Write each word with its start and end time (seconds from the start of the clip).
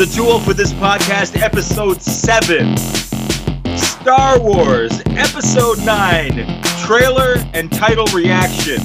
To 0.00 0.06
Too 0.06 0.38
for 0.46 0.54
This 0.54 0.72
Podcast, 0.72 1.38
Episode 1.42 2.00
7. 2.00 2.74
Star 3.76 4.40
Wars, 4.40 5.02
Episode 5.08 5.76
9, 5.84 6.62
trailer 6.86 7.34
and 7.52 7.70
title 7.70 8.06
reaction. 8.06 8.80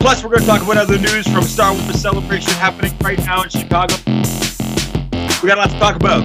Plus, 0.00 0.24
we're 0.24 0.30
going 0.30 0.40
to 0.40 0.46
talk 0.46 0.60
about 0.64 0.76
other 0.76 0.98
news 0.98 1.24
from 1.28 1.42
Star 1.44 1.72
Wars 1.72 2.00
Celebration 2.02 2.50
happening 2.54 2.92
right 3.00 3.18
now 3.18 3.44
in 3.44 3.48
Chicago. 3.48 3.94
We 5.40 5.46
got 5.50 5.56
a 5.58 5.60
lot 5.60 5.70
to 5.70 5.78
talk 5.78 5.94
about. 5.94 6.24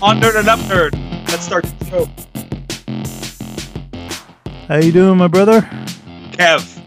On 0.00 0.20
Nerd 0.20 0.36
and 0.38 0.48
Up 0.48 0.60
Nerd. 0.60 0.92
Let's 1.28 1.44
start 1.44 1.64
the 1.80 1.86
show. 1.86 2.08
How 4.68 4.76
you 4.76 4.92
doing, 4.92 5.18
my 5.18 5.26
brother? 5.26 5.62
Kev. 6.30 6.80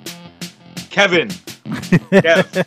Kevin. 0.91 1.27
Kev. 1.67 2.65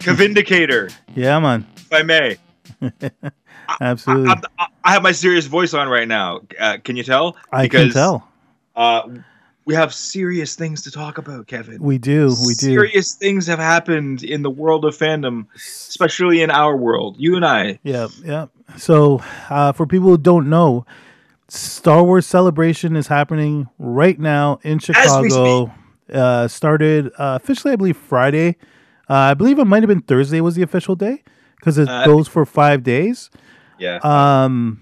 Kevindicator, 0.00 0.92
Yeah, 1.14 1.38
man. 1.38 1.64
if 1.76 1.92
I 1.92 2.02
may. 2.02 2.38
Absolutely. 3.80 4.30
I, 4.30 4.40
I, 4.58 4.66
I 4.84 4.92
have 4.92 5.02
my 5.02 5.12
serious 5.12 5.46
voice 5.46 5.74
on 5.74 5.88
right 5.88 6.08
now. 6.08 6.40
Uh, 6.58 6.78
can 6.82 6.96
you 6.96 7.02
tell? 7.02 7.36
I 7.52 7.68
can 7.68 7.90
tell. 7.90 8.28
Uh, 8.74 9.08
we 9.64 9.74
have 9.74 9.92
serious 9.92 10.54
things 10.54 10.82
to 10.82 10.92
talk 10.92 11.18
about, 11.18 11.48
Kevin. 11.48 11.82
We 11.82 11.98
do. 11.98 12.28
We 12.46 12.54
do. 12.54 12.66
Serious 12.66 13.14
things 13.14 13.48
have 13.48 13.58
happened 13.58 14.22
in 14.22 14.42
the 14.42 14.50
world 14.50 14.84
of 14.84 14.96
fandom, 14.96 15.46
especially 15.56 16.40
in 16.40 16.50
our 16.50 16.76
world. 16.76 17.16
You 17.18 17.34
and 17.34 17.44
I. 17.44 17.80
Yeah, 17.82 18.06
yeah. 18.24 18.46
So, 18.76 19.22
uh, 19.50 19.72
for 19.72 19.86
people 19.86 20.08
who 20.08 20.18
don't 20.18 20.48
know, 20.48 20.86
Star 21.48 22.04
Wars 22.04 22.26
Celebration 22.26 22.94
is 22.94 23.08
happening 23.08 23.68
right 23.78 24.18
now 24.18 24.60
in 24.62 24.78
Chicago. 24.78 25.72
Uh, 26.12 26.46
started 26.46 27.08
uh, 27.18 27.36
officially, 27.42 27.72
I 27.72 27.76
believe, 27.76 27.96
Friday. 27.96 28.56
Uh, 29.10 29.14
I 29.14 29.34
believe 29.34 29.58
it 29.58 29.64
might 29.64 29.82
have 29.82 29.88
been 29.88 30.02
Thursday 30.02 30.40
was 30.40 30.54
the 30.54 30.62
official 30.62 30.94
day 30.94 31.24
because 31.66 31.78
it 31.78 31.88
Uh, 31.88 32.06
goes 32.06 32.28
for 32.28 32.46
five 32.46 32.84
days. 32.84 33.28
Yeah. 33.76 33.96
Um, 34.04 34.80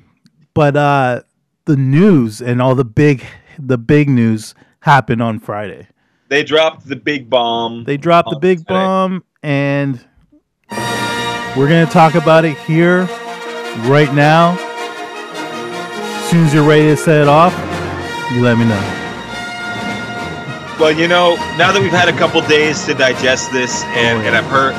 but 0.52 0.76
uh, 0.76 1.22
the 1.64 1.76
news 1.76 2.42
and 2.42 2.60
all 2.60 2.74
the 2.74 2.84
big, 2.84 3.24
the 3.58 3.78
big 3.78 4.10
news 4.10 4.54
happened 4.80 5.22
on 5.22 5.38
Friday. 5.38 5.88
they 6.28 6.42
dropped 6.44 6.86
the 6.86 6.96
big 6.96 7.30
bomb. 7.30 7.84
They 7.84 7.96
dropped 7.96 8.28
the 8.28 8.38
big 8.38 8.58
Friday. 8.66 8.84
bomb, 8.84 9.24
and 9.42 9.98
we're 11.56 11.68
gonna 11.68 11.86
talk 11.86 12.14
about 12.16 12.44
it 12.44 12.56
here, 12.58 13.04
right 13.86 14.12
now. 14.12 14.58
As 14.60 16.30
soon 16.30 16.44
as 16.44 16.52
you're 16.52 16.68
ready 16.68 16.82
to 16.88 16.96
set 16.98 17.20
it 17.22 17.28
off, 17.28 17.54
you 18.32 18.42
let 18.42 18.58
me 18.58 18.64
know. 18.66 19.00
Well, 20.80 20.90
you 20.92 21.06
know, 21.08 21.36
now 21.56 21.70
that 21.72 21.80
we've 21.80 21.90
had 21.92 22.08
a 22.08 22.18
couple 22.18 22.40
days 22.42 22.84
to 22.86 22.94
digest 22.94 23.52
this, 23.52 23.82
and, 23.84 24.18
Oh, 24.18 24.26
and. 24.26 24.36
I've 24.36 24.44
heard, 24.46 24.74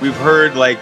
we've 0.00 0.16
heard 0.16 0.56
like 0.56 0.78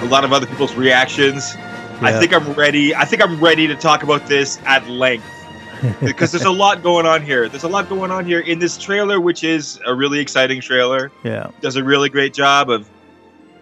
a 0.00 0.04
lot 0.06 0.24
of 0.24 0.32
other 0.32 0.46
people's 0.46 0.74
reactions. 0.74 1.54
I 2.00 2.18
think 2.18 2.34
I'm 2.34 2.52
ready. 2.52 2.94
I 2.94 3.04
think 3.06 3.22
I'm 3.22 3.40
ready 3.40 3.66
to 3.66 3.74
talk 3.74 4.02
about 4.02 4.26
this 4.26 4.58
at 4.66 4.86
length 4.88 5.24
because 6.00 6.30
there's 6.32 6.44
a 6.44 6.50
lot 6.50 6.82
going 6.82 7.06
on 7.06 7.22
here. 7.22 7.48
There's 7.48 7.64
a 7.64 7.68
lot 7.68 7.88
going 7.88 8.10
on 8.10 8.26
here 8.26 8.40
in 8.40 8.58
this 8.58 8.76
trailer, 8.76 9.18
which 9.20 9.42
is 9.44 9.80
a 9.86 9.94
really 9.94 10.18
exciting 10.20 10.60
trailer. 10.60 11.10
Yeah, 11.24 11.50
Does 11.62 11.76
a 11.76 11.82
really 11.84 12.10
great 12.10 12.34
job 12.34 12.68
of 12.70 12.88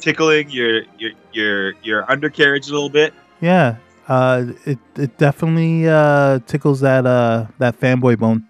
tickling 0.01 0.51
your 0.51 0.83
your 0.99 1.13
your 1.33 1.75
your 1.83 2.11
undercarriage 2.11 2.69
a 2.69 2.73
little 2.73 2.91
bit. 2.91 3.15
yeah. 3.41 3.77
Uh, 4.07 4.49
it 4.67 4.79
it 4.97 5.17
definitely 5.17 5.89
uh 5.89 6.39
tickles 6.47 6.81
that 6.81 7.07
uh 7.07 7.47
that 7.59 7.81
fanboy 7.81 8.19
bone. 8.19 8.47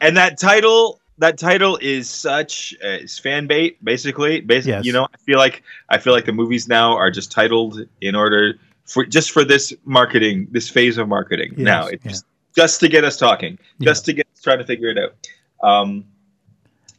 And 0.00 0.16
that 0.16 0.38
title, 0.38 1.00
that 1.18 1.38
title 1.38 1.78
is 1.80 2.08
such 2.10 2.74
uh, 2.84 2.88
it's 2.88 3.18
fan 3.18 3.46
bait, 3.46 3.82
basically. 3.84 4.40
Basically, 4.40 4.72
Yes. 4.72 4.84
you 4.84 4.92
know, 4.92 5.04
I 5.04 5.16
feel 5.24 5.38
like 5.38 5.62
I 5.88 5.98
feel 5.98 6.12
like 6.12 6.26
the 6.26 6.32
movies 6.32 6.68
now 6.68 6.94
are 6.96 7.10
just 7.10 7.32
titled 7.32 7.80
in 8.00 8.14
order 8.14 8.54
for 8.84 9.04
just 9.04 9.30
for 9.30 9.44
this 9.44 9.72
marketing, 9.84 10.48
this 10.50 10.68
phase 10.68 10.98
of 10.98 11.08
marketing. 11.08 11.54
Yes, 11.56 11.64
now, 11.64 11.86
it's 11.86 12.04
yeah. 12.04 12.10
just, 12.10 12.24
just 12.54 12.80
to 12.80 12.88
get 12.88 13.04
us 13.04 13.16
talking, 13.16 13.58
Yeah. 13.78 13.86
just 13.90 14.04
to 14.06 14.12
get 14.12 14.26
us 14.34 14.42
trying 14.42 14.58
to 14.58 14.64
figure 14.64 14.88
it 14.88 14.98
out. 14.98 15.14
Um, 15.68 16.04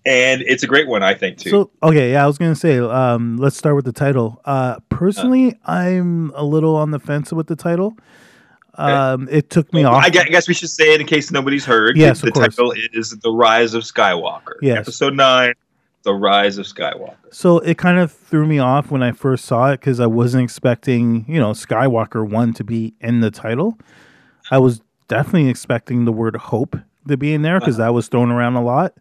and 0.05 0.41
it's 0.41 0.63
a 0.63 0.67
great 0.67 0.88
one, 0.88 1.03
I 1.03 1.13
think, 1.13 1.38
too. 1.38 1.49
So 1.49 1.72
okay, 1.84 2.11
yeah, 2.13 2.23
I 2.23 2.28
was 2.28 2.38
gonna 2.38 2.55
say, 2.55 2.78
um, 2.79 3.38
let's 3.38 3.57
start 3.57 3.75
with 3.75 3.85
the 3.85 3.91
title. 3.94 4.41
Uh, 4.45 4.78
personally, 4.89 5.57
I'm 5.66 6.31
a 6.34 6.44
little 6.44 6.75
on 6.75 6.91
the 6.91 6.99
fence 6.99 7.31
with 7.31 7.47
the 7.47 7.55
title. 7.55 7.97
Um, 8.77 9.27
it 9.31 9.49
took 9.49 9.71
me 9.73 9.83
off. 9.83 10.03
I 10.03 10.09
guess, 10.09 10.47
we 10.47 10.53
should 10.53 10.69
say 10.69 10.93
it 10.93 11.01
in 11.01 11.07
case 11.07 11.31
nobody's 11.31 11.65
heard. 11.65 11.97
Yes, 11.97 12.21
the 12.21 12.27
of 12.27 12.33
course. 12.33 12.55
title 12.55 12.73
is 12.93 13.09
"The 13.11 13.31
Rise 13.31 13.73
of 13.73 13.83
Skywalker." 13.83 14.53
Yes. 14.61 14.77
Episode 14.79 15.15
nine, 15.15 15.53
"The 16.03 16.13
Rise 16.13 16.57
of 16.57 16.65
Skywalker." 16.67 17.16
So 17.31 17.59
it 17.59 17.77
kind 17.77 17.97
of 17.99 18.11
threw 18.11 18.45
me 18.45 18.59
off 18.59 18.91
when 18.91 19.01
I 19.01 19.11
first 19.13 19.45
saw 19.45 19.71
it 19.71 19.79
because 19.79 19.99
I 19.99 20.05
wasn't 20.05 20.43
expecting, 20.43 21.25
you 21.27 21.39
know, 21.39 21.51
Skywalker 21.51 22.27
one 22.27 22.53
to 22.53 22.63
be 22.63 22.93
in 23.01 23.21
the 23.21 23.31
title. 23.31 23.77
I 24.51 24.59
was 24.59 24.81
definitely 25.07 25.49
expecting 25.49 26.05
the 26.05 26.11
word 26.11 26.35
hope 26.35 26.75
to 27.07 27.17
be 27.17 27.33
in 27.33 27.41
there 27.41 27.59
because 27.59 27.77
that 27.77 27.93
was 27.93 28.07
thrown 28.09 28.29
around 28.31 28.55
a 28.55 28.63
lot, 28.63 28.93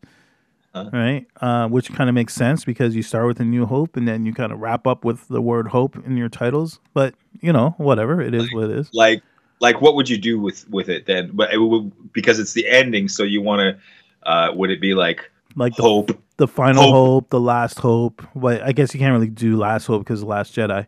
Uh-huh. 0.74 0.90
right? 0.92 1.26
Uh, 1.40 1.68
which 1.68 1.92
kind 1.92 2.08
of 2.08 2.14
makes 2.14 2.32
sense 2.34 2.64
because 2.64 2.94
you 2.96 3.02
start 3.02 3.26
with 3.26 3.40
a 3.40 3.44
new 3.44 3.66
hope 3.66 3.96
and 3.96 4.06
then 4.08 4.24
you 4.24 4.32
kind 4.32 4.52
of 4.52 4.60
wrap 4.60 4.86
up 4.86 5.04
with 5.04 5.26
the 5.28 5.40
word 5.42 5.68
hope 5.68 5.96
in 6.06 6.16
your 6.16 6.28
titles. 6.28 6.80
But 6.94 7.14
you 7.40 7.52
know, 7.52 7.74
whatever 7.78 8.20
it 8.22 8.34
is, 8.34 8.52
what 8.54 8.70
it 8.70 8.78
is. 8.78 8.88
like 8.94 9.22
like 9.60 9.80
what 9.80 9.94
would 9.94 10.08
you 10.08 10.18
do 10.18 10.38
with 10.40 10.68
with 10.70 10.88
it 10.88 11.06
then 11.06 11.30
but 11.32 11.52
it 11.52 11.58
would, 11.58 11.90
because 12.12 12.38
it's 12.38 12.52
the 12.52 12.68
ending 12.68 13.08
so 13.08 13.22
you 13.22 13.40
want 13.40 13.60
to 13.60 14.28
uh 14.30 14.52
would 14.54 14.70
it 14.70 14.80
be 14.80 14.94
like 14.94 15.30
Like 15.54 15.74
the, 15.76 15.82
hope 15.82 16.22
the 16.36 16.46
final 16.48 16.82
Hope. 16.82 16.92
hope. 16.92 17.30
the 17.30 17.40
last 17.40 17.78
hope. 17.78 18.22
But 18.34 18.62
I 18.62 18.72
guess 18.72 18.92
you 18.92 19.00
can't 19.00 19.12
really 19.14 19.28
do 19.30 19.56
last 19.56 19.86
hope 19.86 20.02
because 20.04 20.20
the 20.20 20.26
last 20.26 20.54
Jedi. 20.54 20.86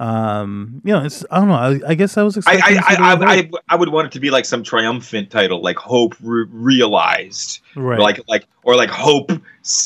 Um, 0.00 0.80
you 0.82 0.92
know, 0.94 1.04
it's 1.04 1.24
I 1.30 1.38
don't 1.38 1.48
know. 1.48 1.54
I, 1.54 1.80
I 1.90 1.94
guess 1.94 2.16
I 2.16 2.22
was 2.22 2.36
expecting. 2.38 2.62
I, 2.64 2.72
the 2.74 3.02
I, 3.02 3.12
I. 3.12 3.34
I 3.36 3.50
I 3.68 3.76
would 3.76 3.90
want 3.90 4.06
it 4.06 4.12
to 4.12 4.18
be 4.20 4.30
like 4.30 4.46
some 4.46 4.62
triumphant 4.64 5.30
title 5.30 5.62
like 5.62 5.76
hope 5.76 6.16
re- 6.22 6.46
realized 6.50 7.60
right. 7.76 8.00
like 8.00 8.18
like 8.26 8.46
or 8.64 8.74
like 8.76 8.88
hope 8.90 9.30
uh, 9.30 9.38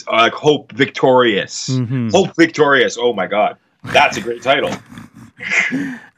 like 0.08 0.32
hope 0.32 0.70
victorious 0.72 1.68
Mhm. 1.68 2.12
hope 2.12 2.34
victorious 2.36 2.96
oh 2.98 3.12
my 3.12 3.26
god 3.26 3.56
that's 3.92 4.16
a 4.16 4.20
great 4.20 4.40
title 4.42 4.70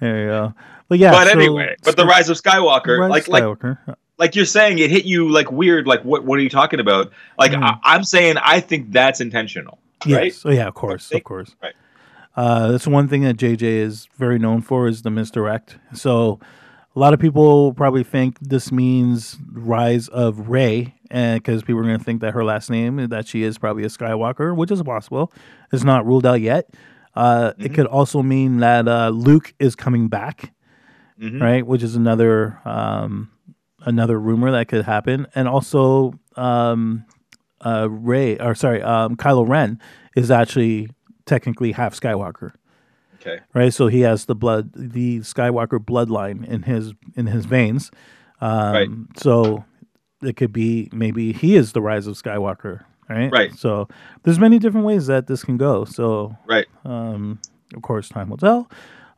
There 0.00 0.20
you 0.20 0.26
go. 0.28 0.54
But 0.88 0.98
yeah. 0.98 1.10
but 1.10 1.28
so- 1.28 1.38
anyway 1.38 1.76
but 1.82 1.96
the 1.96 2.06
rise 2.06 2.28
of 2.28 2.36
skywalker 2.40 2.98
Rise 3.00 3.28
like 3.28 3.42
of 3.42 3.62
like 3.62 3.96
like 4.18 4.34
you're 4.36 4.44
saying 4.46 4.78
it 4.78 4.90
hit 4.90 5.04
you 5.04 5.28
like 5.28 5.50
weird 5.52 5.86
like 5.86 6.02
what 6.04 6.24
what 6.24 6.38
are 6.38 6.42
you 6.42 6.48
talking 6.48 6.80
about 6.80 7.10
like 7.38 7.52
Mm. 7.52 7.62
I, 7.62 7.78
i'm 7.94 8.04
saying 8.04 8.36
i 8.38 8.60
think 8.60 8.92
that's 8.92 9.20
intentional 9.20 9.78
right 10.06 10.26
Yes. 10.26 10.42
Oh 10.46 10.50
yeah. 10.50 10.66
Of 10.68 10.74
course. 10.74 11.08
Think- 11.08 11.20
Of 11.20 11.24
course. 11.24 11.56
right. 11.62 11.72
Uh, 12.36 12.70
that's 12.72 12.86
one 12.86 13.08
thing 13.08 13.22
that 13.22 13.36
JJ 13.38 13.62
is 13.62 14.08
very 14.18 14.38
known 14.38 14.60
for 14.60 14.86
is 14.88 15.00
the 15.00 15.10
misdirect. 15.10 15.78
So 15.94 16.38
a 16.94 16.98
lot 16.98 17.14
of 17.14 17.18
people 17.18 17.72
probably 17.72 18.04
think 18.04 18.38
this 18.40 18.70
means 18.70 19.38
rise 19.52 20.08
of 20.08 20.50
Rey, 20.50 20.94
and 21.10 21.42
because 21.42 21.62
people 21.62 21.80
are 21.80 21.84
going 21.84 21.96
to 21.98 22.04
think 22.04 22.20
that 22.20 22.34
her 22.34 22.44
last 22.44 22.68
name 22.68 23.08
that 23.08 23.26
she 23.26 23.42
is 23.42 23.56
probably 23.56 23.84
a 23.84 23.88
Skywalker, 23.88 24.54
which 24.54 24.70
is 24.70 24.82
possible. 24.82 25.32
It's 25.72 25.82
not 25.82 26.04
ruled 26.04 26.26
out 26.26 26.42
yet. 26.42 26.68
Uh, 27.14 27.52
It 27.58 27.72
Mhm. 27.72 27.74
could 27.74 27.86
also 27.86 28.22
mean 28.22 28.58
that 28.58 28.86
uh, 28.86 29.08
Luke 29.08 29.54
is 29.58 29.74
coming 29.74 30.08
back. 30.08 30.52
Mhm. 31.20 31.40
right? 31.40 31.66
Which 31.66 31.82
is 31.82 31.96
another 31.96 32.60
um, 32.64 33.30
another 33.82 34.18
rumor 34.18 34.50
that 34.50 34.68
could 34.68 34.84
happen, 34.84 35.26
and 35.34 35.48
also 35.48 36.14
um, 36.36 37.04
uh, 37.64 37.88
Rey 37.90 38.38
or 38.38 38.54
sorry, 38.54 38.82
um, 38.82 39.16
Kylo 39.16 39.48
Ren 39.48 39.80
is 40.14 40.30
actually 40.30 40.88
technically 41.24 41.72
half 41.72 41.98
Skywalker, 41.98 42.52
okay 43.20 43.40
right? 43.54 43.72
So 43.72 43.86
he 43.88 44.00
has 44.02 44.26
the 44.26 44.34
blood, 44.34 44.70
the 44.74 45.20
Skywalker 45.20 45.78
bloodline 45.78 46.46
in 46.46 46.62
his 46.62 46.92
in 47.16 47.26
his 47.26 47.46
veins. 47.46 47.90
Um, 48.40 48.72
Right. 48.74 48.88
So 49.16 49.64
it 50.22 50.36
could 50.36 50.52
be 50.52 50.88
maybe 50.92 51.32
he 51.32 51.56
is 51.56 51.72
the 51.72 51.80
rise 51.82 52.06
of 52.06 52.16
Skywalker, 52.16 52.84
right? 53.08 53.30
Right. 53.32 53.54
So 53.54 53.88
there's 54.22 54.38
many 54.38 54.58
different 54.58 54.86
ways 54.86 55.06
that 55.06 55.26
this 55.26 55.42
can 55.44 55.56
go. 55.56 55.84
So 55.84 56.36
right 56.46 56.66
um, 56.84 57.40
of 57.74 57.82
course, 57.82 58.08
time 58.08 58.28
will 58.30 58.36
tell. 58.36 58.68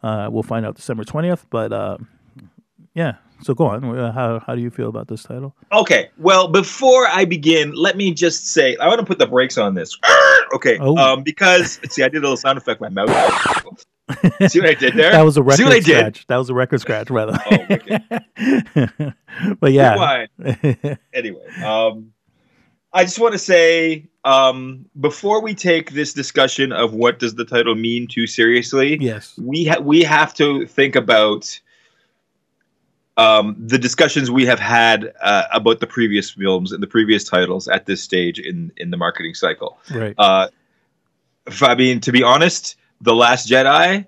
Uh, 0.02 0.28
we'll 0.30 0.42
find 0.42 0.64
out 0.64 0.76
December 0.76 1.04
twentieth. 1.04 1.46
But 1.50 1.72
uh, 1.72 1.98
yeah, 2.94 3.16
so 3.42 3.54
go 3.54 3.66
on. 3.66 3.84
Uh, 3.96 4.12
How 4.12 4.40
how 4.40 4.54
do 4.54 4.60
you 4.60 4.70
feel 4.70 4.88
about 4.88 5.08
this 5.08 5.22
title? 5.22 5.54
Okay. 5.72 6.10
Well, 6.18 6.48
before 6.48 7.06
I 7.06 7.24
begin, 7.24 7.72
let 7.72 7.96
me 7.96 8.12
just 8.12 8.48
say 8.48 8.76
I 8.76 8.88
want 8.88 9.00
to 9.00 9.06
put 9.06 9.18
the 9.18 9.26
brakes 9.26 9.58
on 9.58 9.74
this. 9.74 9.96
Okay. 10.54 10.78
Oh. 10.80 10.96
Um, 10.96 11.22
because 11.22 11.78
see, 11.90 12.02
I 12.02 12.08
did 12.08 12.18
a 12.18 12.20
little 12.22 12.38
sound 12.38 12.56
effect. 12.56 12.80
with 12.80 12.90
My 12.90 13.04
mouth. 13.04 13.84
see 14.50 14.60
what 14.60 14.70
I 14.70 14.74
did 14.74 14.94
there? 14.94 15.12
That 15.12 15.20
was 15.20 15.36
a 15.36 15.42
See 15.50 15.62
what 15.62 15.72
I 15.72 15.76
record 15.76 15.84
scratch. 15.84 16.26
That 16.28 16.36
was 16.38 16.48
a 16.48 16.54
record 16.54 16.80
scratch, 16.80 17.10
rather. 17.10 17.38
Oh, 17.50 17.66
okay. 17.70 19.12
but 19.60 19.72
yeah. 19.72 20.24
Anyway, 21.12 21.46
um, 21.62 22.14
I 22.98 23.04
just 23.04 23.20
want 23.20 23.32
to 23.32 23.38
say 23.38 24.06
um, 24.24 24.86
before 25.00 25.40
we 25.40 25.54
take 25.54 25.92
this 25.92 26.12
discussion 26.12 26.72
of 26.72 26.94
what 26.94 27.20
does 27.20 27.36
the 27.36 27.44
title 27.44 27.76
mean 27.76 28.08
too 28.08 28.26
seriously, 28.26 28.98
yes, 29.00 29.38
we 29.38 29.66
ha- 29.66 29.78
we 29.80 30.02
have 30.02 30.34
to 30.34 30.66
think 30.66 30.96
about 30.96 31.60
um, 33.16 33.54
the 33.56 33.78
discussions 33.78 34.32
we 34.32 34.46
have 34.46 34.58
had 34.58 35.12
uh, 35.22 35.44
about 35.52 35.78
the 35.78 35.86
previous 35.86 36.32
films 36.32 36.72
and 36.72 36.82
the 36.82 36.88
previous 36.88 37.22
titles 37.22 37.68
at 37.68 37.86
this 37.86 38.02
stage 38.02 38.40
in 38.40 38.72
in 38.76 38.90
the 38.90 38.96
marketing 38.96 39.34
cycle. 39.34 39.78
right. 39.94 40.16
Uh, 40.18 40.48
I 41.62 41.76
mean, 41.76 42.00
to 42.00 42.10
be 42.10 42.24
honest, 42.24 42.74
the 43.00 43.14
Last 43.14 43.48
Jedi 43.48 44.06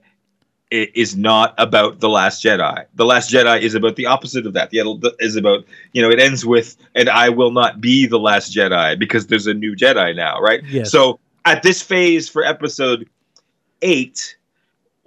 is 0.71 1.17
not 1.17 1.55
about 1.59 2.01
the 2.01 2.09
Last 2.09 2.45
Jedi. 2.45 2.85
The 2.95 3.05
Last 3.05 3.31
Jedi 3.31 3.61
is 3.61 3.75
about 3.75 3.97
the 3.97 4.07
opposite 4.07 4.47
of 4.47 4.53
that. 4.53 4.71
The 4.71 5.15
is 5.19 5.37
about 5.37 5.65
you 5.93 6.03
know 6.03 6.11
it 6.11 6.21
ends 6.21 6.47
with 6.47 6.77
and 6.95 7.09
I 7.09 7.29
will 7.29 7.51
not 7.51 7.81
be 7.81 8.07
the 8.07 8.19
Last 8.19 8.55
Jedi 8.55 8.99
because 8.99 9.27
there's 9.27 9.47
a 9.47 9.55
new 9.55 9.75
Jedi 9.75 10.15
now, 10.15 10.41
right? 10.41 10.63
Yes. 10.65 10.91
So 10.91 11.19
at 11.45 11.63
this 11.63 11.83
phase 11.83 12.29
for 12.29 12.45
episode 12.45 13.09
eight, 13.83 14.37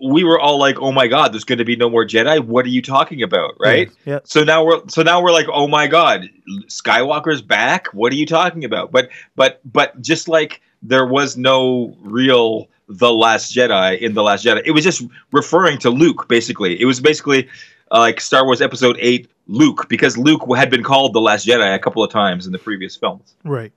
we 0.03 0.23
were 0.23 0.39
all 0.39 0.57
like, 0.57 0.79
"Oh 0.79 0.91
my 0.91 1.07
God, 1.07 1.33
there's 1.33 1.45
going 1.45 1.59
to 1.59 1.65
be 1.65 1.77
no 1.77 1.89
more 1.89 2.05
Jedi." 2.05 2.43
What 2.45 2.65
are 2.65 2.69
you 2.69 2.81
talking 2.81 3.23
about, 3.23 3.55
right? 3.59 3.89
Yeah. 4.05 4.19
So 4.25 4.43
now 4.43 4.65
we're 4.65 4.81
so 4.89 5.01
now 5.01 5.21
we're 5.21 5.31
like, 5.31 5.47
"Oh 5.51 5.67
my 5.67 5.87
God, 5.87 6.29
Skywalker's 6.67 7.41
back." 7.41 7.87
What 7.93 8.11
are 8.11 8.17
you 8.17 8.25
talking 8.25 8.65
about? 8.65 8.91
But 8.91 9.09
but 9.35 9.61
but 9.71 10.01
just 10.01 10.27
like 10.27 10.61
there 10.81 11.05
was 11.05 11.37
no 11.37 11.95
real 12.01 12.67
the 12.87 13.11
Last 13.11 13.55
Jedi 13.55 13.99
in 13.99 14.13
the 14.13 14.23
Last 14.23 14.45
Jedi, 14.45 14.61
it 14.65 14.71
was 14.71 14.83
just 14.83 15.03
referring 15.31 15.77
to 15.79 15.89
Luke. 15.89 16.27
Basically, 16.27 16.79
it 16.79 16.85
was 16.85 16.99
basically 16.99 17.47
uh, 17.91 17.99
like 17.99 18.19
Star 18.19 18.45
Wars 18.45 18.61
Episode 18.61 18.97
Eight, 18.99 19.29
Luke, 19.47 19.87
because 19.89 20.17
Luke 20.17 20.43
had 20.55 20.69
been 20.69 20.83
called 20.83 21.13
the 21.13 21.21
Last 21.21 21.47
Jedi 21.47 21.75
a 21.75 21.79
couple 21.79 22.03
of 22.03 22.11
times 22.11 22.45
in 22.45 22.51
the 22.51 22.59
previous 22.59 22.95
films. 22.95 23.35
Right. 23.43 23.71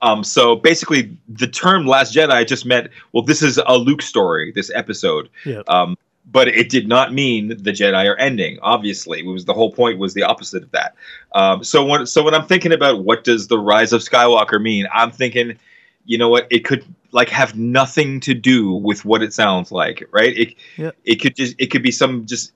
Um, 0.00 0.22
so 0.22 0.54
basically, 0.56 1.16
the 1.28 1.48
term 1.48 1.86
"Last 1.86 2.14
Jedi" 2.14 2.46
just 2.46 2.64
meant, 2.64 2.90
well, 3.12 3.22
this 3.22 3.42
is 3.42 3.60
a 3.66 3.76
Luke 3.76 4.02
story, 4.02 4.52
this 4.52 4.70
episode. 4.74 5.28
Yeah. 5.44 5.62
Um, 5.66 5.96
but 6.30 6.48
it 6.48 6.68
did 6.68 6.86
not 6.88 7.14
mean 7.14 7.48
the 7.48 7.72
Jedi 7.72 8.06
are 8.06 8.16
ending. 8.16 8.58
Obviously, 8.62 9.20
it 9.20 9.26
was 9.26 9.46
the 9.46 9.54
whole 9.54 9.72
point 9.72 9.98
was 9.98 10.14
the 10.14 10.22
opposite 10.22 10.62
of 10.62 10.70
that. 10.72 10.94
Um, 11.34 11.64
so 11.64 11.84
when 11.84 12.06
so 12.06 12.22
when 12.22 12.34
I'm 12.34 12.46
thinking 12.46 12.72
about 12.72 13.04
what 13.04 13.24
does 13.24 13.48
the 13.48 13.58
rise 13.58 13.92
of 13.92 14.02
Skywalker 14.02 14.60
mean, 14.60 14.86
I'm 14.92 15.10
thinking, 15.10 15.58
you 16.04 16.18
know 16.18 16.28
what, 16.28 16.46
it 16.50 16.64
could 16.64 16.84
like 17.12 17.28
have 17.30 17.56
nothing 17.56 18.20
to 18.20 18.34
do 18.34 18.72
with 18.72 19.04
what 19.04 19.22
it 19.22 19.32
sounds 19.32 19.72
like, 19.72 20.04
right? 20.12 20.36
It 20.36 20.54
Yeah. 20.76 20.90
it 21.04 21.16
could 21.16 21.36
just 21.36 21.54
it 21.58 21.66
could 21.70 21.82
be 21.82 21.90
some 21.90 22.26
just 22.26 22.52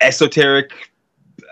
esoteric 0.00 0.70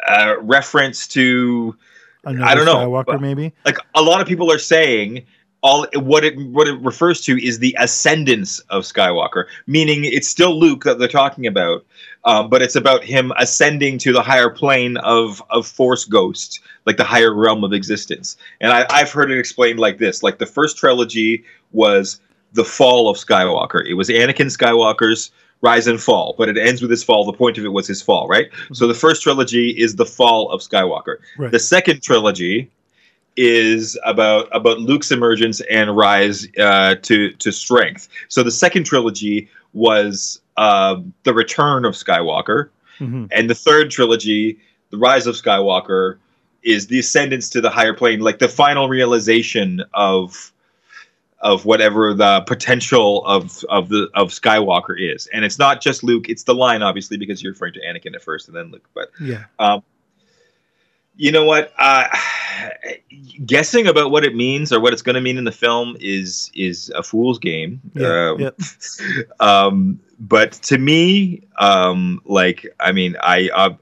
uh, 0.09 0.35
reference 0.41 1.07
to 1.09 1.77
Another 2.25 2.45
I 2.45 2.55
don't 2.55 2.67
know, 2.67 2.77
Skywalker, 2.77 3.21
maybe. 3.21 3.53
like 3.65 3.79
a 3.97 4.03
lot 4.03 4.21
of 4.21 4.29
people 4.29 4.51
are 4.53 4.59
saying 4.59 5.25
all 5.63 5.87
what 5.95 6.25
it 6.25 6.37
what 6.37 6.69
it 6.69 6.79
refers 6.81 7.21
to 7.23 7.43
is 7.43 7.59
the 7.59 7.75
ascendance 7.79 8.59
of 8.71 8.83
Skywalker, 8.83 9.47
meaning 9.67 10.05
it's 10.05 10.29
still 10.29 10.59
Luke 10.59 10.85
that 10.85 10.99
they're 10.99 11.09
talking 11.09 11.47
about, 11.47 11.85
um, 12.25 12.51
but 12.51 12.63
it's 12.63 12.77
about 12.77 13.05
him 13.05 13.33
ascending 13.39 13.99
to 13.99 14.13
the 14.13 14.23
higher 14.23 14.51
plane 14.51 14.97
of 14.99 15.43
of 15.51 15.67
Force 15.67 16.05
Ghost, 16.05 16.61
like 16.85 16.97
the 16.97 17.05
higher 17.05 17.33
realm 17.33 17.63
of 17.65 17.73
existence. 17.73 18.37
And 18.61 18.73
I, 18.73 18.87
I've 18.91 19.13
heard 19.13 19.31
it 19.31 19.39
explained 19.39 19.79
like 19.79 19.99
this: 19.99 20.23
like 20.23 20.39
the 20.39 20.47
first 20.47 20.77
trilogy 20.77 21.45
was 21.71 22.21
the 22.53 22.65
fall 22.65 23.09
of 23.09 23.17
Skywalker. 23.17 23.87
It 23.87 23.95
was 23.95 24.09
Anakin 24.09 24.55
Skywalker's 24.55 25.31
rise 25.63 25.87
and 25.87 26.01
fall, 26.01 26.35
but 26.37 26.49
it 26.49 26.59
ends 26.59 26.83
with 26.83 26.91
his 26.91 27.05
fall. 27.05 27.25
The 27.25 27.33
point 27.33 27.57
of 27.57 27.65
it 27.65 27.73
was 27.73 27.87
his 27.87 28.03
fall, 28.03 28.27
right? 28.27 28.51
So 28.73 28.89
the 28.89 28.95
first 28.95 29.23
trilogy 29.23 29.71
is 29.71 29.95
the 29.95 30.05
fall 30.05 30.51
of 30.51 30.61
Skywalker. 30.61 31.19
Right. 31.39 31.53
The 31.53 31.61
second 31.61 32.03
trilogy 32.03 32.69
is 33.37 33.99
about 34.05 34.49
about 34.53 34.79
Luke's 34.79 35.11
emergence 35.11 35.61
and 35.71 35.97
rise 35.97 36.47
uh, 36.59 36.97
to 37.03 37.33
to 37.33 37.53
strength. 37.53 38.09
So 38.29 38.43
the 38.43 38.51
second 38.51 38.85
trilogy 38.85 39.49
was 39.73 40.41
uh, 40.57 41.01
the 41.25 41.35
return 41.35 41.85
of 41.85 41.95
Skywalker, 41.95 42.69
hmm 42.99 43.27
and 43.31 43.49
the 43.49 43.55
third 43.55 43.91
trilogy, 43.91 44.59
the 44.91 44.99
rise 44.99 45.27
of 45.27 45.35
Skywalker, 45.35 46.19
is 46.63 46.89
the 46.89 46.99
ascendance 46.99 47.49
to 47.51 47.61
the 47.61 47.71
higher 47.71 47.95
plane, 47.95 48.21
like 48.21 48.39
the 48.39 48.49
final 48.49 48.89
realization 48.89 49.83
of 49.95 50.53
of 51.41 51.65
whatever 51.65 52.15
the 52.15 52.43
potential 52.47 53.25
of 53.27 53.65
of 53.69 53.89
the 53.89 54.09
of 54.15 54.31
Skywalker 54.31 54.95
is. 54.99 55.27
And 55.33 55.45
it's 55.45 55.59
not 55.59 55.81
just 55.81 56.05
Luke; 56.05 56.29
it's 56.29 56.45
the 56.45 56.55
line, 56.55 56.83
obviously, 56.83 57.17
because 57.17 57.43
you're 57.43 57.53
referring 57.53 57.73
to 57.75 57.81
Anakin 57.81 58.15
at 58.15 58.23
first 58.23 58.49
and 58.49 58.57
then 58.57 58.71
Luke, 58.71 58.89
but 58.95 59.11
Yeah. 59.21 59.45
You 61.23 61.31
know 61.31 61.45
what? 61.45 61.73
Uh, 61.79 62.09
guessing 63.47 63.87
about 63.87 64.11
what 64.11 64.25
it 64.25 64.35
means 64.35 64.73
or 64.73 64.81
what 64.81 64.93
it's 64.93 65.03
going 65.03 65.15
to 65.15 65.21
mean 65.21 65.39
in 65.39 65.45
the 65.45 65.53
film 65.53 65.97
is 66.01 66.51
is 66.53 66.91
a 66.97 67.03
fool's 67.03 67.39
game. 67.39 67.81
Yeah. 67.95 68.31
Um, 68.31 68.41
yeah. 68.41 68.51
um, 69.41 70.01
but 70.19 70.53
to 70.65 70.79
me, 70.79 71.43
um, 71.59 72.21
like 72.25 72.67
I 72.81 72.91
mean, 72.91 73.17
I 73.23 73.51
uh, 73.55 73.75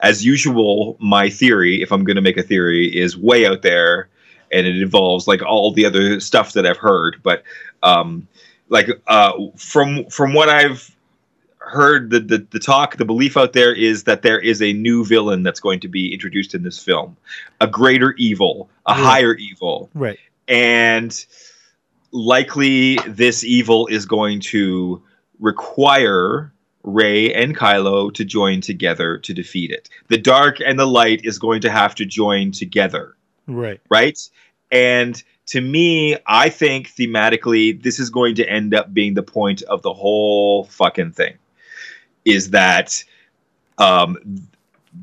as 0.00 0.24
usual, 0.24 0.96
my 0.98 1.28
theory, 1.28 1.82
if 1.82 1.92
I'm 1.92 2.02
going 2.02 2.16
to 2.16 2.22
make 2.22 2.38
a 2.38 2.42
theory, 2.42 2.86
is 2.86 3.14
way 3.14 3.46
out 3.46 3.60
there, 3.60 4.08
and 4.50 4.66
it 4.66 4.80
involves 4.80 5.28
like 5.28 5.42
all 5.42 5.72
the 5.72 5.84
other 5.84 6.18
stuff 6.18 6.54
that 6.54 6.64
I've 6.64 6.78
heard. 6.78 7.20
But 7.22 7.42
um, 7.82 8.26
like 8.70 8.88
uh, 9.06 9.32
from 9.56 10.06
from 10.06 10.32
what 10.32 10.48
I've 10.48 10.95
heard 11.66 12.10
the, 12.10 12.20
the 12.20 12.46
the 12.50 12.58
talk 12.60 12.96
the 12.96 13.04
belief 13.04 13.36
out 13.36 13.52
there 13.52 13.74
is 13.74 14.04
that 14.04 14.22
there 14.22 14.38
is 14.38 14.62
a 14.62 14.72
new 14.72 15.04
villain 15.04 15.42
that's 15.42 15.60
going 15.60 15.80
to 15.80 15.88
be 15.88 16.12
introduced 16.12 16.54
in 16.54 16.62
this 16.62 16.78
film 16.82 17.16
a 17.60 17.66
greater 17.66 18.12
evil 18.18 18.70
a 18.86 18.94
higher 18.94 19.34
evil 19.34 19.90
Right. 19.94 20.18
and 20.48 21.26
likely 22.12 22.96
this 23.06 23.44
evil 23.44 23.86
is 23.88 24.06
going 24.06 24.40
to 24.40 25.02
require 25.40 26.52
Rey 26.82 27.32
and 27.34 27.56
Kylo 27.56 28.14
to 28.14 28.24
join 28.24 28.60
together 28.60 29.18
to 29.18 29.34
defeat 29.34 29.72
it. 29.72 29.88
The 30.06 30.18
dark 30.18 30.58
and 30.64 30.78
the 30.78 30.86
light 30.86 31.22
is 31.24 31.38
going 31.38 31.60
to 31.62 31.70
have 31.70 31.96
to 31.96 32.06
join 32.06 32.52
together, 32.52 33.16
Right. 33.48 33.80
right? 33.90 34.16
And 34.70 35.20
to 35.46 35.60
me, 35.60 36.16
I 36.26 36.48
think 36.48 36.88
thematically, 36.88 37.82
this 37.82 37.98
is 37.98 38.08
going 38.10 38.36
to 38.36 38.48
end 38.48 38.72
up 38.72 38.94
being 38.94 39.14
the 39.14 39.22
point 39.24 39.62
of 39.62 39.82
the 39.82 39.92
whole 39.92 40.64
fucking 40.66 41.10
thing. 41.12 41.34
Is 42.26 42.50
that 42.50 43.02
um, 43.78 44.18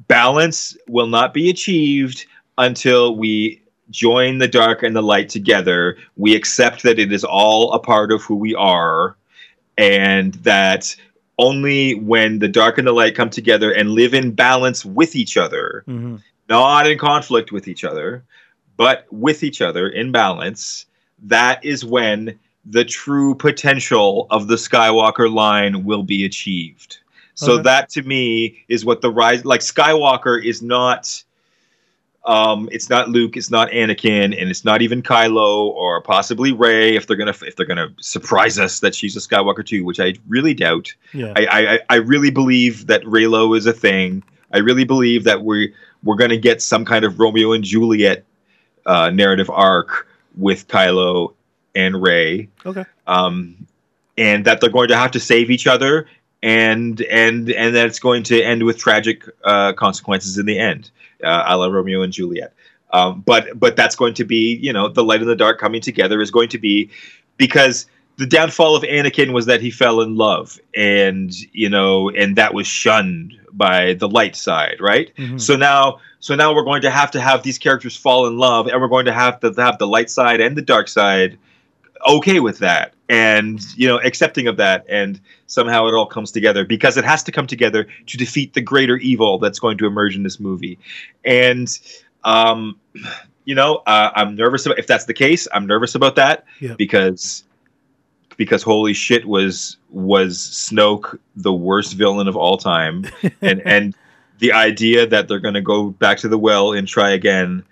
balance 0.07 0.77
will 0.87 1.07
not 1.07 1.33
be 1.33 1.49
achieved 1.49 2.25
until 2.59 3.15
we 3.15 3.61
join 3.89 4.37
the 4.37 4.47
dark 4.47 4.83
and 4.83 4.95
the 4.95 5.01
light 5.01 5.29
together. 5.29 5.97
We 6.15 6.35
accept 6.35 6.83
that 6.83 6.99
it 6.99 7.11
is 7.11 7.23
all 7.23 7.73
a 7.73 7.79
part 7.79 8.11
of 8.11 8.21
who 8.23 8.35
we 8.35 8.53
are, 8.53 9.15
and 9.77 10.35
that 10.35 10.95
only 11.39 11.95
when 11.95 12.37
the 12.39 12.47
dark 12.47 12.77
and 12.77 12.87
the 12.87 12.91
light 12.91 13.15
come 13.15 13.29
together 13.29 13.71
and 13.71 13.89
live 13.89 14.13
in 14.13 14.31
balance 14.31 14.85
with 14.85 15.15
each 15.15 15.37
other, 15.37 15.83
hmm 15.87 16.17
not 16.49 16.87
in 16.87 16.97
conflict 16.97 17.51
with 17.51 17.67
each 17.67 17.83
other, 17.83 18.23
but 18.77 19.05
with 19.11 19.43
each 19.43 19.61
other 19.61 19.87
in 19.87 20.11
balance, 20.11 20.85
that 21.23 21.63
is 21.63 21.85
when 21.85 22.37
the 22.65 22.85
true 22.85 23.35
potential 23.35 24.27
of 24.29 24.47
the 24.47 24.55
Skywalker 24.55 25.33
line 25.33 25.83
will 25.83 26.03
be 26.03 26.25
achieved. 26.25 26.99
So 27.35 27.53
Okay. 27.53 27.63
that 27.63 27.89
to 27.91 28.03
me 28.03 28.63
is 28.67 28.85
what 28.85 29.01
the 29.01 29.11
rise 29.11 29.43
like 29.45 29.61
Skywalker 29.61 30.43
is 30.43 30.61
not 30.61 31.23
um 32.25 32.69
it's 32.71 32.89
not 32.89 33.09
Luke, 33.09 33.35
it's 33.35 33.51
not 33.51 33.69
Anakin, 33.71 34.39
and 34.39 34.49
it's 34.49 34.63
not 34.63 34.81
even 34.81 35.01
Kylo 35.03 35.67
or 35.71 36.01
possibly 36.01 36.53
Rey 36.53 36.95
if 36.95 37.07
they're 37.07 37.17
gonna 37.17 37.35
if 37.45 37.55
they're 37.55 37.65
gonna 37.65 37.89
surprise 37.99 38.57
us 38.59 38.79
that 38.79 38.95
she's 38.95 39.15
a 39.17 39.19
Skywalker 39.19 39.65
too, 39.65 39.83
which 39.83 39.99
I 39.99 40.13
really 40.27 40.53
doubt. 40.53 40.93
Yeah. 41.13 41.33
I, 41.35 41.45
I 41.73 41.79
I 41.89 41.95
really 41.95 42.31
believe 42.31 42.87
that 42.87 43.03
Reylo 43.03 43.57
is 43.57 43.65
a 43.65 43.73
thing. 43.73 44.23
I 44.53 44.59
really 44.59 44.83
believe 44.85 45.23
that 45.25 45.43
we 45.43 45.73
we're 46.03 46.15
gonna 46.15 46.37
get 46.37 46.61
some 46.61 46.85
kind 46.85 47.03
of 47.03 47.19
Romeo 47.19 47.51
and 47.53 47.63
Juliet 47.63 48.23
uh, 48.85 49.09
narrative 49.09 49.49
arc 49.49 50.07
with 50.37 50.67
Kylo 50.67 51.33
and 51.75 52.01
Rey, 52.01 52.49
okay. 52.65 52.85
um, 53.07 53.65
and 54.17 54.45
that 54.45 54.61
they're 54.61 54.69
going 54.69 54.89
to 54.89 54.95
have 54.97 55.11
to 55.11 55.19
save 55.19 55.49
each 55.49 55.65
other, 55.67 56.07
and 56.43 57.01
and 57.03 57.49
and 57.49 57.75
that 57.75 57.85
it's 57.87 57.99
going 57.99 58.21
to 58.23 58.43
end 58.43 58.63
with 58.63 58.77
tragic 58.77 59.23
uh, 59.45 59.73
consequences 59.73 60.37
in 60.37 60.45
the 60.45 60.59
end, 60.59 60.91
uh, 61.23 61.45
a 61.47 61.57
la 61.57 61.67
Romeo 61.67 62.01
and 62.03 62.13
Juliet. 62.13 62.53
Um, 62.91 63.21
but 63.25 63.57
but 63.59 63.75
that's 63.75 63.95
going 63.95 64.13
to 64.15 64.25
be 64.25 64.55
you 64.61 64.71
know 64.73 64.89
the 64.89 65.03
light 65.03 65.21
and 65.21 65.29
the 65.29 65.35
dark 65.35 65.59
coming 65.59 65.81
together 65.81 66.21
is 66.21 66.29
going 66.29 66.49
to 66.49 66.59
be 66.59 66.91
because 67.37 67.87
the 68.17 68.27
downfall 68.27 68.75
of 68.75 68.83
Anakin 68.83 69.33
was 69.33 69.47
that 69.47 69.61
he 69.61 69.71
fell 69.71 70.01
in 70.01 70.15
love 70.15 70.59
and 70.75 71.33
you 71.53 71.69
know 71.69 72.09
and 72.11 72.35
that 72.35 72.53
was 72.53 72.67
shunned 72.67 73.33
by 73.51 73.93
the 73.93 74.07
light 74.09 74.35
side 74.35 74.77
right 74.79 75.11
Mhm. 75.17 75.39
so 75.41 75.55
now 75.55 75.99
so 76.19 76.35
now 76.35 76.53
we're 76.53 76.63
going 76.65 76.81
to 76.83 76.91
have 76.91 77.09
to 77.11 77.19
have 77.21 77.41
these 77.41 77.57
characters 77.57 77.95
fall 77.95 78.27
in 78.27 78.37
love 78.37 78.67
and 78.67 78.79
we're 78.81 78.87
going 78.87 79.05
to 79.05 79.13
have 79.13 79.39
to 79.39 79.51
have 79.57 79.77
the 79.79 79.87
light 79.87 80.09
side 80.11 80.41
and 80.41 80.55
the 80.55 80.61
dark 80.61 80.87
side 80.87 81.37
okay 82.07 82.39
with 82.39 82.59
that 82.59 82.93
and 83.09 83.61
you 83.75 83.87
know 83.87 83.99
accepting 83.99 84.47
of 84.47 84.57
that 84.57 84.85
and 84.89 85.19
somehow 85.47 85.87
it 85.87 85.93
all 85.93 86.05
comes 86.05 86.31
together 86.31 86.65
because 86.65 86.97
it 86.97 87.03
has 87.05 87.23
to 87.23 87.31
come 87.31 87.47
together 87.47 87.87
to 88.07 88.17
defeat 88.17 88.53
the 88.53 88.61
greater 88.61 88.97
evil 88.97 89.37
that's 89.39 89.59
going 89.59 89.77
to 89.77 89.85
emerge 89.85 90.15
in 90.15 90.23
this 90.23 90.39
movie 90.39 90.77
and 91.25 91.79
um 92.23 92.79
you 93.45 93.55
know 93.55 93.81
uh, 93.87 94.11
i'm 94.15 94.35
nervous 94.35 94.65
about 94.65 94.79
if 94.79 94.87
that's 94.87 95.05
the 95.05 95.13
case 95.13 95.47
i'm 95.53 95.65
nervous 95.67 95.95
about 95.95 96.15
that 96.15 96.45
Yeah. 96.59 96.75
because 96.77 97.43
because 98.37 98.63
holy 98.63 98.93
shit 98.93 99.25
was 99.25 99.77
was 99.89 100.37
snoke 100.37 101.17
the 101.35 101.53
worst 101.53 101.93
villain 101.93 102.27
of 102.27 102.35
all 102.35 102.57
time 102.57 103.05
and 103.41 103.61
and 103.65 103.95
the 104.39 104.51
idea 104.51 105.05
that 105.05 105.27
they're 105.27 105.39
going 105.39 105.53
to 105.53 105.61
go 105.61 105.91
back 105.91 106.17
to 106.19 106.27
the 106.27 106.37
well 106.37 106.73
and 106.73 106.87
try 106.87 107.11
again 107.11 107.63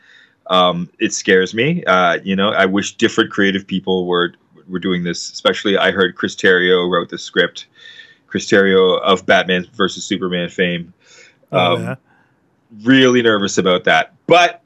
um, 0.52 0.88
it 1.00 1.14
scares 1.14 1.54
me 1.54 1.84
uh, 1.86 2.20
you 2.24 2.36
know 2.36 2.50
i 2.50 2.66
wish 2.66 2.96
different 2.98 3.32
creative 3.32 3.66
people 3.66 4.06
were 4.06 4.34
were 4.68 4.80
doing 4.80 5.04
this 5.04 5.32
especially 5.32 5.78
i 5.78 5.90
heard 5.92 6.16
chris 6.16 6.36
terrio 6.36 6.90
wrote 6.92 7.10
the 7.10 7.18
script 7.18 7.68
Chris 8.32 8.48
Terrio 8.48 9.00
of 9.02 9.26
Batman 9.26 9.68
versus 9.74 10.06
Superman 10.06 10.50
fame. 10.50 10.94
Oh, 11.52 11.76
Um, 11.76 11.84
yeah. 11.84 11.96
Really 12.84 13.22
nervous 13.22 13.58
about 13.58 13.84
that, 13.84 14.14
but 14.26 14.62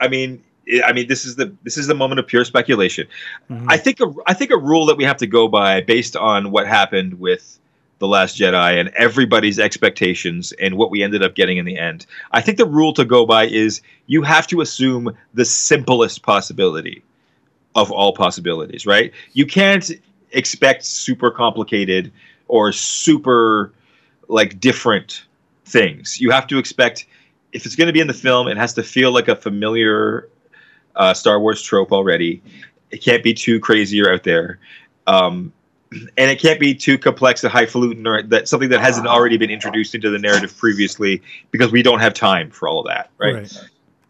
I 0.00 0.08
mean, 0.08 0.42
I 0.84 0.92
mean, 0.92 1.06
this 1.06 1.24
is 1.24 1.36
the 1.36 1.54
this 1.62 1.78
is 1.78 1.86
the 1.86 1.94
moment 1.94 2.18
of 2.18 2.26
pure 2.26 2.44
speculation. 2.44 3.06
Mhm. 3.48 3.66
I 3.68 3.76
think 3.76 4.00
a, 4.00 4.12
I 4.26 4.34
think 4.34 4.50
a 4.50 4.56
rule 4.58 4.86
that 4.86 4.96
we 4.96 5.04
have 5.04 5.18
to 5.18 5.28
go 5.28 5.46
by 5.46 5.80
based 5.80 6.16
on 6.16 6.50
what 6.50 6.66
happened 6.66 7.20
with 7.20 7.60
the 7.98 8.08
Last 8.08 8.38
Jedi 8.38 8.78
and 8.78 8.88
everybody's 8.90 9.58
expectations 9.58 10.52
and 10.52 10.76
what 10.76 10.90
we 10.90 11.02
ended 11.02 11.22
up 11.22 11.34
getting 11.34 11.58
in 11.58 11.64
the 11.64 11.78
end. 11.78 12.06
I 12.32 12.40
think 12.40 12.58
the 12.58 12.66
rule 12.66 12.92
to 12.94 13.04
go 13.04 13.24
by 13.24 13.46
is 13.46 13.80
you 14.06 14.22
have 14.22 14.46
to 14.48 14.60
assume 14.60 15.16
the 15.32 15.44
simplest 15.44 16.22
possibility 16.22 17.02
of 17.74 17.90
all 17.90 18.12
possibilities, 18.12 18.86
right? 18.86 19.12
You 19.32 19.46
can't 19.46 19.90
expect 20.32 20.84
super 20.84 21.30
complicated 21.30 22.12
or 22.48 22.72
super 22.72 23.72
like 24.28 24.60
different 24.60 25.24
things. 25.64 26.20
You 26.20 26.30
have 26.30 26.46
to 26.48 26.58
expect 26.58 27.06
if 27.52 27.66
it's 27.66 27.76
going 27.76 27.86
to 27.86 27.92
be 27.92 28.00
in 28.00 28.08
the 28.08 28.14
film, 28.14 28.48
it 28.48 28.56
has 28.56 28.74
to 28.74 28.82
feel 28.82 29.12
like 29.12 29.28
a 29.28 29.36
familiar 29.36 30.28
uh, 30.96 31.14
Star 31.14 31.40
Wars 31.40 31.62
trope 31.62 31.92
already. 31.92 32.42
It 32.90 32.98
can't 32.98 33.22
be 33.22 33.34
too 33.34 33.60
crazy 33.60 34.02
or 34.02 34.12
out 34.12 34.24
there, 34.24 34.58
um, 35.06 35.52
and 35.92 36.30
it 36.30 36.40
can't 36.40 36.58
be 36.58 36.74
too 36.74 36.98
complex 36.98 37.44
or 37.44 37.48
highfalutin 37.48 38.06
or 38.06 38.22
that 38.22 38.48
something 38.48 38.68
that 38.70 38.80
hasn't 38.80 39.06
already 39.06 39.36
been 39.36 39.50
introduced 39.50 39.94
into 39.94 40.10
the 40.10 40.18
narrative 40.18 40.56
previously 40.56 41.22
because 41.50 41.70
we 41.70 41.82
don't 41.82 42.00
have 42.00 42.14
time 42.14 42.50
for 42.50 42.68
all 42.68 42.80
of 42.80 42.86
that, 42.86 43.10
right? 43.18 43.34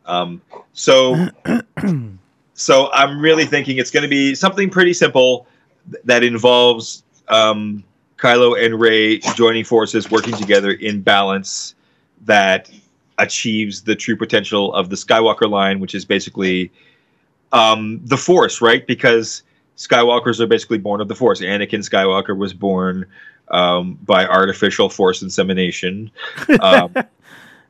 Um, 0.07 0.41
so, 0.73 1.29
so 2.55 2.91
I'm 2.93 3.21
really 3.21 3.45
thinking 3.45 3.79
it's 3.79 3.91
going 3.91 4.03
to 4.03 4.09
be 4.09 4.35
something 4.35 4.71
pretty 4.71 4.95
simple 4.95 5.47
that 6.05 6.23
involves 6.25 7.03
um, 7.29 7.85
Kylo 8.17 8.63
and 8.63 8.81
Rey 8.81 9.19
joining 9.19 9.65
forces, 9.65 10.11
working 10.11 10.35
together 10.35 10.71
in 10.71 11.03
balance 11.03 11.75
that 12.23 12.71
achieves 13.19 13.83
the 13.83 13.95
true 13.95 14.17
potential 14.17 14.75
of 14.75 14.91
the 14.91 14.97
Skywalker 14.97 15.49
line, 15.49 15.81
which 15.81 15.95
is 15.95 16.05
basically 16.05 16.73
um, 17.53 18.01
the 18.05 18.17
Force, 18.17 18.61
right? 18.61 18.87
Because 18.87 19.43
Skywalkers 19.77 20.41
are 20.41 20.47
basically 20.47 20.79
born 20.79 21.01
of 21.01 21.09
the 21.09 21.15
Force. 21.15 21.41
Anakin 21.41 21.81
Skywalker 21.81 22.37
was 22.37 22.55
born 22.55 23.07
um, 23.49 23.99
by 24.03 24.27
artificial 24.27 24.89
Force 24.89 25.23
insemination. 25.23 26.11
Um, 26.61 26.95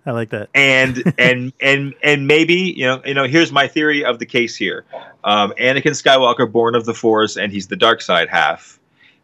I 0.06 0.10
like 0.10 0.30
that. 0.30 0.50
and 0.54 1.14
and 1.18 1.52
and 1.60 1.94
and 2.02 2.26
maybe 2.26 2.54
you 2.54 2.84
know 2.84 3.00
you 3.06 3.14
know 3.14 3.24
here's 3.24 3.50
my 3.50 3.66
theory 3.66 4.04
of 4.04 4.18
the 4.18 4.26
case 4.26 4.54
here 4.54 4.84
um, 5.24 5.54
anakin 5.58 5.92
skywalker 5.92 6.50
born 6.50 6.74
of 6.74 6.84
the 6.84 6.92
force 6.92 7.38
and 7.38 7.50
he's 7.50 7.68
the 7.68 7.76
dark 7.76 8.02
side 8.02 8.28
half 8.28 8.78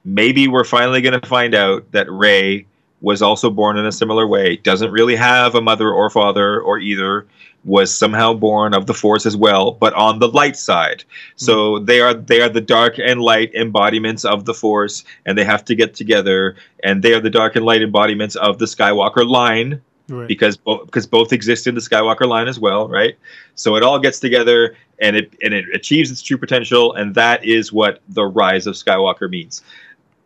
maybe 0.04 0.48
we're 0.48 0.64
finally 0.64 1.02
going 1.02 1.18
to 1.20 1.26
find 1.26 1.54
out 1.54 1.90
that 1.92 2.10
rey 2.10 2.64
was 3.00 3.22
also 3.22 3.50
born 3.50 3.76
in 3.78 3.86
a 3.86 3.92
similar 3.92 4.26
way 4.26 4.56
doesn't 4.56 4.90
really 4.90 5.16
have 5.16 5.54
a 5.54 5.60
mother 5.60 5.90
or 5.90 6.10
father 6.10 6.60
or 6.60 6.78
either 6.78 7.26
was 7.64 7.92
somehow 7.94 8.32
born 8.32 8.72
of 8.74 8.86
the 8.86 8.94
force 8.94 9.26
as 9.26 9.36
well 9.36 9.72
but 9.72 9.92
on 9.94 10.18
the 10.18 10.28
light 10.28 10.56
side 10.56 11.04
so 11.36 11.78
they 11.78 12.00
are 12.00 12.14
they 12.14 12.40
are 12.40 12.48
the 12.48 12.60
dark 12.60 12.98
and 12.98 13.20
light 13.20 13.52
embodiments 13.54 14.24
of 14.24 14.44
the 14.44 14.54
force 14.54 15.04
and 15.26 15.36
they 15.36 15.44
have 15.44 15.64
to 15.64 15.74
get 15.74 15.94
together 15.94 16.56
and 16.84 17.02
they 17.02 17.12
are 17.12 17.20
the 17.20 17.30
dark 17.30 17.56
and 17.56 17.64
light 17.64 17.82
embodiments 17.82 18.36
of 18.36 18.58
the 18.58 18.66
skywalker 18.66 19.26
line 19.28 19.80
Right. 20.10 20.26
because 20.26 20.56
both 20.56 20.86
because 20.86 21.06
both 21.06 21.32
exist 21.32 21.68
in 21.68 21.76
the 21.76 21.80
Skywalker 21.80 22.26
line 22.26 22.48
as 22.48 22.58
well, 22.58 22.88
right? 22.88 23.16
So 23.54 23.76
it 23.76 23.84
all 23.84 24.00
gets 24.00 24.18
together 24.18 24.74
and 24.98 25.14
it 25.14 25.32
and 25.40 25.54
it 25.54 25.66
achieves 25.72 26.10
its 26.10 26.20
true 26.20 26.36
potential, 26.36 26.92
and 26.94 27.14
that 27.14 27.44
is 27.44 27.72
what 27.72 28.00
the 28.08 28.26
rise 28.26 28.66
of 28.66 28.74
Skywalker 28.74 29.30
means. 29.30 29.62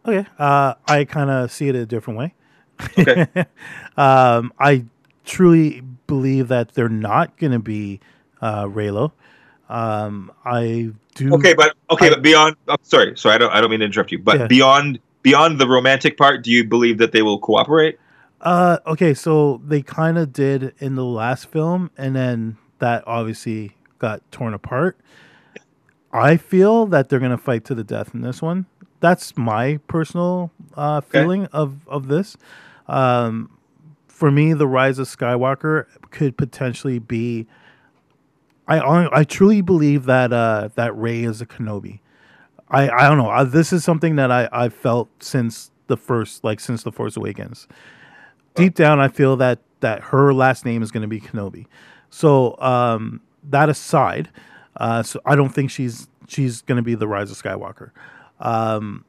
Okay. 0.07 0.27
Uh, 0.39 0.73
I 0.89 1.05
kind 1.05 1.29
of 1.29 1.53
see 1.53 1.69
it 1.69 1.75
a 1.75 1.85
different 1.85 2.19
way. 2.19 2.33
Okay. 2.99 3.27
um, 3.97 4.53
I 4.59 4.85
truly 5.25 5.83
believe 6.07 6.49
that 6.49 6.75
they're 6.75 6.89
not 6.89 7.37
going 7.39 7.53
to 7.53 7.59
be 7.59 8.01
uh, 8.41 8.65
Reylo. 8.65 9.13
Um, 9.69 10.31
I 10.45 10.91
do. 11.15 11.35
Okay, 11.35 11.55
but 11.55 11.75
okay, 11.91 12.07
I- 12.07 12.11
but 12.11 12.23
beyond 12.23 12.57
oh, 12.69 12.77
sorry, 12.83 13.17
sorry, 13.17 13.35
I 13.37 13.39
don't 13.39 13.53
I 13.53 13.61
don't 13.61 13.71
mean 13.71 13.81
to 13.81 13.87
interrupt 13.87 14.13
you, 14.13 14.19
but 14.19 14.39
Yeah. 14.39 14.47
beyond 14.47 14.99
beyond 15.23 15.59
the 15.59 15.67
romantic 15.67 16.19
part, 16.19 16.45
do 16.45 16.51
you 16.51 16.65
believe 16.65 16.99
that 16.99 17.13
they 17.13 17.23
will 17.23 17.39
cooperate? 17.39 17.99
Uh, 18.43 18.77
okay, 18.87 19.15
so 19.15 19.63
they 19.67 19.81
kind 19.81 20.19
of 20.19 20.33
did 20.35 20.75
in 20.79 20.97
the 20.97 21.05
last 21.05 21.47
film, 21.47 21.91
and 21.97 22.15
then 22.15 22.59
that 22.79 23.03
obviously 23.07 23.75
got 23.99 24.21
torn 24.31 24.53
apart. 24.53 24.99
I 26.13 26.37
feel 26.37 26.85
that 26.87 27.09
they're 27.09 27.19
gonna 27.21 27.39
fight 27.39 27.65
to 27.67 27.75
the 27.75 27.85
death 27.85 28.15
in 28.15 28.21
this 28.21 28.43
one. 28.43 28.67
That's 29.01 29.37
my 29.37 29.79
personal 29.89 30.51
uh, 30.77 30.99
Okay. 30.99 31.21
feeling 31.21 31.47
of 31.47 31.89
of 31.89 32.09
this. 32.09 32.37
Um, 32.87 33.59
for 34.09 34.31
me, 34.31 34.53
the 34.53 34.67
rise 34.67 34.99
of 34.99 35.07
Skywalker 35.09 35.87
could 36.11 36.37
potentially 36.37 36.99
be. 36.99 37.47
I 38.67 39.09
I 39.13 39.25
truly 39.25 39.61
believe 39.61 40.05
that 40.05 40.33
uh, 40.33 40.71
that 40.75 40.97
Rey 40.97 41.23
is 41.25 41.41
a 41.41 41.47
Kenobi. 41.47 42.01
I, 42.69 42.89
I 42.89 43.09
don't 43.09 43.19
know. 43.19 43.31
Uh, 43.31 43.45
this 43.45 43.73
is 43.73 43.85
something 43.85 44.17
that 44.17 44.31
I 44.31 44.49
I 44.53 44.69
felt 44.69 45.09
since 45.23 45.71
the 45.87 45.97
first 45.97 46.45
like 46.45 46.61
since 46.61 46.83
the 46.83 46.93
Force 46.93 47.17
Awakens. 47.17 47.69
Deep 48.55 48.75
down, 48.75 49.01
I 49.01 49.09
feel 49.09 49.37
that 49.37 49.59
that 49.81 50.01
her 50.05 50.33
last 50.33 50.65
name 50.65 50.83
is 50.83 50.91
going 50.91 51.03
to 51.03 51.09
be 51.09 51.21
Kenobi. 51.21 51.67
So 52.09 52.57
um, 52.61 53.21
that 53.51 53.69
aside, 53.69 54.31
uh, 54.77 55.03
so 55.03 55.21
I 55.27 55.35
don't 55.35 55.51
think 55.51 55.71
she's 55.71 56.09
she's 56.29 56.63
going 56.63 56.77
to 56.77 56.83
be 56.83 56.95
the 56.95 57.09
Rise 57.09 57.31
of 57.31 57.41
Skywalker. 57.41 57.91
Um, 58.41 59.05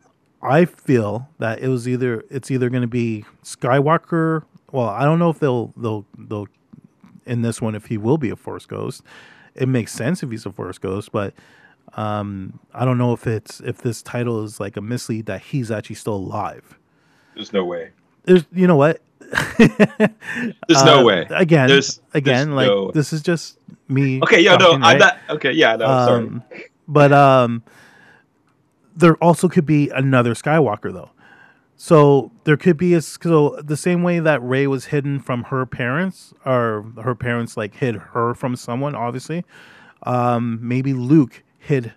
I 0.50 0.66
feel 0.66 1.30
that 1.40 1.60
it 1.60 1.68
was 1.68 1.88
either 1.88 2.24
it's 2.30 2.50
either 2.52 2.70
going 2.70 2.82
to 2.82 2.88
be 2.88 3.26
Skywalker. 3.44 4.44
Well, 4.72 4.88
I 4.90 5.04
don't 5.06 5.20
know 5.20 5.30
if 5.30 5.40
they'll 5.40 5.74
they'll 5.78 6.06
they'll 6.18 6.48
in 7.26 7.42
this 7.42 7.62
one 7.62 7.76
if 7.76 7.86
he 7.88 7.98
will 7.98 8.18
be 8.18 8.30
a 8.30 8.36
Force 8.36 8.66
Ghost. 8.66 9.02
It 9.56 9.68
makes 9.68 9.92
sense 9.94 10.22
if 10.24 10.30
he's 10.32 10.46
a 10.46 10.52
Force 10.52 10.78
Ghost, 10.78 11.12
but 11.12 11.34
um, 11.94 12.60
I 12.74 12.84
don't 12.86 12.98
know 12.98 13.14
if 13.14 13.26
it's 13.28 13.60
if 13.62 13.78
this 13.80 14.02
title 14.02 14.44
is 14.44 14.60
like 14.60 14.76
a 14.78 14.82
mislead 14.82 15.26
that 15.28 15.42
he's 15.42 15.72
actually 15.72 15.96
still 15.96 16.16
alive. 16.16 16.78
There's 17.36 17.54
no 17.54 17.64
way. 17.66 17.92
There's, 18.24 18.46
you 18.52 18.68
know 18.68 18.76
what? 18.76 19.02
There's 19.58 20.84
no 20.84 21.00
Uh, 21.02 21.04
way. 21.04 21.28
Again, 21.30 21.68
There's- 21.68 22.00
again, 22.14 22.48
there's 22.50 22.56
like 22.56 22.68
no- 22.68 22.92
this 22.92 23.14
is 23.14 23.22
just 23.22 23.58
me. 23.88 24.20
Okay, 24.24 24.42
yeah, 24.42 24.56
no, 24.58 24.74
I'm 24.74 24.82
right? 24.82 25.00
not. 25.00 25.18
Okay, 25.30 25.52
yeah, 25.52 25.76
no, 25.76 25.86
sorry. 25.86 26.24
Um, 26.26 26.44
but 26.88 27.12
um, 27.14 27.64
there 28.96 29.16
also 29.18 29.48
could 29.50 29.66
be 29.66 29.90
another 29.90 30.34
Skywalker 30.34 30.94
though. 30.94 31.12
So 31.78 32.32
there 32.46 32.56
could 32.56 32.78
be 32.78 32.94
a 32.94 33.02
so 33.02 33.60
the 33.62 33.76
same 33.76 34.02
way 34.02 34.20
that 34.20 34.42
Rey 34.42 34.66
was 34.66 34.86
hidden 34.86 35.20
from 35.20 35.44
her 35.46 35.66
parents, 35.66 36.34
or 36.46 36.86
her 37.04 37.16
parents 37.16 37.58
like 37.58 37.76
hid 37.76 37.96
her 37.96 38.34
from 38.34 38.56
someone. 38.56 38.96
Obviously, 38.96 39.44
um, 40.04 40.60
maybe 40.62 40.94
Luke 40.94 41.44
hid 41.60 41.94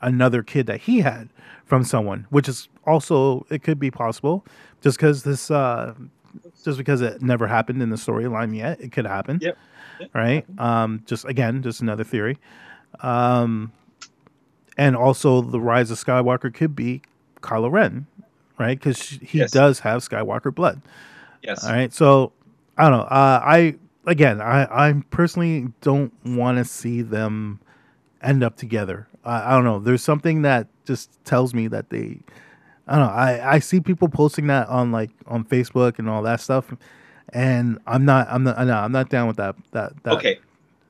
another 0.00 0.42
kid 0.42 0.66
that 0.66 0.82
he 0.82 1.00
had 1.00 1.28
from 1.64 1.82
someone, 1.82 2.26
which 2.30 2.48
is 2.48 2.68
also 2.86 3.44
it 3.50 3.64
could 3.64 3.80
be 3.80 3.90
possible. 3.90 4.46
Just 4.80 4.96
because 4.98 5.24
this, 5.24 5.50
uh, 5.50 5.94
just 6.64 6.78
because 6.78 7.00
it 7.00 7.20
never 7.20 7.48
happened 7.48 7.82
in 7.82 7.90
the 7.90 7.96
storyline 7.96 8.56
yet, 8.56 8.80
it 8.80 8.92
could 8.92 9.06
happen. 9.06 9.40
Yep. 9.42 9.58
Yep. 9.98 10.10
Right. 10.14 10.44
Um, 10.58 11.02
just 11.06 11.24
again, 11.24 11.62
just 11.62 11.80
another 11.80 12.04
theory. 12.04 12.38
Um, 13.00 13.72
and 14.76 14.96
also 14.96 15.40
the 15.40 15.60
rise 15.60 15.90
of 15.90 15.98
Skywalker 15.98 16.52
could 16.52 16.74
be 16.76 17.02
Kylo 17.40 17.70
Ren, 17.70 18.06
right? 18.58 18.78
Because 18.78 19.00
he 19.08 19.38
Yes. 19.38 19.50
does 19.50 19.80
have 19.80 20.02
Skywalker 20.02 20.54
blood. 20.54 20.80
yes. 21.42 21.64
All 21.64 21.72
right. 21.72 21.92
So 21.92 22.32
I 22.76 22.88
don't 22.88 22.98
know. 22.98 23.04
Uh, 23.04 23.40
I 23.44 23.74
again, 24.06 24.40
I 24.40 24.64
I 24.88 25.02
personally 25.10 25.68
don't 25.80 26.12
want 26.24 26.58
to 26.58 26.64
see 26.64 27.02
them 27.02 27.60
end 28.22 28.42
up 28.44 28.56
together. 28.56 29.06
I, 29.24 29.52
I 29.52 29.54
don't 29.54 29.64
know. 29.64 29.78
There's 29.78 30.02
something 30.02 30.42
that 30.42 30.68
just 30.84 31.10
tells 31.24 31.54
me 31.54 31.68
that 31.68 31.90
they. 31.90 32.18
I 32.88 32.96
don't 32.98 33.06
know. 33.06 33.12
I 33.12 33.54
I 33.54 33.58
see 33.58 33.80
people 33.80 34.08
posting 34.08 34.46
that 34.48 34.68
on 34.68 34.92
like 34.92 35.10
on 35.26 35.44
Facebook 35.44 35.98
and 35.98 36.08
all 36.08 36.22
that 36.22 36.40
stuff, 36.40 36.72
and 37.32 37.78
I'm 37.86 38.04
not. 38.04 38.28
I'm 38.30 38.44
not. 38.44 38.58
No, 38.64 38.74
I'm 38.74 38.92
not 38.92 39.08
down 39.08 39.26
with 39.26 39.36
that. 39.38 39.56
That. 39.72 39.92
that. 40.04 40.14
Okay. 40.14 40.38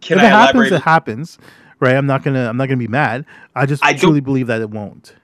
Can 0.02 0.18
if 0.18 0.24
I 0.24 0.26
it 0.26 0.30
happens, 0.30 0.54
elaborate? 0.54 0.72
it 0.72 0.82
happens. 0.82 1.38
Right. 1.78 1.94
I'm 1.94 2.06
not 2.06 2.22
gonna. 2.22 2.48
I'm 2.48 2.56
not 2.56 2.66
gonna 2.66 2.78
be 2.78 2.88
mad. 2.88 3.26
I 3.54 3.66
just 3.66 3.84
I 3.84 3.92
truly 3.92 4.20
believe 4.20 4.46
that 4.46 4.60
it 4.60 4.70
won't. 4.70 5.14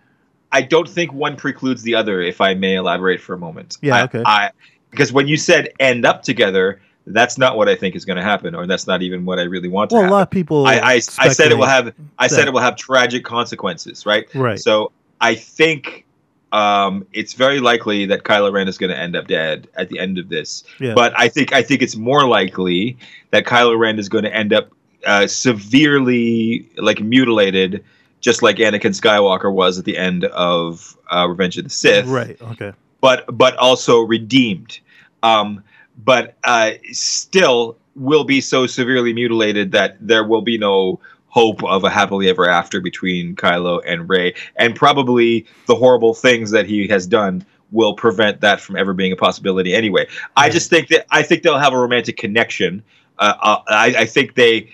I 0.50 0.60
don't 0.62 0.88
think 0.88 1.12
one 1.12 1.36
precludes 1.36 1.82
the 1.82 1.94
other, 1.94 2.20
if 2.20 2.40
I 2.42 2.52
may 2.54 2.74
elaborate 2.74 3.20
for 3.22 3.32
a 3.34 3.38
moment. 3.38 3.78
Yeah, 3.80 3.96
I- 3.96 4.02
okay. 4.04 4.22
I, 4.26 4.50
because 4.90 5.10
when 5.12 5.26
you 5.26 5.38
said 5.38 5.70
end 5.80 6.04
up 6.04 6.22
together, 6.22 6.82
that's 7.06 7.38
not 7.38 7.56
what 7.56 7.70
I 7.70 7.74
think 7.74 7.96
is 7.96 8.04
going 8.04 8.18
to 8.18 8.22
happen, 8.22 8.54
or 8.54 8.66
that's 8.66 8.86
not 8.86 9.00
even 9.00 9.24
what 9.24 9.38
I 9.38 9.44
really 9.44 9.68
want 9.68 9.88
to 9.90 9.94
Well, 9.94 10.02
a 10.02 10.04
happen. 10.04 10.12
lot 10.12 10.22
of 10.22 10.30
people. 10.30 10.66
I, 10.66 10.74
I, 10.74 10.92
I 11.18 11.28
said 11.28 11.50
it 11.50 11.56
will 11.56 11.64
have 11.64 11.94
I 12.18 12.26
said 12.26 12.46
it 12.46 12.52
will 12.52 12.60
have 12.60 12.76
tragic 12.76 13.24
consequences, 13.24 14.04
right? 14.04 14.26
Right. 14.34 14.60
So 14.60 14.92
I 15.22 15.34
think 15.34 16.04
um, 16.52 17.06
it's 17.14 17.32
very 17.32 17.58
likely 17.60 18.04
that 18.06 18.24
Kylo 18.24 18.52
Ren 18.52 18.68
is 18.68 18.76
going 18.76 18.90
to 18.90 18.98
end 18.98 19.16
up 19.16 19.26
dead 19.26 19.68
at 19.76 19.88
the 19.88 19.98
end 19.98 20.18
of 20.18 20.28
this. 20.28 20.64
Yeah. 20.78 20.92
But 20.92 21.18
I 21.18 21.28
think 21.28 21.54
I 21.54 21.62
think 21.62 21.80
it's 21.80 21.96
more 21.96 22.26
likely 22.26 22.98
that 23.30 23.46
Kylo 23.46 23.78
Ren 23.78 23.98
is 23.98 24.10
going 24.10 24.24
to 24.24 24.34
end 24.36 24.52
up 24.52 24.70
uh, 25.06 25.26
severely 25.26 26.68
like 26.76 27.00
mutilated, 27.00 27.84
just 28.20 28.42
like 28.42 28.56
Anakin 28.56 28.92
Skywalker 28.98 29.52
was 29.52 29.78
at 29.78 29.84
the 29.84 29.98
end 29.98 30.24
of 30.24 30.96
uh, 31.10 31.26
Revenge 31.28 31.58
of 31.58 31.64
the 31.64 31.70
Sith. 31.70 32.06
Right. 32.06 32.40
Okay. 32.40 32.72
but 33.00 33.24
but 33.36 33.56
also 33.56 34.00
redeemed. 34.00 34.80
Um, 35.22 35.62
but 36.04 36.36
uh, 36.44 36.72
still 36.92 37.76
will 37.94 38.24
be 38.24 38.40
so 38.40 38.66
severely 38.66 39.12
mutilated 39.12 39.72
that 39.72 39.96
there 40.00 40.24
will 40.24 40.40
be 40.40 40.56
no 40.56 40.98
hope 41.28 41.62
of 41.64 41.84
a 41.84 41.90
happily 41.90 42.28
ever 42.28 42.48
after 42.48 42.80
between 42.80 43.34
Kylo 43.36 43.80
and 43.86 44.08
Rey, 44.08 44.34
and 44.56 44.74
probably 44.74 45.46
the 45.66 45.74
horrible 45.74 46.14
things 46.14 46.50
that 46.50 46.66
he 46.66 46.86
has 46.88 47.06
done 47.06 47.44
will 47.70 47.94
prevent 47.94 48.40
that 48.42 48.60
from 48.60 48.76
ever 48.76 48.92
being 48.92 49.12
a 49.12 49.16
possibility 49.16 49.74
anyway. 49.74 50.06
I 50.36 50.50
just 50.50 50.68
think 50.68 50.88
that 50.88 51.06
I 51.10 51.22
think 51.22 51.42
they'll 51.42 51.58
have 51.58 51.72
a 51.72 51.78
romantic 51.78 52.16
connection. 52.18 52.82
Uh, 53.18 53.34
uh, 53.40 53.62
I, 53.68 53.94
I 54.00 54.06
think 54.06 54.34
they 54.34 54.70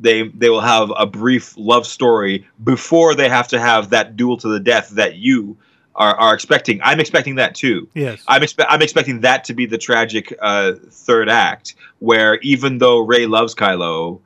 they 0.00 0.28
they 0.28 0.50
will 0.50 0.60
have 0.60 0.92
a 0.96 1.06
brief 1.06 1.56
love 1.56 1.86
story 1.86 2.46
before 2.62 3.14
they 3.14 3.28
have 3.28 3.48
to 3.48 3.60
have 3.60 3.90
that 3.90 4.16
duel 4.16 4.36
to 4.38 4.48
the 4.48 4.60
death 4.60 4.90
that 4.90 5.16
you 5.16 5.56
are, 5.94 6.14
are 6.16 6.34
expecting. 6.34 6.80
I'm 6.82 7.00
expecting 7.00 7.36
that 7.36 7.54
too. 7.54 7.88
Yes. 7.94 8.22
I'm 8.26 8.42
expe- 8.42 8.66
I'm 8.68 8.82
expecting 8.82 9.20
that 9.20 9.44
to 9.44 9.54
be 9.54 9.66
the 9.66 9.78
tragic 9.78 10.36
uh, 10.40 10.72
third 10.90 11.28
act, 11.28 11.74
where 11.98 12.36
even 12.40 12.78
though 12.78 13.00
Rey 13.00 13.26
loves 13.26 13.54
Kylo, 13.54 14.20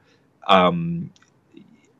um, 0.47 1.11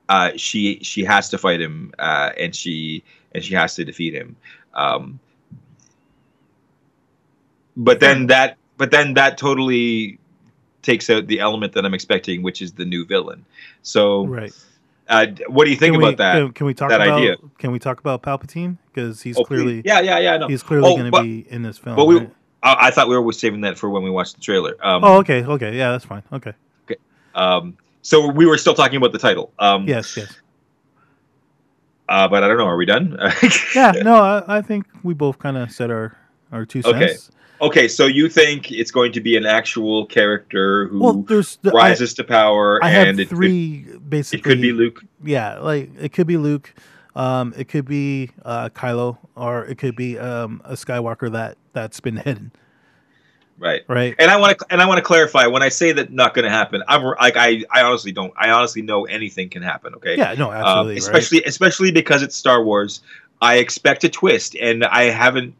uh, 0.09 0.33
she 0.37 0.81
she 0.83 1.05
has 1.05 1.29
to 1.31 1.39
fight 1.39 1.61
him, 1.61 1.93
uh, 1.99 2.31
and 2.39 2.55
she 2.55 3.05
and 3.33 3.45
she 3.45 3.55
has 3.55 3.75
to 3.77 3.85
defeat 3.85 4.15
him. 4.15 4.37
Um, 4.75 5.21
but 7.77 8.01
then 8.01 8.29
that 8.29 8.57
but 8.77 8.91
then 8.91 9.15
that 9.15 9.39
totally 9.39 10.19
takes 10.85 11.11
out 11.11 11.27
the 11.27 11.41
element 11.41 11.73
that 11.73 11.85
I'm 11.85 11.95
expecting, 11.95 12.43
which 12.43 12.63
is 12.63 12.73
the 12.73 12.85
new 12.85 13.05
villain. 13.05 13.45
So, 13.83 14.27
Right. 14.27 14.53
uh, 15.09 15.27
what 15.49 15.65
do 15.65 15.71
you 15.71 15.77
think 15.77 15.97
about 15.97 16.19
that? 16.19 16.35
Can, 16.37 16.53
can 16.53 16.67
we 16.67 16.75
talk 16.75 16.91
that 16.91 17.01
about 17.01 17.19
idea? 17.19 17.37
Can 17.59 17.73
we 17.73 17.79
talk 17.81 17.99
about 17.99 18.23
Palpatine 18.23 18.77
because 18.93 19.23
he's 19.23 19.37
Oh, 19.39 19.45
clearly 19.45 19.83
yeah, 19.85 20.01
yeah, 20.01 20.19
yeah. 20.19 20.37
No, 20.37 20.47
he's 20.49 20.63
clearly 20.63 20.89
Oh, 20.93 20.97
going 20.97 21.11
to 21.11 21.23
be 21.23 21.47
in 21.51 21.63
this 21.63 21.79
film. 21.79 21.97
but 21.97 22.05
we- 22.05 22.19
right? 22.19 22.31
I, 22.63 22.87
I 22.87 22.91
thought 22.91 23.09
we 23.09 23.19
were 23.19 23.33
saving 23.33 23.63
that 23.63 23.77
for 23.79 23.91
when 23.91 24.03
we 24.03 24.11
watched 24.11 24.37
the 24.37 24.41
trailer. 24.41 24.77
Um, 24.83 25.03
Oh, 25.05 25.19
okay, 25.19 25.43
okay, 25.45 25.77
yeah, 25.77 25.91
that's 25.91 26.05
fine. 26.05 26.23
Okay, 26.33 26.53
um, 27.35 27.77
so 28.03 28.29
we 28.31 28.47
were 28.47 28.57
still 28.59 28.75
talking 28.75 28.97
about 28.97 29.13
the 29.13 29.19
title. 29.19 29.53
Um, 29.59 29.87
yes, 29.89 30.17
yes, 30.17 30.33
Uh, 32.09 32.29
but 32.29 32.43
I 32.45 32.49
don't 32.49 32.59
know. 32.59 32.67
Are 32.67 32.77
we 32.77 32.87
done? 32.87 33.19
yeah. 33.75 33.93
No, 34.03 34.17
I, 34.17 34.59
I 34.59 34.63
think 34.63 34.87
we 35.03 35.15
both 35.15 35.39
kind 35.39 35.57
of 35.57 35.71
said 35.73 35.91
our 35.91 36.17
our 36.53 36.65
two 36.67 36.83
cents. 36.83 36.95
Okay. 36.97 37.17
Okay, 37.61 37.89
so 37.89 38.07
you 38.07 38.29
think 38.29 38.71
it's 38.73 38.91
going 38.91 39.13
to 39.13 39.21
be 39.21 39.37
an 39.37 39.47
actual 39.47 40.07
character 40.07 40.89
who 40.89 41.01
Well, 41.01 41.13
there's 41.15 41.57
the, 41.57 41.71
I, 41.71 41.91
rises 41.91 42.13
to 42.15 42.25
power, 42.25 42.83
I 42.83 42.91
and 42.91 43.09
have 43.09 43.21
it 43.21 43.29
three 43.29 43.87
could, 43.89 44.11
basically. 44.11 44.39
it 44.39 44.43
could 44.43 44.61
be 44.61 44.73
Luke. 44.73 45.05
Yeah, 45.23 45.59
like 45.61 45.91
it 46.01 46.13
could 46.13 46.27
be 46.27 46.37
Luke, 46.37 46.75
um, 47.15 47.55
it 47.57 47.69
could 47.69 47.85
be 47.85 48.31
uh, 48.45 48.71
Kylo, 48.71 49.19
or 49.37 49.65
it 49.67 49.79
could 49.79 49.97
be 49.97 50.19
um, 50.19 50.61
a 50.65 50.73
Skywalker 50.73 51.31
that 51.33 51.57
that's 51.73 52.01
been 52.01 52.17
hidden. 52.17 52.53
Right. 53.59 53.83
Right. 53.87 54.15
And 54.19 54.31
I 54.31 54.37
want 54.37 54.59
to 54.59 54.67
and 54.71 54.83
I 54.83 54.87
want 54.87 54.99
to 54.99 55.03
clarify 55.03 55.47
when 55.47 55.63
I 55.63 55.69
say 55.69 55.93
that 55.93 56.13
not 56.13 56.35
going 56.35 56.45
to 56.45 56.51
happen. 56.51 56.83
I'm 56.89 57.03
like 57.05 57.37
I 57.37 57.63
I 57.71 57.83
honestly 57.83 58.11
don't. 58.11 58.33
I 58.37 58.51
honestly 58.51 58.83
know 58.83 59.05
anything 59.05 59.49
can 59.49 59.63
happen. 59.63 59.95
Okay. 59.95 60.17
Yeah. 60.17 60.35
No. 60.35 60.51
Um, 60.51 60.57
Absolutely. 60.57 60.93
right. 60.95 60.99
especially 60.99 61.45
especially 61.45 61.93
because 61.93 62.23
it's 62.23 62.35
Star 62.37 62.65
Wars. 62.65 63.01
I 63.41 63.57
expect 63.57 64.05
a 64.05 64.09
twist, 64.09 64.57
and 64.57 64.85
I 64.85 65.05
haven't. 65.05 65.55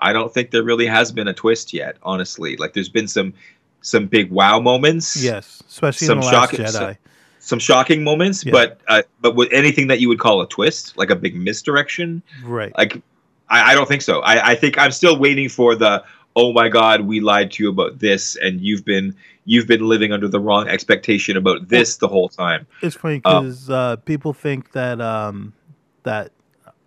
I 0.00 0.12
don't 0.12 0.32
think 0.32 0.50
there 0.50 0.62
really 0.62 0.86
has 0.86 1.12
been 1.12 1.28
a 1.28 1.34
twist 1.34 1.72
yet. 1.72 1.96
Honestly, 2.02 2.56
like 2.56 2.72
there's 2.74 2.88
been 2.88 3.08
some 3.08 3.34
some 3.80 4.06
big 4.06 4.30
wow 4.30 4.60
moments. 4.60 5.16
Yes. 5.22 5.62
Especially 5.68 6.06
some 6.06 6.18
in 6.18 6.20
the 6.22 6.26
Last 6.26 6.50
shocking- 6.50 6.64
Jedi. 6.66 6.72
some- 6.72 6.96
Some 7.40 7.58
shocking 7.60 8.02
moments, 8.04 8.44
Yeah. 8.44 8.52
but 8.52 8.80
uh, 8.88 9.02
but 9.20 9.34
with 9.36 9.48
anything 9.52 9.86
that 9.88 10.00
you 10.00 10.08
would 10.08 10.18
call 10.18 10.42
a 10.42 10.48
twist, 10.48 10.96
like 10.98 11.10
a 11.10 11.16
big 11.16 11.34
misdirection, 11.36 12.22
right. 12.44 12.72
like 12.76 13.00
I, 13.48 13.70
I 13.70 13.74
don't 13.74 13.88
think 13.88 14.02
so. 14.02 14.20
I, 14.20 14.50
I 14.50 14.54
think 14.54 14.76
I'm 14.76 14.90
still 14.90 15.18
waiting 15.18 15.48
for 15.48 15.74
the 15.76 16.02
oh 16.36 16.52
my 16.52 16.68
god, 16.68 17.02
we 17.02 17.20
lied 17.20 17.50
to 17.52 17.62
you 17.62 17.70
about 17.70 18.00
this, 18.00 18.36
and 18.36 18.60
you've 18.60 18.84
been 18.84 19.14
you've 19.46 19.66
been 19.66 19.86
living 19.88 20.12
under 20.12 20.28
the 20.28 20.38
wrong 20.40 20.68
expectation 20.68 21.36
about 21.36 21.68
this 21.68 21.96
the 21.96 22.08
whole 22.08 22.28
time. 22.28 22.66
It's 22.82 22.96
funny 22.96 23.22
Um, 23.24 23.44
because 23.46 23.70
uh, 23.70 23.96
people 24.04 24.32
think 24.34 24.72
that 24.72 25.00
um, 25.00 25.54
that 26.02 26.32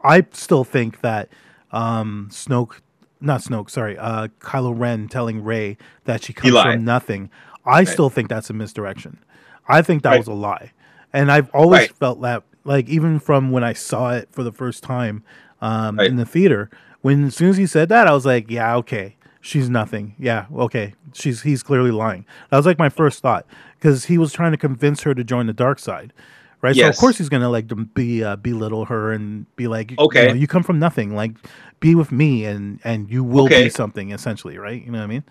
I 0.04 0.26
still 0.32 0.64
think 0.64 1.02
that 1.02 1.30
um, 1.72 2.28
Snoke, 2.32 2.76
not 3.22 3.42
Snoke, 3.42 3.70
sorry, 3.70 3.98
uh, 3.98 4.28
Kylo 4.40 4.74
Ren 4.78 5.08
telling 5.08 5.44
Rey 5.44 5.78
that 6.06 6.24
she 6.24 6.34
comes 6.34 6.54
from 6.62 6.84
nothing. 6.86 7.30
I 7.66 7.84
still 7.84 8.10
think 8.10 8.28
that's 8.30 8.50
a 8.50 8.54
misdirection. 8.54 9.20
I 9.68 9.82
think 9.82 10.04
that 10.04 10.10
Right. 10.12 10.18
was 10.20 10.28
a 10.28 10.34
lie, 10.34 10.72
and 11.14 11.32
I've 11.32 11.50
always 11.54 11.82
Right. 11.82 11.96
felt 11.96 12.22
that. 12.22 12.44
Like 12.64 12.88
even 12.90 13.20
from 13.20 13.52
when 13.52 13.64
I 13.64 13.74
saw 13.74 14.12
it 14.12 14.30
for 14.32 14.44
the 14.44 14.52
first 14.52 14.84
time 14.84 15.24
um, 15.62 15.98
Right. 15.98 16.08
in 16.10 16.16
the 16.16 16.26
theater, 16.26 16.70
when 17.02 17.26
as 17.26 17.36
soon 17.36 17.50
as 17.50 17.58
he 17.58 17.66
said 17.68 17.90
that, 17.90 18.08
I 18.08 18.14
was 18.14 18.26
like, 18.26 18.50
yeah, 18.50 18.76
okay. 18.78 19.16
She's 19.44 19.70
nothing. 19.70 20.14
Yeah, 20.20 20.46
okay. 20.56 20.94
She's 21.14 21.42
he's 21.44 21.64
clearly 21.64 21.90
lying. 21.92 22.26
That 22.50 22.58
was 22.58 22.66
like 22.68 22.78
my 22.80 22.90
first 22.90 23.22
thought 23.22 23.46
because 23.80 24.06
he 24.06 24.18
was 24.20 24.34
trying 24.34 24.52
to 24.52 24.58
convince 24.58 25.02
her 25.04 25.14
to 25.16 25.24
join 25.24 25.48
the 25.48 25.54
dark 25.54 25.80
side, 25.80 26.14
right? 26.62 26.76
So 26.76 26.88
of 26.88 26.98
course 26.98 27.18
he's 27.18 27.30
gonna 27.30 27.50
like 27.50 27.70
be 27.94 28.24
uh, 28.24 28.36
belittle 28.36 28.86
her 28.86 29.12
and 29.12 29.54
be 29.56 29.68
like, 29.68 29.98
Okay. 30.00 30.22
you, 30.22 30.28
know, 30.30 30.34
you 30.34 30.48
come 30.48 30.64
from 30.64 30.80
nothing. 30.80 31.16
Like, 31.16 31.32
be 31.80 31.96
with 31.96 32.12
me 32.12 32.46
and 32.46 32.80
and 32.84 33.10
you 33.10 33.24
will 33.24 33.46
Okay. 33.46 33.64
be 33.64 33.70
something 33.70 34.12
essentially, 34.12 34.58
right? 34.58 34.84
You 34.84 34.92
know 34.92 35.00
what 35.00 35.06
I 35.06 35.08
mean? 35.08 35.24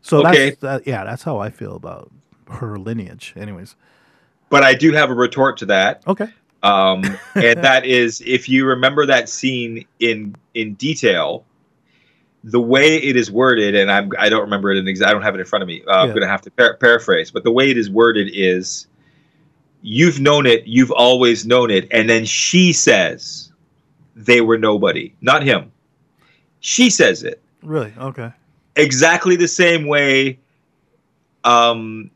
So 0.00 0.20
Okay. 0.20 0.50
that's 0.50 0.56
that, 0.60 0.86
yeah, 0.86 1.04
that's 1.04 1.22
how 1.22 1.38
I 1.38 1.50
feel 1.50 1.76
about 1.76 2.10
her 2.50 2.78
lineage. 2.78 3.34
Anyways, 3.36 3.76
But 4.50 4.62
I 4.62 4.74
do 4.74 4.92
have 4.92 5.10
a 5.10 5.14
retort 5.14 5.56
to 5.58 5.66
that, 5.66 6.02
okay, 6.06 6.28
um, 6.62 7.18
and 7.36 7.62
that 7.62 7.84
is 7.86 8.22
if 8.26 8.48
you 8.48 8.66
remember 8.66 9.06
that 9.06 9.28
scene 9.28 9.86
in 10.00 10.34
in 10.54 10.74
detail, 10.74 11.44
the 12.44 12.60
way 12.60 12.96
it 12.96 13.16
is 13.16 13.30
worded, 13.30 13.74
and 13.76 13.90
I'm 13.90 14.10
I 14.18 14.28
don't 14.28 14.40
remember 14.42 14.72
it 14.72 14.78
in 14.78 14.84
exa- 14.86 15.06
I 15.06 15.12
don't 15.12 15.22
have 15.22 15.34
it 15.34 15.40
in 15.40 15.46
front 15.46 15.62
of 15.62 15.68
me. 15.68 15.82
Uh, 15.86 15.92
I'm 16.02 16.08
going 16.08 16.22
to 16.22 16.26
have 16.28 16.42
to 16.42 16.50
par- 16.50 16.76
paraphrase, 16.78 17.30
but 17.30 17.44
the 17.44 17.52
way 17.52 17.70
it 17.70 17.78
is 17.78 17.88
worded 17.88 18.28
is, 18.32 18.88
you've 19.82 20.20
known 20.20 20.46
it, 20.46 20.66
you've 20.66 20.92
always 20.92 21.44
known 21.44 21.70
it, 21.70 21.86
and 21.90 22.08
then 22.08 22.24
she 22.24 22.72
says, 22.72 23.52
they 24.14 24.40
were 24.40 24.58
nobody, 24.58 25.14
not 25.20 25.42
him. 25.42 25.70
She 26.60 26.90
says 26.90 27.22
it 27.24 27.42
really, 27.62 27.92
okay, 27.98 28.32
exactly 28.76 29.36
the 29.36 29.48
same 29.48 29.86
way. 29.86 30.38
Um, 31.44 32.10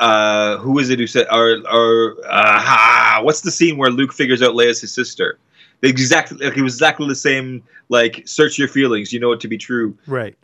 uh, 0.00 0.56
who 0.58 0.80
is 0.80 0.90
it 0.90 0.98
who 0.98 1.06
said, 1.06 1.26
or, 1.30 1.62
or, 1.72 2.16
uh, 2.28 2.58
ha, 2.58 3.20
what's 3.22 3.42
the 3.42 3.52
scene 3.52 3.76
where 3.76 3.90
Luke 3.90 4.12
figures 4.12 4.42
out 4.42 4.54
Leia's 4.54 4.80
his 4.80 4.92
sister? 4.92 5.38
Exactly, 5.82 6.44
like 6.44 6.56
it 6.56 6.62
was 6.62 6.74
exactly 6.74 7.06
the 7.06 7.14
same. 7.14 7.62
Like, 7.88 8.26
search 8.26 8.58
your 8.58 8.66
feelings, 8.68 9.12
you 9.12 9.20
know 9.20 9.30
it 9.32 9.40
to 9.40 9.48
be 9.48 9.58
true. 9.58 9.96
right, 10.06 10.36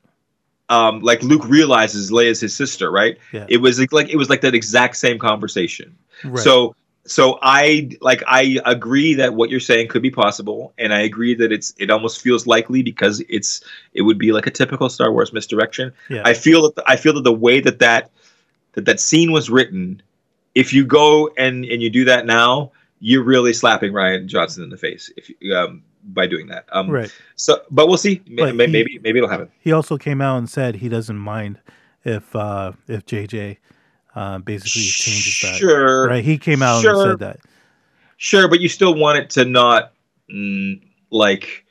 Um, 0.71 1.01
like 1.01 1.23
Luke 1.23 1.47
realizes 1.47 2.11
Leia's 2.11 2.41
his 2.41 2.57
sister, 2.57 2.91
right? 2.91 3.19
Yeah. 3.33 3.45
It 3.49 3.59
was 3.59 3.79
like, 3.79 3.93
like 3.93 4.09
it 4.09 4.17
was 4.17 4.31
like 4.31 4.41
that 4.43 4.55
exact 4.55 4.97
same 4.97 5.19
conversation. 5.19 5.99
right. 6.25 6.43
So 6.43 6.75
so 7.07 7.39
I 7.43 7.91
like 8.01 8.23
I 8.27 8.61
agree 8.65 9.15
that 9.15 9.35
what 9.35 9.51
you're 9.51 9.59
saying 9.59 9.89
could 9.89 10.03
be 10.03 10.11
possible, 10.11 10.73
and 10.79 10.93
I 10.95 11.01
agree 11.01 11.35
that 11.35 11.51
it's 11.51 11.75
it 11.79 11.91
almost 11.91 12.21
feels 12.21 12.47
likely 12.47 12.83
because 12.83 13.21
it's 13.29 13.63
it 13.95 14.03
would 14.03 14.19
be 14.19 14.33
like 14.33 14.47
a 14.47 14.51
typical 14.51 14.89
Star 14.89 15.11
Wars 15.11 15.33
misdirection. 15.33 15.93
yeah, 16.09 16.23
I 16.25 16.35
feel 16.35 16.63
that 16.63 16.77
the, 16.77 16.85
I 16.87 16.97
feel 16.97 17.15
that 17.15 17.25
the 17.25 17.33
way 17.33 17.61
that 17.61 17.81
that 17.81 18.11
that 18.75 18.85
that 18.85 19.01
scene 19.01 19.33
was 19.33 19.51
written, 19.51 20.03
if 20.55 20.73
you 20.73 20.85
go 20.85 21.31
and 21.37 21.65
and 21.65 21.83
you 21.83 21.91
do 21.91 22.05
that 22.05 22.27
now, 22.27 22.71
you're 23.01 23.25
really 23.25 23.55
slapping 23.55 23.93
Rian 23.93 24.27
Johnson 24.27 24.63
in 24.63 24.71
the 24.71 24.77
face 24.77 25.11
if 25.17 25.31
you, 25.41 25.57
um 25.57 25.83
by 26.05 26.27
doing 26.27 26.47
that. 26.49 26.67
Um, 26.73 26.91
right. 26.91 27.13
So, 27.37 27.63
but 27.71 27.89
we'll 27.89 27.97
see. 27.97 28.23
But 28.37 28.55
may- 28.55 28.67
he- 28.67 28.73
maybe 28.73 28.99
maybe 29.03 29.19
it'll 29.19 29.31
happen. 29.31 29.51
He 29.61 29.73
also 29.73 29.97
came 29.97 30.21
out 30.21 30.39
and 30.39 30.49
said 30.49 30.77
he 30.77 30.89
doesn't 30.89 31.19
mind 31.19 31.59
if 32.05 32.35
uh 32.35 32.73
if 32.89 33.05
JJ 33.07 33.59
uh 34.15 34.39
basically 34.39 34.83
changes 34.83 35.41
that. 35.43 35.57
Sure. 35.57 36.09
Right, 36.09 36.25
he 36.25 36.39
came 36.39 36.63
out 36.63 36.85
and 36.85 36.97
said 36.99 37.19
that. 37.21 37.41
Sure, 38.17 38.49
but 38.49 38.61
you 38.61 38.69
still 38.69 38.95
want 38.95 39.19
it 39.19 39.31
to 39.31 39.45
not 39.45 39.93
mm, 40.33 40.81
like 41.11 41.65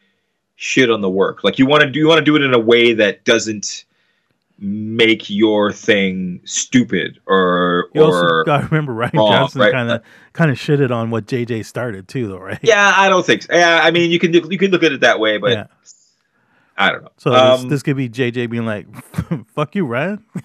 shit 0.55 0.89
on 0.89 1.01
the 1.01 1.09
work. 1.09 1.43
Like 1.43 1.59
you 1.59 1.65
want 1.65 1.83
to 1.83 1.89
do 1.89 1.99
you 1.99 2.07
want 2.07 2.19
to 2.19 2.25
do 2.25 2.35
it 2.35 2.41
in 2.41 2.53
a 2.53 2.59
way 2.59 2.93
that 2.93 3.23
doesn't 3.25 3.85
make 4.61 5.29
your 5.29 5.71
thing 5.71 6.41
stupid 6.43 7.19
or 7.25 7.89
You 7.93 8.03
or 8.03 8.43
got 8.43 8.61
to 8.61 8.67
remember 8.67 8.93
Rian 8.93 9.13
wrong, 9.13 9.31
Johnson 9.31 9.71
kind 9.71 9.89
of 9.91 10.01
kind 10.33 10.51
of 10.51 10.57
shitted 10.57 10.91
on 10.91 11.09
what 11.11 11.25
JJ 11.25 11.65
started 11.65 12.07
too, 12.07 12.27
though, 12.27 12.39
right? 12.39 12.59
yeah, 12.61 12.93
I 12.97 13.09
don't 13.09 13.25
think 13.25 13.43
so. 13.43 13.53
Yeah, 13.53 13.81
I 13.83 13.91
mean 13.91 14.11
you 14.11 14.19
can 14.19 14.33
you 14.33 14.57
can 14.57 14.71
look 14.71 14.83
at 14.83 14.91
it 14.91 15.01
that 15.01 15.19
way, 15.19 15.37
but 15.37 15.51
Yeah. 15.51 15.65
I 16.77 16.91
don't 16.93 17.03
know. 17.03 17.11
So 17.17 17.29
this, 17.31 17.61
Um, 17.63 17.69
this 17.69 17.83
could 17.83 17.97
be 17.97 18.07
JJ 18.07 18.49
being 18.49 18.65
like, 18.65 18.87
"Fuck 19.53 19.75
you, 19.75 19.85
Rian." 19.85 20.23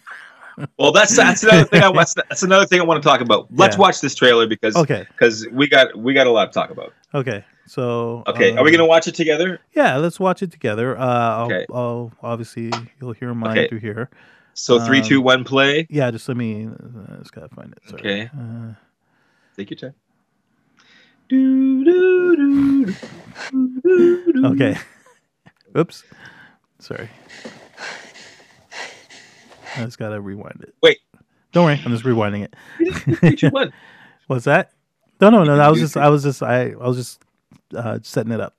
well, 0.78 0.92
that's 0.92 1.16
that's 1.16 1.42
another 1.42 1.64
thing 1.64 1.82
I 1.82 1.88
want. 1.88 2.08
That's 2.28 2.42
another 2.42 2.66
thing 2.66 2.80
I 2.80 2.84
want 2.84 3.02
to 3.02 3.08
talk 3.08 3.20
about. 3.20 3.48
Let's 3.52 3.76
Yeah. 3.76 3.80
watch 3.80 4.00
this 4.00 4.14
trailer 4.14 4.46
because 4.46 4.76
Okay, 4.76 5.06
because 5.10 5.46
we 5.52 5.68
got 5.68 5.96
we 5.96 6.12
got 6.14 6.26
a 6.26 6.30
lot 6.30 6.46
to 6.46 6.52
talk 6.52 6.70
about. 6.70 6.92
okay. 7.14 7.44
So 7.66 8.22
Okay, 8.26 8.54
are 8.56 8.62
we 8.62 8.70
um, 8.70 8.76
gonna 8.76 8.86
watch 8.86 9.08
it 9.08 9.14
together? 9.14 9.58
Yeah, 9.74 9.96
let's 9.96 10.20
watch 10.20 10.42
it 10.42 10.50
together. 10.50 10.98
Uh, 10.98 11.04
I'll, 11.06 11.46
Okay. 11.46 11.66
I'll 11.72 12.12
obviously 12.22 12.70
you'll 13.00 13.12
hear 13.12 13.32
mine 13.34 13.56
Okay. 13.56 13.68
through 13.68 13.80
here. 13.80 14.10
So 14.52 14.78
three, 14.78 14.98
um, 14.98 15.04
two, 15.04 15.20
one, 15.20 15.44
play. 15.44 15.86
Yeah, 15.90 16.10
just 16.10 16.28
let 16.28 16.36
me. 16.36 16.66
Uh, 16.66 17.16
just 17.18 17.32
gotta 17.32 17.48
find 17.48 17.72
it. 17.72 17.78
Sorry. 17.88 18.00
Okay. 18.00 18.30
Uh, 18.38 18.74
Take 19.56 19.70
your 19.70 19.78
time. 19.78 19.94
Do, 21.28 21.84
do, 21.84 22.36
do. 23.56 24.44
okay. 24.44 24.76
Oops. 25.76 26.04
Sorry. 26.80 27.08
I 29.76 29.84
just 29.84 29.98
gotta 29.98 30.20
rewind 30.20 30.62
it. 30.62 30.74
Wait. 30.82 30.98
Don't 31.52 31.66
worry, 31.66 31.80
I'm 31.84 31.92
just 31.92 32.04
rewinding 32.04 32.44
it. 32.44 33.16
Three, 33.18 33.36
two, 33.36 33.48
one. 33.50 33.72
What's 34.26 34.44
that? 34.46 34.72
No, 35.20 35.30
no, 35.30 35.44
no. 35.44 35.58
I 35.58 35.68
was 35.68 35.78
just, 35.78 35.96
I 35.96 36.08
was 36.08 36.22
just, 36.24 36.42
I, 36.42 36.70
I 36.70 36.88
was 36.88 36.96
just 36.96 37.22
uh, 37.74 37.98
setting 38.02 38.32
it 38.32 38.40
up. 38.40 38.56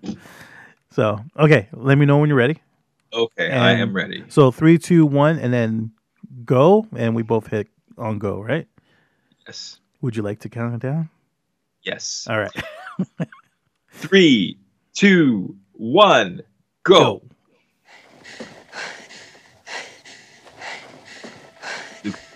so, 0.90 1.20
okay, 1.38 1.68
let 1.72 1.96
me 1.96 2.06
know 2.06 2.18
when 2.18 2.28
you're 2.28 2.38
ready. 2.38 2.58
Okay, 3.12 3.50
I 3.50 3.72
am 3.72 3.94
ready. 3.94 4.24
So 4.28 4.50
three, 4.50 4.78
two, 4.78 5.06
one, 5.06 5.38
and 5.38 5.52
then 5.52 5.92
go, 6.44 6.86
and 6.96 7.14
we 7.14 7.22
both 7.22 7.46
hit 7.46 7.68
on 7.96 8.18
go, 8.18 8.40
right? 8.40 8.66
Yes. 9.46 9.78
Would 10.02 10.16
you 10.16 10.22
like 10.22 10.40
to 10.40 10.48
count 10.48 10.74
it 10.74 10.80
down? 10.80 11.08
Yes. 11.82 12.26
All 12.28 12.38
right, 12.38 12.50
Three, 13.92 14.58
two, 14.92 15.56
one, 15.72 16.42
go. 16.82 17.22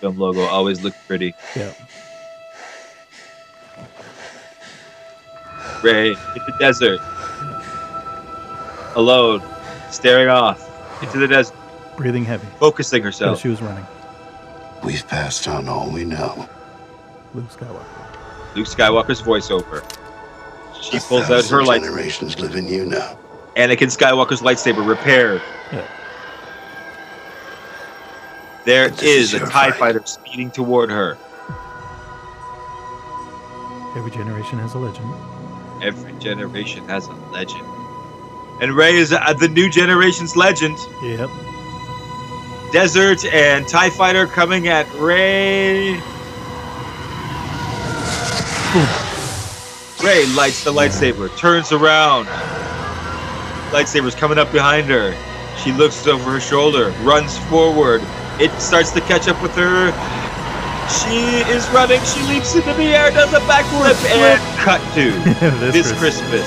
Lucasfilm 0.03 0.17
logo 0.17 0.41
always 0.41 0.83
looked 0.83 0.97
pretty. 1.07 1.33
Yeah. 1.55 1.73
Rey 5.81 6.09
in 6.11 6.15
the 6.15 6.55
desert, 6.59 6.99
alone, 8.95 9.41
staring 9.91 10.29
off 10.29 10.61
into 11.03 11.17
the 11.19 11.27
desert, 11.27 11.55
Breathing 11.97 12.25
heavy 12.25 12.47
focusing 12.59 13.03
herself. 13.03 13.39
she 13.41 13.49
was 13.49 13.61
running. 13.61 13.85
We've 14.83 15.05
passed 15.07 15.47
on 15.47 15.67
all 15.69 15.91
we 15.91 16.05
know. 16.05 16.49
Luke 17.35 17.49
Skywalker. 17.49 18.55
Luke 18.55 18.65
Skywalker's 18.67 19.21
voiceover. 19.21 19.83
She 20.81 20.97
A 20.97 20.99
pulls 21.01 21.23
out 21.23 21.29
her 21.29 21.35
thousand 21.41 21.65
light. 21.65 21.81
generations 21.83 22.39
live 22.39 22.55
in 22.55 22.67
you 22.67 22.85
now. 22.85 23.17
Anakin 23.57 23.95
Skywalker's 23.95 24.41
lightsaber 24.41 24.85
repaired. 24.87 25.41
Yeah. 25.71 25.85
There 28.65 28.89
This 28.89 29.01
is 29.01 29.33
is 29.33 29.35
a 29.35 29.39
your 29.39 29.47
TIE 29.47 29.71
fight. 29.71 29.73
fighter 29.73 30.01
speeding 30.05 30.51
toward 30.51 30.89
her. 30.89 31.17
Every 33.95 34.11
generation 34.11 34.59
has 34.59 34.73
a 34.73 34.79
legend. 34.79 35.13
Every 35.81 36.13
generation 36.13 36.87
has 36.87 37.07
a 37.07 37.13
legend. 37.31 37.67
And 38.61 38.73
Rey 38.73 38.95
is 38.95 39.11
uh, 39.13 39.33
the 39.33 39.47
new 39.49 39.69
generation's 39.69 40.35
legend. 40.35 40.77
Yep. 41.01 41.29
Desert 42.71 43.25
and 43.25 43.67
TIE 43.67 43.89
fighter 43.91 44.27
coming 44.27 44.67
at 44.67 44.87
Rey. 44.95 46.01
Rey 50.03 50.25
lights 50.27 50.63
the 50.63 50.71
lightsaber, 50.73 51.35
turns 51.37 51.71
around. 51.71 52.25
Lightsaber's 53.71 54.15
coming 54.15 54.37
up 54.37 54.51
behind 54.51 54.87
her. 54.87 55.15
She 55.63 55.71
looks 55.71 56.05
over 56.07 56.31
her 56.31 56.39
shoulder, 56.39 56.89
runs 57.03 57.37
forward. 57.37 58.01
It 58.39 58.51
starts 58.59 58.91
to 58.91 59.01
catch 59.01 59.27
up 59.27 59.41
with 59.41 59.51
her. 59.55 59.91
She 60.89 61.41
is 61.51 61.67
running. 61.69 62.01
She 62.03 62.21
leaps 62.23 62.55
into 62.55 62.73
the 62.73 62.83
air, 62.95 63.09
does 63.11 63.33
a 63.33 63.39
backflip, 63.41 63.95
and 64.11 64.41
cut 64.59 64.81
to 64.95 65.11
this 65.71 65.91
Christmas. 65.97 66.43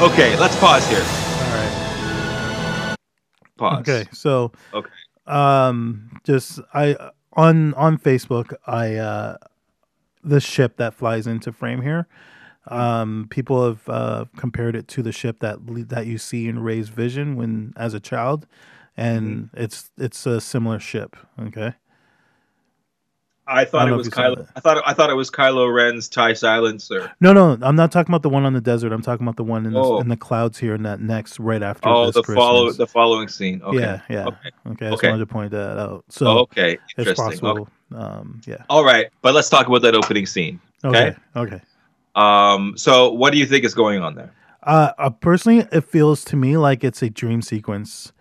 Okay, 0.00 0.36
let's 0.38 0.56
pause 0.56 0.86
here. 0.88 1.02
All 1.02 1.54
right. 1.54 2.96
Pause. 3.56 3.80
Okay, 3.80 4.08
so 4.12 4.52
Okay. 4.72 4.90
um, 5.26 6.18
just 6.24 6.60
I 6.72 6.96
on 7.34 7.74
on 7.74 7.98
Facebook, 7.98 8.54
I 8.66 8.94
uh, 8.96 9.36
the 10.24 10.40
ship 10.40 10.76
that 10.78 10.94
flies 10.94 11.26
into 11.26 11.52
frame 11.52 11.82
here. 11.82 12.06
Um, 12.68 13.26
people 13.28 13.66
have 13.66 13.88
uh, 13.88 14.24
compared 14.36 14.76
it 14.76 14.86
to 14.88 15.02
the 15.02 15.12
ship 15.12 15.40
that 15.40 15.58
that 15.88 16.06
you 16.06 16.16
see 16.16 16.48
in 16.48 16.60
Rey's 16.60 16.88
vision 16.88 17.36
when 17.36 17.72
as 17.76 17.92
a 17.92 18.00
child, 18.00 18.46
and 18.96 19.50
it's 19.54 19.90
it's 19.98 20.26
a 20.26 20.40
similar 20.40 20.78
ship. 20.78 21.16
Okay. 21.40 21.74
I 23.44 23.62
I 23.62 23.64
thought 23.64 23.86
don't 23.86 23.94
it 23.94 23.96
was 23.96 24.08
Kylo. 24.08 24.48
I 24.54 24.60
thought 24.60 24.82
I 24.86 24.94
thought 24.94 25.10
it 25.10 25.14
was 25.14 25.30
Kylo 25.30 25.74
Ren's 25.74 26.08
TIE 26.08 26.32
silencer. 26.32 27.10
No, 27.20 27.32
no, 27.32 27.58
I'm 27.60 27.74
not 27.74 27.90
talking 27.90 28.12
about 28.12 28.22
the 28.22 28.28
one 28.28 28.44
on 28.44 28.52
the 28.52 28.60
desert. 28.60 28.92
I'm 28.92 29.02
talking 29.02 29.26
about 29.26 29.36
the 29.36 29.42
one 29.44 29.66
in 29.66 29.72
the, 29.72 29.80
Oh. 29.80 30.00
in 30.00 30.08
the 30.08 30.16
clouds 30.16 30.58
here, 30.58 30.74
in 30.76 30.84
that 30.84 31.00
next 31.00 31.40
right 31.40 31.62
after. 31.62 31.88
Oh, 31.88 32.06
this 32.06 32.14
the 32.14 32.34
follow 32.34 32.70
the 32.72 32.86
following 32.86 33.26
scene. 33.28 33.60
Okay. 33.62 33.78
Yeah, 33.80 34.00
yeah. 34.08 34.26
Okay. 34.26 34.50
Okay, 34.70 34.86
I 34.86 34.90
just 34.90 35.00
Okay. 35.00 35.08
wanted 35.10 35.20
to 35.20 35.26
point 35.26 35.50
that 35.50 35.76
out. 35.78 36.04
So 36.08 36.38
okay. 36.40 36.74
it's 36.74 36.82
Interesting. 36.98 37.24
possible. 37.24 37.68
Okay. 37.92 38.00
Um, 38.00 38.40
yeah. 38.46 38.62
All 38.70 38.84
right, 38.84 39.08
but 39.22 39.34
let's 39.34 39.50
talk 39.50 39.66
about 39.66 39.82
that 39.82 39.94
opening 39.96 40.26
scene. 40.26 40.60
Okay. 40.84 41.14
Okay. 41.34 41.60
Um, 42.14 42.74
so 42.76 43.10
what 43.12 43.32
do 43.32 43.38
you 43.38 43.46
think 43.46 43.64
is 43.64 43.74
going 43.74 44.02
on 44.02 44.14
there? 44.14 44.32
Uh, 44.62 44.92
uh, 44.98 45.10
personally, 45.10 45.66
it 45.72 45.82
feels 45.82 46.24
to 46.26 46.36
me 46.36 46.56
like 46.56 46.84
it's 46.84 47.02
a 47.02 47.10
dream 47.10 47.42
sequence, 47.42 48.12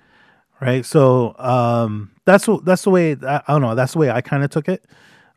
right? 0.61 0.85
So 0.85 1.35
um, 1.39 2.11
that's 2.25 2.47
that's 2.63 2.83
the 2.83 2.89
way 2.91 3.13
I, 3.21 3.41
don't 3.47 3.61
know. 3.61 3.75
That's 3.75 3.93
the 3.93 3.99
way 3.99 4.09
I 4.11 4.21
kind 4.21 4.43
of 4.43 4.49
took 4.49 4.69
it. 4.69 4.85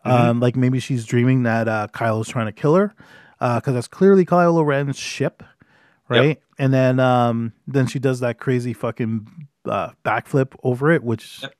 Mm-hmm. 0.06 0.10
Um, 0.28 0.40
like 0.40 0.54
maybe 0.54 0.78
she's 0.80 1.04
dreaming 1.06 1.44
that 1.44 1.66
uh, 1.66 1.88
Kylo's 1.92 2.28
trying 2.28 2.46
to 2.46 2.52
kill 2.52 2.74
her, 2.74 2.94
because 3.40 3.72
that's 3.74 3.88
clearly 3.88 4.24
Kylo 4.26 4.64
Ren's 4.64 4.98
ship, 4.98 5.42
right? 6.08 6.40
And 6.58 6.72
then 6.72 7.00
um, 7.00 7.52
then 7.66 7.86
she 7.86 7.98
does 7.98 8.20
that 8.20 8.38
crazy 8.38 8.74
fucking 8.74 9.48
uh, 9.64 9.90
backflip 10.04 10.54
over 10.62 10.92
it, 10.92 11.02
which 11.02 11.40
Yep. 11.42 11.54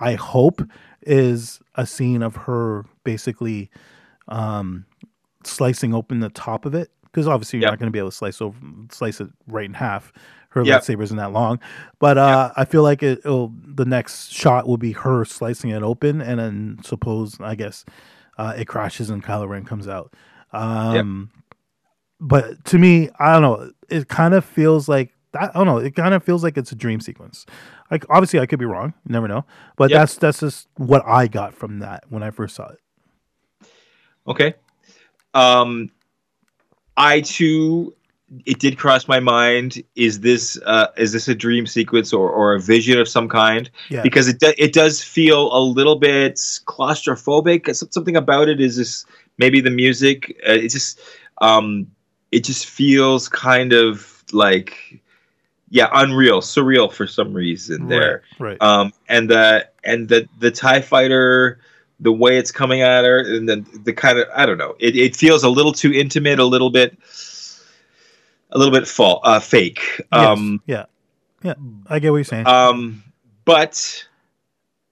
I 0.00 0.14
hope 0.14 0.62
is 1.02 1.60
a 1.74 1.86
scene 1.86 2.22
of 2.22 2.34
her 2.36 2.86
basically 3.04 3.70
um, 4.28 4.86
slicing 5.44 5.92
open 5.94 6.20
the 6.20 6.30
top 6.30 6.64
of 6.64 6.74
it 6.74 6.90
because 7.04 7.28
obviously 7.28 7.58
you're 7.58 7.66
Yep. 7.66 7.72
not 7.72 7.78
going 7.80 7.88
to 7.88 7.92
be 7.92 7.98
able 7.98 8.10
to 8.10 8.16
slice 8.16 8.40
over 8.40 8.58
slice 8.90 9.20
it 9.20 9.28
right 9.46 9.66
in 9.66 9.74
half. 9.74 10.10
Her 10.50 10.64
Yep. 10.64 10.82
lightsaber 10.82 11.02
isn't 11.02 11.16
that 11.16 11.32
long, 11.32 11.60
but 12.00 12.18
uh, 12.18 12.52
I 12.56 12.64
feel 12.64 12.82
like 12.82 13.02
it, 13.02 13.22
the 13.22 13.84
next 13.86 14.32
shot 14.32 14.66
will 14.66 14.76
be 14.78 14.92
her 14.92 15.24
slicing 15.24 15.70
it 15.70 15.82
open, 15.82 16.20
and 16.20 16.38
then 16.40 16.78
suppose 16.82 17.36
I 17.40 17.54
guess 17.54 17.84
uh, 18.36 18.54
it 18.56 18.66
crashes 18.66 19.10
and 19.10 19.22
Kylo 19.22 19.48
Ren 19.48 19.64
comes 19.64 19.86
out. 19.86 20.12
Um, 20.52 21.30
But 22.20 22.64
to 22.66 22.78
me, 22.78 23.10
I 23.18 23.32
don't 23.32 23.42
know. 23.42 23.70
It 23.88 24.08
kind 24.08 24.34
of 24.34 24.44
feels 24.44 24.88
like 24.88 25.12
I 25.34 25.46
don't 25.54 25.66
know. 25.66 25.78
It 25.78 25.94
kind 25.94 26.12
of 26.14 26.24
feels 26.24 26.42
like 26.42 26.58
it's 26.58 26.72
a 26.72 26.74
dream 26.74 27.00
sequence. 27.00 27.46
Like 27.90 28.04
obviously, 28.10 28.40
I 28.40 28.46
could 28.46 28.58
be 28.58 28.64
wrong. 28.64 28.92
You 29.06 29.12
never 29.12 29.28
know. 29.28 29.44
But 29.76 29.90
Yep. 29.90 30.00
that's 30.00 30.16
that's 30.16 30.40
just 30.40 30.68
what 30.76 31.04
I 31.06 31.28
got 31.28 31.54
from 31.54 31.78
that 31.78 32.04
when 32.08 32.22
I 32.24 32.30
first 32.30 32.56
saw 32.56 32.68
it. 32.70 32.78
Okay. 34.26 34.54
Um, 35.32 35.90
I 36.96 37.20
too, 37.20 37.94
it 38.46 38.60
did 38.60 38.78
cross 38.78 39.08
my 39.08 39.20
mind. 39.20 39.82
Is 39.96 40.20
this 40.20 40.58
uh, 40.64 40.88
is 40.96 41.12
this 41.12 41.28
a 41.28 41.34
dream 41.34 41.66
sequence 41.66 42.12
or, 42.12 42.30
or 42.30 42.54
a 42.54 42.60
vision 42.60 42.98
of 42.98 43.08
some 43.08 43.28
kind? 43.28 43.70
Yeah. 43.88 44.02
Because 44.02 44.28
it 44.28 44.38
do, 44.38 44.52
it 44.56 44.72
does 44.72 45.02
feel 45.02 45.52
a 45.56 45.60
little 45.60 45.96
bit 45.96 46.36
claustrophobic. 46.66 47.74
Something 47.92 48.16
about 48.16 48.48
it 48.48 48.60
is 48.60 48.76
this 48.76 49.04
maybe 49.38 49.60
the 49.60 49.70
music. 49.70 50.40
Uh, 50.48 50.52
it 50.52 50.68
just 50.68 51.00
um, 51.40 51.90
it 52.30 52.44
just 52.44 52.66
feels 52.66 53.28
kind 53.28 53.72
of 53.72 54.22
like 54.32 55.00
yeah, 55.72 55.88
unreal, 55.92 56.40
surreal 56.40 56.92
for 56.92 57.06
some 57.06 57.32
reason 57.32 57.86
there 57.86 58.22
Right. 58.40 58.58
right. 58.60 58.62
um, 58.62 58.92
and 59.08 59.30
the 59.30 59.68
and 59.84 60.08
the 60.08 60.28
the 60.38 60.50
Tie 60.50 60.80
Fighter, 60.80 61.60
the 62.00 62.12
way 62.12 62.38
it's 62.38 62.50
coming 62.52 62.82
at 62.82 63.04
her, 63.04 63.20
and 63.20 63.48
then 63.48 63.66
the 63.84 63.92
kind 63.92 64.18
of 64.18 64.28
I 64.34 64.46
don't 64.46 64.58
know, 64.58 64.74
it, 64.78 64.96
it 64.96 65.16
feels 65.16 65.42
a 65.44 65.48
little 65.48 65.72
too 65.72 65.92
intimate, 65.92 66.38
a 66.40 66.44
little 66.44 66.70
bit, 66.70 66.98
a 68.52 68.58
little 68.58 68.72
bit 68.72 68.86
fall, 68.88 69.20
uh, 69.24 69.40
fake. 69.40 70.00
Um, 70.12 70.62
yes. 70.66 70.86
Yeah. 71.42 71.54
Yeah. 71.56 71.82
I 71.88 71.98
get 71.98 72.10
what 72.10 72.18
you're 72.18 72.24
saying. 72.24 72.46
um, 72.46 73.02
but 73.44 74.06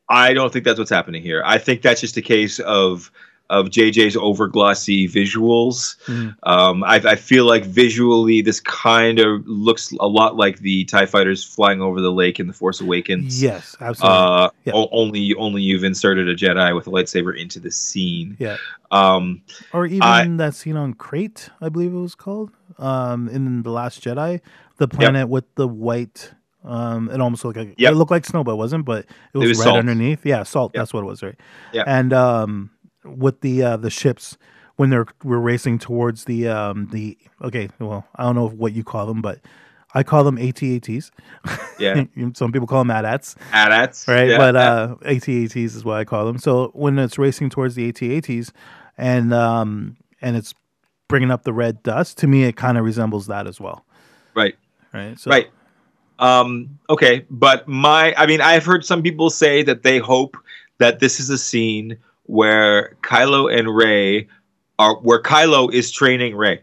I 0.08 0.32
don't 0.32 0.52
think 0.52 0.64
that's 0.64 0.78
what's 0.78 0.90
happening 0.90 1.22
here. 1.22 1.42
I 1.44 1.58
think 1.58 1.82
that's 1.82 2.00
just 2.00 2.16
a 2.16 2.22
case 2.22 2.58
of 2.60 3.10
of 3.50 3.66
JJ's 3.68 4.16
over 4.16 4.46
glossy 4.46 5.08
visuals. 5.08 5.96
Mhm. 6.06 6.34
Um, 6.42 6.84
I, 6.84 6.96
I 6.96 7.14
feel 7.16 7.46
like 7.46 7.64
visually 7.64 8.42
this 8.42 8.60
kind 8.60 9.18
of 9.18 9.46
looks 9.46 9.92
a 10.00 10.06
lot 10.06 10.36
like 10.36 10.58
the 10.58 10.84
Tie 10.84 11.06
Fighters 11.06 11.42
flying 11.44 11.80
over 11.80 12.00
the 12.00 12.12
lake 12.12 12.38
in 12.38 12.46
The 12.46 12.52
Force 12.52 12.80
Awakens. 12.80 13.42
Yes, 13.42 13.74
absolutely. 13.80 14.18
Uh, 14.18 14.50
Yeah. 14.64 14.72
o- 14.74 14.88
only 14.92 15.34
only 15.36 15.62
you've 15.62 15.84
inserted 15.84 16.28
a 16.28 16.34
Jedi 16.36 16.74
with 16.74 16.86
a 16.86 16.90
lightsaber 16.90 17.34
into 17.38 17.58
the 17.60 17.70
scene. 17.70 18.36
yeah. 18.38 18.56
Um, 18.90 19.42
Or 19.72 19.86
even 19.86 20.02
I- 20.02 20.26
that 20.38 20.54
scene 20.54 20.76
on 20.76 20.94
Crait, 20.94 21.50
I 21.60 21.68
believe 21.68 21.92
it 21.92 21.98
was 21.98 22.14
called, 22.14 22.50
um, 22.78 23.28
in 23.28 23.62
the 23.62 23.70
Last 23.70 24.02
Jedi, 24.04 24.40
the 24.78 24.88
planet 24.88 25.28
with 25.28 25.44
the 25.56 25.68
white. 25.68 26.32
Um, 26.64 27.08
it 27.10 27.20
almost 27.20 27.44
looked 27.44 27.56
like 27.56 27.74
Yep. 27.78 27.92
it 27.92 27.96
looked 27.96 28.10
like 28.10 28.26
snow, 28.26 28.44
but 28.44 28.52
it 28.52 28.56
wasn't. 28.56 28.84
But 28.84 29.06
it 29.32 29.38
was, 29.38 29.48
was 29.50 29.58
red 29.58 29.64
salt. 29.64 29.78
underneath. 29.78 30.26
Yeah, 30.26 30.42
salt. 30.42 30.72
Yep. 30.74 30.80
That's 30.80 30.92
what 30.92 31.00
it 31.02 31.06
was, 31.06 31.22
right? 31.22 31.36
Yep. 31.72 31.84
And 31.86 32.12
um, 32.12 32.70
with 33.04 33.40
the 33.40 33.62
uh, 33.62 33.76
the 33.76 33.90
ships 33.90 34.36
when 34.76 34.90
they're 34.90 35.06
we're 35.24 35.38
racing 35.38 35.78
towards 35.78 36.24
the 36.24 36.48
um 36.48 36.88
the 36.92 37.18
okay, 37.42 37.68
well, 37.78 38.06
I 38.16 38.22
don't 38.22 38.34
know 38.34 38.48
what 38.48 38.72
you 38.72 38.84
call 38.84 39.06
them, 39.06 39.20
but 39.20 39.40
I 39.94 40.02
call 40.02 40.24
them 40.24 40.36
ATATs. 40.36 41.10
yeah, 41.78 42.04
Some 42.34 42.52
people 42.52 42.66
call 42.66 42.84
them 42.84 42.90
AT-ATs 42.90 43.36
AT-ATs, 43.52 44.06
right? 44.08 44.28
yeah, 44.28 44.38
but 44.38 44.56
uh, 44.56 44.58
uh, 44.58 44.94
ATATs 45.04 45.56
is 45.56 45.84
what 45.84 45.98
I 45.98 46.04
call 46.04 46.26
them. 46.26 46.38
So 46.38 46.70
when 46.74 46.98
it's 46.98 47.18
racing 47.18 47.50
towards 47.50 47.74
the 47.74 47.92
ATATs, 47.92 48.52
and 48.96 49.32
um, 49.32 49.96
and 50.20 50.36
it's 50.36 50.54
bringing 51.08 51.30
up 51.30 51.42
the 51.42 51.52
red 51.52 51.82
dust, 51.82 52.18
to 52.18 52.26
me 52.26 52.44
it 52.44 52.56
kind 52.56 52.78
of 52.78 52.84
resembles 52.84 53.26
that 53.26 53.46
as 53.46 53.60
well, 53.60 53.84
right, 54.34 54.56
right? 54.92 55.18
So, 55.18 55.30
right. 55.30 55.48
Um, 56.20 56.78
okay, 56.90 57.24
but 57.30 57.68
my, 57.68 58.12
I 58.16 58.26
mean, 58.26 58.40
I've 58.40 58.64
heard 58.64 58.84
some 58.84 59.02
people 59.02 59.30
say 59.30 59.62
that 59.62 59.84
they 59.84 59.98
hope 59.98 60.36
that 60.78 60.98
this 60.98 61.20
is 61.20 61.30
a 61.30 61.38
scene 61.38 61.96
where 62.28 62.96
Kylo 63.02 63.52
and 63.52 63.74
Rey 63.74 64.28
are, 64.78 64.96
where 64.96 65.20
Kylo 65.20 65.72
is 65.72 65.90
training 65.90 66.36
Rey. 66.36 66.62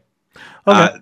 Okay. 0.67 0.79
Uh, 0.79 0.99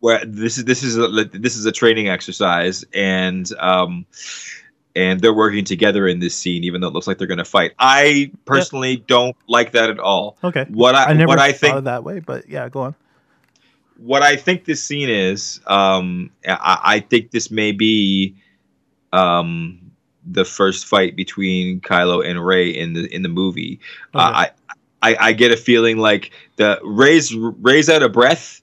where 0.00 0.24
this 0.24 0.58
is 0.58 0.64
this 0.64 0.82
is 0.82 0.96
a, 0.96 1.08
this 1.32 1.56
is 1.56 1.66
a 1.66 1.72
training 1.72 2.08
exercise, 2.08 2.84
and 2.94 3.50
um, 3.58 4.06
and 4.94 5.20
they're 5.20 5.34
working 5.34 5.64
together 5.64 6.06
in 6.06 6.20
this 6.20 6.34
scene, 6.34 6.62
even 6.64 6.80
though 6.80 6.88
it 6.88 6.92
looks 6.92 7.06
like 7.06 7.18
they're 7.18 7.26
going 7.26 7.38
to 7.38 7.44
fight. 7.44 7.72
I 7.78 8.30
personally 8.44 8.96
don't 8.96 9.36
like 9.48 9.72
that 9.72 9.90
at 9.90 9.98
all. 9.98 10.36
okay. 10.44 10.66
What 10.68 10.94
I, 10.94 11.06
I 11.06 11.12
never 11.14 11.28
what 11.28 11.38
I 11.38 11.52
thought 11.52 11.60
think 11.60 11.76
of 11.76 11.84
that 11.84 12.04
way, 12.04 12.20
but 12.20 12.48
yeah, 12.48 12.68
go 12.68 12.80
on. 12.82 12.94
what 13.96 14.22
I 14.22 14.36
think 14.36 14.64
this 14.64 14.82
scene 14.82 15.08
is, 15.08 15.60
um, 15.66 16.30
I, 16.46 16.80
I 16.84 17.00
think 17.00 17.30
this 17.30 17.50
may 17.50 17.72
be 17.72 18.36
um, 19.12 19.83
the 20.26 20.44
first 20.44 20.86
fight 20.86 21.16
between 21.16 21.80
Kylo 21.80 22.24
and 22.28 22.44
Rey 22.44 22.70
in 22.70 22.92
the 22.94 23.06
in 23.14 23.22
the 23.22 23.28
movie. 23.28 23.80
Uh, 24.14 24.18
I, 24.18 24.50
I 25.02 25.16
I 25.28 25.32
get 25.32 25.52
a 25.52 25.56
feeling 25.56 25.98
like 25.98 26.30
the 26.56 26.80
Rey's 26.82 27.34
Rey's 27.34 27.88
out 27.88 28.02
of 28.02 28.12
breath. 28.12 28.60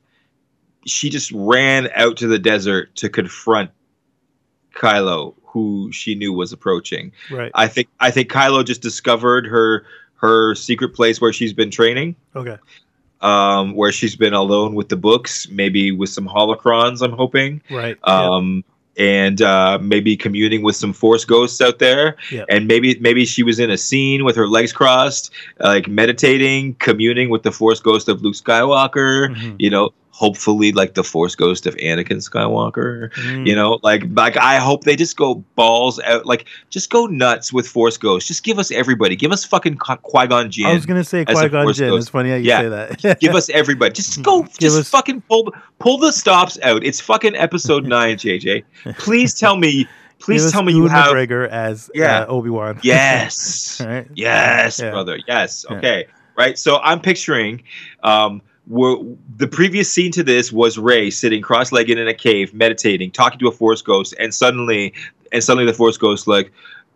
She 0.86 1.10
just 1.10 1.32
ran 1.34 1.90
out 1.96 2.18
to 2.18 2.28
the 2.28 2.40
desert 2.40 2.96
to 2.96 3.10
confront 3.10 3.70
Kylo, 4.76 5.36
who 5.46 5.92
she 5.92 6.16
knew 6.16 6.34
was 6.34 6.52
approaching. 6.54 7.12
Right. 7.30 7.52
I 7.54 7.68
think 7.68 7.90
I 8.00 8.12
think 8.12 8.30
Kylo 8.32 8.66
just 8.66 8.82
discovered 8.82 9.46
her 9.48 9.86
her 10.16 10.56
secret 10.56 10.90
place 10.96 11.20
where 11.20 11.34
she's 11.34 11.52
been 11.54 11.72
training 11.72 12.16
Okay. 12.36 12.58
um, 13.22 13.76
where 13.76 13.92
she's 13.92 14.16
been 14.16 14.34
alone 14.34 14.76
with 14.76 14.88
the 14.90 14.96
books, 14.96 15.48
maybe 15.50 15.92
with 15.92 16.10
some 16.10 16.28
holocrons. 16.28 17.02
I'm 17.02 17.12
hoping, 17.12 17.62
Right. 17.72 17.98
um, 18.04 18.64
and 18.98 19.42
uh, 19.42 19.80
maybe 19.82 20.18
communing 20.18 20.64
with 20.64 20.76
some 20.76 20.94
force 20.94 21.26
ghosts 21.26 21.62
out 21.62 21.80
there. 21.80 22.18
And 22.50 22.68
maybe 22.68 22.98
maybe 23.00 23.26
she 23.26 23.44
was 23.44 23.60
in 23.60 23.70
a 23.70 23.78
scene 23.78 24.24
with 24.26 24.36
her 24.36 24.48
legs 24.48 24.74
crossed, 24.74 25.32
like 25.60 25.88
meditating, 25.88 26.76
communing 26.76 27.30
with 27.30 27.44
the 27.44 27.52
force 27.52 27.80
ghost 27.80 28.10
of 28.10 28.22
Luke 28.22 28.36
Skywalker. 28.36 29.36
Mhm. 29.36 29.56
You 29.60 29.70
know, 29.70 29.90
hopefully 30.14 30.72
like 30.72 30.94
the 30.94 31.04
force 31.04 31.36
ghost 31.36 31.66
of 31.66 31.76
Anakin 31.78 32.18
Skywalker. 32.18 33.12
Mm. 33.14 33.48
You 33.48 33.56
know, 33.56 33.80
like 33.82 34.04
like 34.12 34.38
I 34.38 34.58
hope 34.58 34.84
they 34.84 34.96
just 34.96 35.18
go 35.18 35.36
balls 35.56 36.00
out, 36.02 36.26
like 36.26 36.46
just 36.70 36.90
go 36.90 37.06
nuts 37.08 37.52
with 37.54 37.68
Force 37.68 37.98
ghosts. 37.98 38.28
Just 38.28 38.44
give 38.44 38.60
us 38.60 38.72
everybody. 38.72 39.16
Give 39.16 39.32
us 39.32 39.44
fucking 39.46 39.78
Qui 39.78 40.28
Gon 40.28 40.52
Jinn 40.52 40.68
I 40.68 40.74
was 40.74 40.86
gonna 40.86 41.04
say 41.04 41.26
Qui 41.26 41.34
Gon 41.50 41.74
Jinn. 41.74 41.90
ghost. 41.90 42.02
It's 42.04 42.10
funny 42.10 42.30
how 42.30 42.36
you 42.36 42.44
Yeah. 42.44 42.62
say 42.62 42.70
that. 43.02 43.20
give 43.20 43.34
us 43.36 43.50
everybody. 43.50 43.94
Just 43.94 44.22
go, 44.22 44.44
just 44.60 44.78
us- 44.78 44.90
fucking 44.90 45.22
pull 45.22 45.54
pull 45.80 45.98
the 45.98 46.12
stops 46.12 46.60
out. 46.62 46.84
It's 46.84 47.00
fucking 47.00 47.36
episode 47.36 47.86
nine, 47.88 48.18
JJ. 48.18 48.64
Please 48.98 49.34
tell 49.34 49.56
me, 49.58 49.88
please 50.20 50.52
tell 50.52 50.62
me 50.64 50.74
you 50.74 50.88
have. 50.88 51.08
McGregor 51.08 51.48
as 51.50 51.90
Yeah. 51.96 52.20
uh, 52.22 52.26
Obi 52.28 52.50
Wan. 52.50 52.80
Yes, 52.84 53.82
right. 53.84 54.08
yes, 54.14 54.80
Yeah. 54.80 54.92
brother. 54.92 55.20
Yes. 55.28 55.66
Yeah. 55.70 55.78
Okay. 55.78 56.06
Right. 56.38 56.58
So 56.58 56.78
I'm 56.80 57.00
picturing. 57.00 57.64
Um, 58.04 58.42
where 58.68 58.98
the 59.38 59.48
previous 59.48 59.92
scene 59.92 60.12
to 60.14 60.24
this 60.24 60.52
was 60.52 60.78
Rey 60.78 61.10
sitting 61.10 61.42
cross-legged 61.42 61.98
in 61.98 62.08
a 62.08 62.14
cave, 62.14 62.54
meditating, 62.54 63.12
talking 63.12 63.40
to 63.40 63.48
a 63.48 63.52
force 63.52 63.82
ghost, 63.82 64.14
and 64.20 64.34
suddenly, 64.34 64.94
and 65.32 65.44
suddenly 65.44 65.66
the 65.66 65.74
force 65.78 65.98
ghost 65.98 66.28
like, 66.28 66.52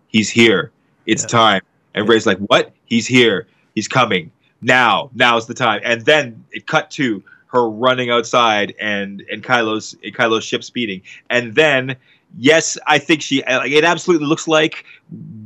he's 0.08 0.30
here. 0.30 0.72
It's 1.06 1.24
Yeah. 1.24 1.28
time. 1.28 1.62
And. 1.94 2.08
Rey's 2.08 2.26
like, 2.26 2.38
what? 2.40 2.72
He's 2.86 3.08
here. 3.08 3.48
He's 3.74 3.88
coming. 3.88 4.32
Now. 4.62 5.10
Now's 5.14 5.48
the 5.48 5.54
time. 5.54 5.82
And 5.84 6.06
then 6.06 6.44
it 6.52 6.68
cut 6.68 6.92
to 6.92 7.24
her 7.48 7.70
running 7.70 8.10
outside 8.10 8.74
and 8.80 9.24
and 9.32 9.44
Kylo's 9.44 9.96
and 10.04 10.14
Kylo's 10.14 10.44
ship 10.44 10.64
speeding. 10.64 11.02
And 11.30 11.56
then 11.56 11.96
yes, 12.38 12.78
I 12.88 13.00
think 13.00 13.22
she 13.22 13.44
uh, 13.44 13.60
like 13.60 13.72
it 13.72 13.84
absolutely 13.84 14.28
looks 14.28 14.48
like 14.48 14.86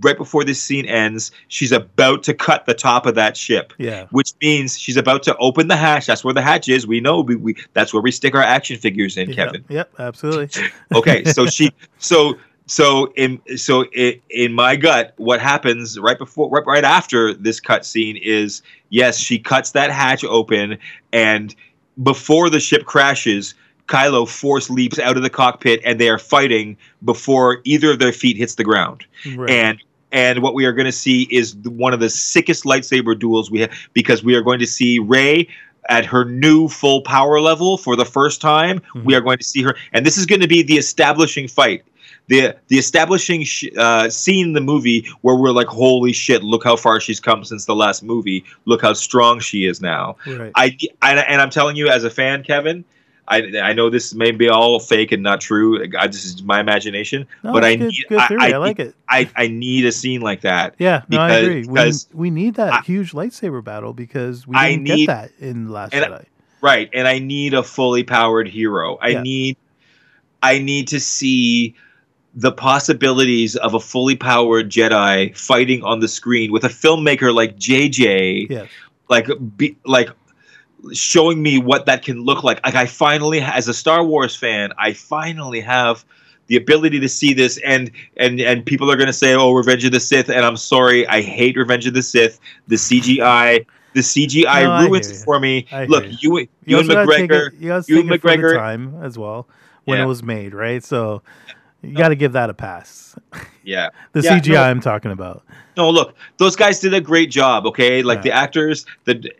right 0.01 0.17
before 0.17 0.43
this 0.43 0.61
scene 0.61 0.85
ends, 0.85 1.31
she's 1.47 1.71
about 1.71 2.23
to 2.23 2.33
cut 2.33 2.65
the 2.65 2.73
top 2.73 3.05
of 3.05 3.15
that 3.15 3.35
ship. 3.35 3.73
Yeah. 3.77 4.07
Which 4.11 4.33
means 4.41 4.77
she's 4.77 4.97
about 4.97 5.23
to 5.23 5.35
open 5.37 5.67
the 5.67 5.75
hatch. 5.75 6.05
That's 6.05 6.23
where 6.23 6.33
the 6.33 6.41
hatch 6.41 6.69
is. 6.69 6.87
We 6.87 6.99
know 6.99 7.21
we, 7.21 7.35
we 7.35 7.55
that's 7.73 7.93
where 7.93 8.01
we 8.01 8.11
stick 8.11 8.35
our 8.35 8.41
action 8.41 8.77
figures 8.77 9.17
in, 9.17 9.29
Yep, 9.29 9.35
Kevin. 9.35 9.65
Yep. 9.69 9.93
Absolutely. 9.99 10.63
Okay, 10.95 11.23
so 11.23 11.45
she 11.45 11.71
so 11.99 12.35
so 12.65 13.11
in 13.15 13.39
so 13.57 13.85
in, 13.85 14.19
in 14.29 14.53
my 14.53 14.75
gut, 14.75 15.13
what 15.17 15.39
happens 15.39 15.99
right 15.99 16.17
before 16.17 16.49
right, 16.49 16.65
right 16.65 16.83
after 16.83 17.33
this 17.33 17.59
cut 17.59 17.85
scene 17.85 18.17
is 18.17 18.61
yes, 18.89 19.17
she 19.17 19.39
cuts 19.39 19.71
that 19.71 19.91
hatch 19.91 20.23
open 20.23 20.77
and 21.11 21.55
before 22.01 22.49
the 22.49 22.59
ship 22.59 22.85
crashes, 22.85 23.55
Kylo 23.89 24.27
force 24.29 24.69
leaps 24.69 24.99
out 24.99 25.17
of 25.17 25.23
the 25.23 25.29
cockpit 25.29 25.81
and 25.83 25.99
they 25.99 26.09
are 26.09 26.19
fighting 26.19 26.77
before 27.03 27.59
either 27.65 27.91
of 27.91 27.99
their 27.99 28.13
feet 28.13 28.37
hits 28.37 28.55
the 28.55 28.63
ground. 28.63 29.05
Right. 29.35 29.49
And 29.49 29.83
and 30.11 30.41
what 30.41 30.53
we 30.53 30.65
are 30.65 30.71
going 30.73 30.85
to 30.85 30.91
see 30.91 31.23
is 31.31 31.55
one 31.57 31.93
of 31.93 31.99
the 31.99 32.09
sickest 32.09 32.63
lightsaber 32.63 33.17
duels 33.17 33.51
we 33.51 33.59
have 33.61 33.71
because 33.93 34.23
we 34.23 34.33
are 34.35 34.41
going 34.41 34.59
to 34.59 34.65
see 34.67 34.99
Rey 34.99 35.47
at 35.89 36.05
her 36.05 36.23
new 36.25 36.67
full 36.67 37.01
power 37.01 37.39
level 37.39 37.77
for 37.77 37.95
the 37.95 38.05
first 38.05 38.41
time. 38.41 38.79
Mhm. 38.95 39.05
We 39.05 39.15
are 39.15 39.21
going 39.21 39.37
to 39.39 39.43
see 39.43 39.61
her, 39.63 39.75
and 39.93 40.05
this 40.05 40.17
is 40.17 40.25
going 40.25 40.41
to 40.41 40.47
be 40.47 40.61
the 40.63 40.77
establishing 40.77 41.47
fight. 41.47 41.83
The, 42.27 42.55
the 42.67 42.77
establishing 42.77 43.43
sh- 43.43 43.69
uh, 43.75 44.07
scene 44.09 44.47
in 44.47 44.53
the 44.53 44.61
movie 44.61 45.07
where 45.21 45.35
we're 45.35 45.51
like, 45.51 45.65
holy 45.67 46.13
shit, 46.13 46.43
look 46.43 46.63
how 46.63 46.75
far 46.75 46.99
she's 46.99 47.19
come 47.19 47.43
since 47.43 47.65
the 47.65 47.73
last 47.75 48.03
movie. 48.03 48.43
Look 48.65 48.83
how 48.83 48.93
strong 48.93 49.39
she 49.39 49.65
is 49.65 49.81
now. 49.81 50.15
right. 50.27 50.51
I, 50.55 50.77
I 51.01 51.15
and 51.21 51.41
I'm 51.41 51.49
telling 51.49 51.75
you 51.75 51.87
as 51.89 52.03
a 52.03 52.09
fan, 52.11 52.43
Kevin. 52.43 52.85
I, 53.29 53.59
I 53.59 53.73
know 53.73 53.89
this 53.89 54.13
may 54.13 54.31
be 54.31 54.49
all 54.49 54.79
fake 54.79 55.11
and 55.11 55.21
not 55.21 55.39
true. 55.39 55.85
I, 55.97 56.07
this 56.07 56.25
is 56.25 56.41
my 56.43 56.59
imagination, 56.59 57.27
No, 57.43 57.53
but 57.53 57.63
I 57.63 57.75
good, 57.75 57.87
need 57.89 58.05
good 58.09 58.17
I, 58.17 58.27
theory. 58.27 58.41
I, 58.41 58.47
I, 58.49 58.57
like 58.57 58.79
it. 58.79 58.95
I, 59.07 59.29
I 59.35 59.47
need 59.47 59.85
a 59.85 59.91
scene 59.91 60.21
like 60.21 60.41
that. 60.41 60.75
Yeah, 60.79 61.03
no, 61.09 61.19
I 61.19 61.31
agree. 61.37 61.61
We, 61.61 61.67
because 61.73 62.07
we 62.13 62.29
need 62.31 62.55
that 62.55 62.85
huge 62.85 63.11
lightsaber 63.13 63.63
battle 63.63 63.93
because 63.93 64.47
we 64.47 64.57
didn't 64.57 64.83
need- 64.83 65.05
get 65.05 65.07
that 65.07 65.31
in 65.39 65.69
Last 65.69 65.93
Jedi. 65.93 66.25
Right, 66.61 66.89
and 66.93 67.07
I 67.07 67.19
need 67.19 67.53
a 67.53 67.63
fully 67.63 68.03
powered 68.03 68.47
hero. 68.47 68.97
I 69.01 69.09
Yeah. 69.09 69.21
need 69.21 69.57
I 70.43 70.59
need 70.59 70.87
to 70.89 70.99
see 70.99 71.75
the 72.35 72.51
possibilities 72.51 73.55
of 73.57 73.73
a 73.73 73.79
fully 73.79 74.15
powered 74.15 74.69
Jedi 74.69 75.35
fighting 75.37 75.83
on 75.83 75.99
the 75.99 76.07
screen 76.07 76.51
with 76.51 76.63
a 76.63 76.69
filmmaker 76.69 77.33
like 77.33 77.57
JJ 77.57 78.49
Yes. 78.49 78.69
like 79.09 79.27
be, 79.57 79.75
like 79.85 80.09
showing 80.93 81.41
me 81.41 81.57
what 81.57 81.85
that 81.85 82.03
can 82.03 82.21
look 82.23 82.43
like. 82.43 82.63
Like 82.65 82.75
I 82.75 82.85
finally 82.85 83.41
as 83.41 83.67
a 83.67 83.73
Star 83.73 84.03
Wars 84.03 84.35
fan, 84.35 84.71
I 84.77 84.93
finally 84.93 85.61
have 85.61 86.05
the 86.47 86.55
ability 86.55 86.99
to 86.99 87.07
see 87.09 87.33
this 87.33 87.59
and 87.65 87.91
and 88.17 88.39
and 88.39 88.65
people 88.65 88.91
are 88.91 88.95
going 88.95 89.07
to 89.07 89.13
say 89.13 89.35
oh 89.35 89.51
Revenge 89.51 89.85
of 89.85 89.91
the 89.91 89.99
Sith 89.99 90.29
and 90.29 90.45
I'm 90.45 90.57
sorry, 90.57 91.07
I 91.07 91.21
hate 91.21 91.55
Revenge 91.57 91.85
of 91.87 91.93
the 91.93 92.01
Sith. 92.01 92.39
The 92.67 92.75
CGI 92.75 93.65
the 93.93 94.01
CGI 94.01 94.63
No, 94.63 94.87
ruins 94.87 95.09
it 95.09 95.15
for 95.25 95.39
me. 95.39 95.65
I 95.71 95.85
Look, 95.85 96.05
hear 96.05 96.17
you 96.21 96.47
you 96.65 96.79
and 96.79 96.89
McGregor 96.89 97.47
it- 97.47 97.53
you 97.59 97.73
it 97.73 97.85
for 98.21 98.27
McGregor- 98.29 98.55
time 98.55 98.95
as 99.03 99.17
well 99.17 99.47
when 99.85 99.97
Yeah. 99.97 100.03
it 100.05 100.07
was 100.07 100.21
made, 100.23 100.53
right? 100.53 100.83
So 100.83 101.21
you 101.81 101.95
got 101.95 102.09
to 102.09 102.15
give 102.15 102.33
that 102.33 102.49
a 102.49 102.53
pass. 102.53 103.15
yeah. 103.63 103.89
The 104.13 104.21
Yeah, 104.21 104.39
CGI 104.39 104.51
no. 104.53 104.63
I'm 104.63 104.81
talking 104.81 105.11
about. 105.11 105.43
No, 105.77 105.89
look, 105.89 106.15
those 106.37 106.55
guys 106.55 106.79
did 106.79 106.93
a 106.93 106.99
great 107.01 107.31
job. 107.31 107.65
Okay, 107.67 108.01
like 108.03 108.17
Yeah. 108.17 108.21
the 108.23 108.31
actors, 108.33 108.85
the 109.05 109.31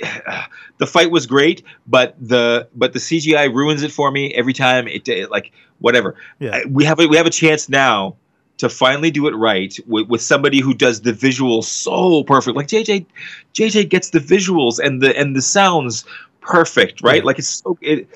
the 0.78 0.86
fight 0.86 1.10
was 1.10 1.26
great, 1.26 1.62
but 1.86 2.14
the 2.20 2.68
but 2.76 2.92
the 2.92 2.98
CGI 2.98 3.52
ruins 3.52 3.82
it 3.82 3.90
for 3.92 4.10
me 4.10 4.32
every 4.34 4.52
time. 4.52 4.86
It, 4.88 5.08
it 5.08 5.30
like 5.30 5.52
whatever. 5.80 6.14
Yeah. 6.38 6.56
I- 6.56 6.64
we 6.68 6.84
have 6.84 7.00
a, 7.00 7.06
we 7.06 7.16
have 7.16 7.26
a 7.26 7.30
chance 7.30 7.68
now 7.68 8.16
to 8.58 8.68
finally 8.68 9.10
do 9.10 9.28
it 9.28 9.34
right 9.36 9.76
with, 9.86 10.08
with 10.08 10.20
somebody 10.20 10.58
who 10.60 10.74
does 10.74 11.02
the 11.02 11.12
visuals 11.12 11.64
so 11.64 12.24
perfect. 12.24 12.56
Like 12.56 12.66
JJ, 12.66 13.06
JJ 13.54 13.88
gets 13.88 14.10
the 14.10 14.18
visuals 14.18 14.78
and 14.80 15.00
the 15.00 15.16
and 15.18 15.34
the 15.36 15.42
sounds 15.42 16.04
perfect, 16.40 17.00
right? 17.02 17.18
Yeah. 17.22 17.24
Like 17.26 17.38
it's 17.38 17.48
so 17.48 17.78
it. 17.80 18.08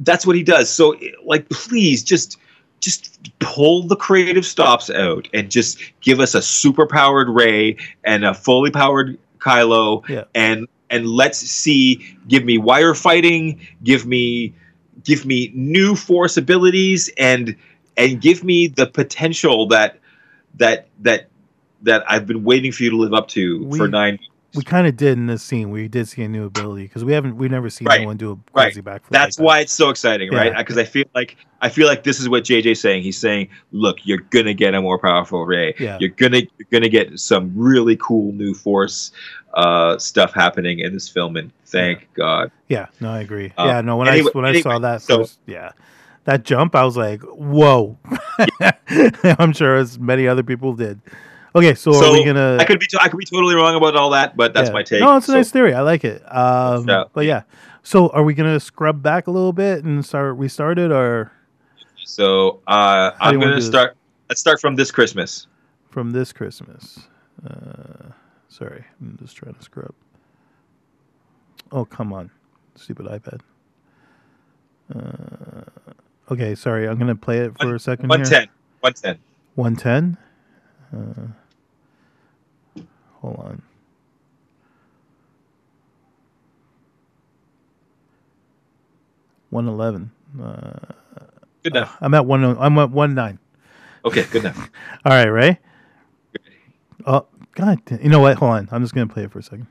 That's 0.00 0.26
what 0.26 0.34
he 0.36 0.42
does. 0.42 0.68
So 0.68 0.96
like, 1.24 1.48
please 1.50 2.02
just 2.02 2.36
just 2.84 3.18
pull 3.38 3.82
the 3.82 3.96
creative 3.96 4.44
stops 4.46 4.90
out 4.90 5.28
and 5.32 5.50
just 5.50 5.78
give 6.00 6.20
us 6.20 6.34
a 6.34 6.42
super 6.42 6.86
powered 6.86 7.28
Rey 7.28 7.76
and 8.04 8.24
a 8.24 8.34
fully 8.34 8.70
powered 8.70 9.18
Kylo 9.38 10.06
Yeah. 10.08 10.24
and 10.34 10.68
and 10.90 11.06
let's 11.06 11.38
see 11.38 12.16
give 12.28 12.44
me 12.44 12.58
wire 12.58 12.94
fighting 12.94 13.60
give 13.82 14.06
me 14.06 14.54
give 15.04 15.24
me 15.26 15.50
new 15.54 15.94
force 15.96 16.36
abilities 16.36 17.10
and 17.18 17.56
and 17.96 18.20
give 18.20 18.44
me 18.44 18.66
the 18.66 18.86
potential 18.86 19.66
that 19.68 19.98
that 20.56 20.86
that 21.00 21.28
that 21.82 22.04
I've 22.10 22.26
been 22.26 22.44
waiting 22.44 22.72
for 22.72 22.82
you 22.84 22.90
to 22.90 22.96
live 22.96 23.12
up 23.14 23.28
to 23.28 23.60
for 23.76 23.84
We- 23.84 23.88
nine 23.88 24.18
We 24.54 24.62
kind 24.62 24.86
of 24.86 24.96
did 24.96 25.18
in 25.18 25.26
this 25.26 25.42
scene. 25.42 25.70
We 25.70 25.88
did 25.88 26.06
see 26.08 26.22
a 26.22 26.28
new 26.28 26.44
ability 26.44 26.84
because 26.84 27.04
we 27.04 27.12
haven't 27.12 27.36
we've 27.36 27.50
never 27.50 27.68
seen 27.70 27.86
Right. 27.88 27.98
anyone 27.98 28.16
do 28.16 28.30
a 28.32 28.34
Right. 28.56 28.66
crazy 28.66 28.82
backflip. 28.82 29.08
That's 29.10 29.38
like 29.38 29.42
that. 29.42 29.42
why 29.44 29.60
it's 29.60 29.72
so 29.72 29.90
exciting, 29.90 30.30
right? 30.32 30.56
Because 30.56 30.78
I 30.78 30.84
feel 30.84 31.04
like 31.14 31.36
I 31.60 31.68
feel 31.68 31.86
like 31.88 32.04
this 32.04 32.20
is 32.20 32.28
what 32.28 32.44
JJ's 32.44 32.80
saying. 32.80 33.02
He's 33.02 33.18
saying, 33.18 33.48
"Look, 33.72 33.98
you're 34.04 34.20
gonna 34.30 34.54
get 34.54 34.74
a 34.74 34.80
more 34.82 34.98
powerful 34.98 35.44
Rey. 35.46 35.74
Yeah. 35.78 35.98
You're 36.00 36.10
gonna 36.10 36.38
you're 36.58 36.68
gonna 36.70 36.88
get 36.88 37.18
some 37.18 37.52
really 37.56 37.96
cool 37.96 38.32
new 38.32 38.54
Force 38.54 39.12
uh, 39.54 39.98
stuff 39.98 40.32
happening 40.34 40.78
in 40.80 40.92
this 40.92 41.08
film." 41.08 41.36
And 41.36 41.50
thank 41.66 42.06
God. 42.14 42.50
Yeah, 42.68 42.86
no, 43.00 43.10
I 43.10 43.20
agree. 43.20 43.52
Um, 43.56 43.68
yeah, 43.68 43.80
no, 43.80 43.96
when 43.96 44.08
anyway- 44.08 44.30
I 44.34 44.38
when 44.38 44.44
I 44.46 44.60
saw 44.60 44.78
that 44.78 45.02
so- 45.02 45.18
first, 45.18 45.38
yeah, 45.46 45.72
that 46.24 46.44
jump, 46.44 46.74
I 46.74 46.84
was 46.84 46.96
like, 46.96 47.22
"Whoa!" 47.22 47.98
I'm 49.38 49.52
sure 49.52 49.76
as 49.76 49.98
many 49.98 50.28
other 50.28 50.42
people 50.42 50.74
did. 50.74 51.00
Okay, 51.56 51.74
so, 51.74 51.92
so 51.92 52.10
are 52.10 52.12
we 52.12 52.24
gonna? 52.24 52.56
I 52.60 52.64
could 52.64 52.80
be 52.80 52.86
to- 52.86 53.00
I 53.00 53.08
could 53.08 53.18
be 53.18 53.24
totally 53.26 53.54
wrong 53.54 53.76
about 53.76 53.94
all 53.94 54.10
that, 54.10 54.36
but 54.36 54.52
that's 54.54 54.68
yeah. 54.70 54.74
my 54.74 54.82
take. 54.82 55.00
No, 55.00 55.16
it's 55.16 55.28
a 55.28 55.32
So- 55.32 55.36
nice 55.36 55.50
theory. 55.52 55.72
I 55.72 55.82
like 55.82 56.04
it. 56.04 56.22
Um, 56.34 56.88
Yeah. 56.88 57.04
But 57.12 57.26
yeah, 57.26 57.42
so 57.84 58.08
are 58.08 58.24
we 58.24 58.34
gonna 58.34 58.58
scrub 58.58 59.02
back 59.02 59.26
a 59.28 59.30
little 59.30 59.52
bit 59.52 59.84
and 59.84 60.04
start 60.04 60.36
restart 60.36 60.78
it, 60.80 60.90
or 60.90 61.30
So 62.04 62.60
uh, 62.66 63.12
I'm 63.20 63.38
gonna 63.38 63.52
do 63.52 63.56
this? 63.56 63.66
start. 63.66 63.96
Let's 64.28 64.40
start 64.40 64.60
from 64.60 64.74
this 64.74 64.90
Christmas. 64.90 65.46
from 65.90 66.10
this 66.10 66.32
Christmas? 66.32 66.98
Uh, 67.48 68.10
sorry, 68.48 68.84
I'm 69.00 69.16
just 69.22 69.36
trying 69.36 69.54
to 69.54 69.62
scrub. 69.62 69.94
Oh 71.70 71.84
come 71.84 72.12
on, 72.12 72.30
stupid 72.74 73.06
iPad. 73.06 73.40
Uh, 74.92 75.62
okay, 76.32 76.54
sorry. 76.56 76.88
I'm 76.88 76.98
gonna 76.98 77.14
play 77.14 77.38
it 77.38 77.52
for 77.60 77.74
a 77.76 77.78
second. 77.78 78.08
One 78.08 78.24
ten. 78.24 78.48
One 78.80 78.92
ten. 78.94 79.18
110. 79.54 80.16
Uh, 80.92 81.28
hold 83.24 83.38
on. 83.38 83.62
One 89.50 89.68
eleven. 89.68 90.10
Uh, 90.40 90.92
Good 91.62 91.76
enough. 91.76 91.96
I'm 92.00 92.12
at 92.14 92.26
one. 92.26 92.44
I'm 92.44 92.78
at 92.78 92.90
one 92.90 93.14
nine. 93.14 93.38
Okay, 94.04 94.24
good 94.30 94.44
enough. 94.44 94.70
All 95.04 95.12
right, 95.12 95.28
Ray. 95.28 95.58
Oh 97.06 97.26
God! 97.54 97.78
You 98.02 98.08
know 98.10 98.20
what? 98.20 98.36
Hold 98.38 98.52
on. 98.52 98.68
I'm 98.72 98.82
just 98.82 98.94
gonna 98.94 99.06
play 99.06 99.24
it 99.24 99.32
for 99.32 99.38
a 99.38 99.42
second. 99.42 99.66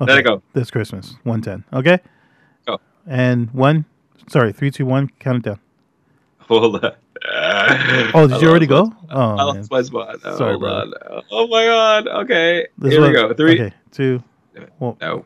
Let 0.00 0.18
it 0.18 0.22
go. 0.22 0.42
This 0.54 0.70
Christmas, 0.70 1.16
one 1.24 1.42
ten. 1.42 1.64
Okay. 1.72 1.98
Go. 2.66 2.80
And 3.06 3.50
one. 3.52 3.84
Sorry, 4.28 4.52
three, 4.52 4.70
two, 4.70 4.86
one. 4.86 5.10
Count 5.18 5.38
it 5.38 5.42
down. 5.44 5.60
Hold 6.38 6.82
on. 6.82 6.92
Oh, 8.14 8.26
did 8.26 8.40
you 8.40 8.48
already 8.48 8.66
go? 8.66 8.92
Oh, 9.10 9.36
I 9.36 9.42
lost 9.42 9.70
my 9.70 9.78
oh, 9.78 9.82
spot. 9.82 10.16
Oh, 10.24 10.36
Sorry, 10.36 10.52
hold 10.52 10.62
brother. 10.62 11.12
on. 11.12 11.22
Oh 11.30 11.46
my 11.46 11.64
god. 11.64 12.08
Okay. 12.08 12.66
This 12.78 12.92
Here 12.92 13.06
we 13.06 13.12
go. 13.12 13.32
Three. 13.34 13.60
Okay, 13.60 13.72
two. 13.92 14.22
Well, 14.78 14.96
No. 15.00 15.24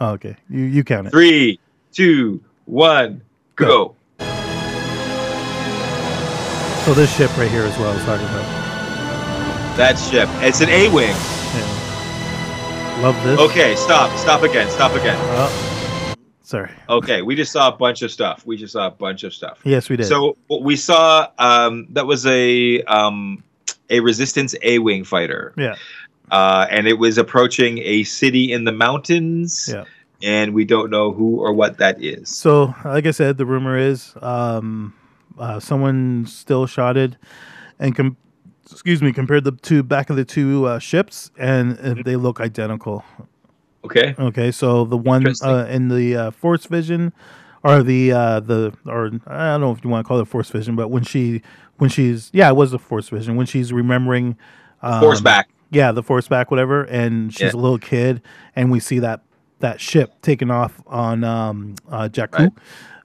Oh, 0.00 0.10
okay. 0.10 0.36
You 0.48 0.60
you 0.60 0.84
count 0.84 1.08
it. 1.08 1.10
Three, 1.10 1.58
two, 1.92 2.40
one, 2.66 3.20
go. 3.56 3.96
So 6.84 6.94
this 6.94 7.14
ship 7.16 7.36
right 7.36 7.50
here 7.50 7.64
is 7.64 7.76
what 7.76 7.88
I 7.88 7.94
was 7.94 8.04
talking 8.04 8.26
about. 8.26 8.46
That 9.76 9.98
ship. 9.98 10.28
It's 10.40 10.60
an 10.60 10.68
A-wing. 10.68 11.08
Yeah. 11.10 13.00
Love 13.02 13.22
this. 13.24 13.38
Okay, 13.40 13.74
stop. 13.76 14.16
Stop 14.18 14.42
again. 14.42 14.70
Stop 14.70 14.92
again. 14.92 15.16
Oh, 15.20 15.67
sorry. 16.48 16.70
Okay, 16.88 17.22
we 17.22 17.36
just 17.36 17.52
saw 17.52 17.68
a 17.68 17.76
bunch 17.76 18.02
of 18.02 18.10
stuff. 18.10 18.44
We 18.46 18.56
just 18.56 18.72
saw 18.72 18.86
a 18.86 18.90
bunch 18.90 19.22
of 19.22 19.34
stuff. 19.34 19.60
Yes, 19.64 19.88
we 19.88 19.96
did. 19.96 20.06
So 20.06 20.36
we 20.60 20.76
saw 20.76 21.28
um, 21.38 21.86
that 21.90 22.06
was 22.06 22.26
a 22.26 22.82
um, 22.84 23.44
a 23.90 24.00
resistance 24.00 24.54
A-wing 24.62 25.04
fighter. 25.04 25.52
yeah, 25.56 25.76
uh, 26.30 26.66
and 26.70 26.88
it 26.88 26.98
was 26.98 27.18
approaching 27.18 27.78
a 27.78 28.04
city 28.04 28.52
in 28.52 28.64
the 28.64 28.72
mountains. 28.72 29.70
Yeah. 29.72 29.84
And 30.20 30.52
we 30.52 30.64
don't 30.64 30.90
know 30.90 31.12
who 31.12 31.38
or 31.38 31.52
what 31.52 31.78
that 31.78 32.02
is. 32.02 32.28
So, 32.28 32.74
like 32.84 33.06
I 33.06 33.12
said, 33.12 33.38
the 33.38 33.46
rumor 33.46 33.78
is 33.78 34.14
um, 34.20 34.92
uh, 35.38 35.60
someone 35.60 36.26
still 36.26 36.66
shotted 36.66 37.16
and 37.78 37.94
com- 37.94 38.16
excuse 38.68 39.00
me 39.00 39.12
compared 39.12 39.44
the 39.44 39.52
two 39.52 39.84
back 39.84 40.10
of 40.10 40.16
the 40.16 40.24
two 40.24 40.66
uh, 40.66 40.80
ships, 40.80 41.30
and 41.38 41.78
uh, 41.78 42.02
they 42.02 42.16
look 42.16 42.40
identical. 42.40 43.04
Okay. 43.88 44.14
Okay, 44.18 44.50
so 44.50 44.84
the 44.84 44.96
one 44.96 45.24
uh, 45.42 45.66
in 45.68 45.88
the 45.88 46.16
uh, 46.16 46.30
Force 46.30 46.66
Vision, 46.66 47.12
or 47.64 47.82
the 47.82 48.12
uh, 48.12 48.40
the 48.40 48.72
or 48.86 49.10
I 49.26 49.50
don't 49.50 49.60
know 49.60 49.72
if 49.72 49.82
you 49.84 49.90
want 49.90 50.04
to 50.04 50.08
call 50.08 50.20
it 50.20 50.28
Force 50.28 50.50
Vision, 50.50 50.76
but 50.76 50.88
when 50.88 51.02
she 51.04 51.42
when 51.78 51.90
she's 51.90 52.30
yeah, 52.32 52.48
it 52.48 52.54
was 52.56 52.72
a 52.72 52.78
Force 52.78 53.08
Vision 53.08 53.36
when 53.36 53.46
she's 53.46 53.72
remembering 53.72 54.36
um, 54.82 55.00
Force 55.00 55.20
back. 55.20 55.48
yeah, 55.70 55.90
the 55.92 56.02
force 56.02 56.28
back, 56.28 56.50
whatever, 56.50 56.84
and 56.84 57.32
she's 57.32 57.52
Yeah. 57.52 57.58
a 57.58 57.60
little 57.60 57.78
kid, 57.78 58.22
and 58.54 58.70
we 58.70 58.78
see 58.80 58.98
that 59.00 59.22
that 59.60 59.80
ship 59.80 60.14
taking 60.22 60.50
off 60.50 60.80
on 60.86 61.24
um, 61.24 61.74
uh, 61.90 62.08
Jakku. 62.08 62.38
Right. 62.38 62.52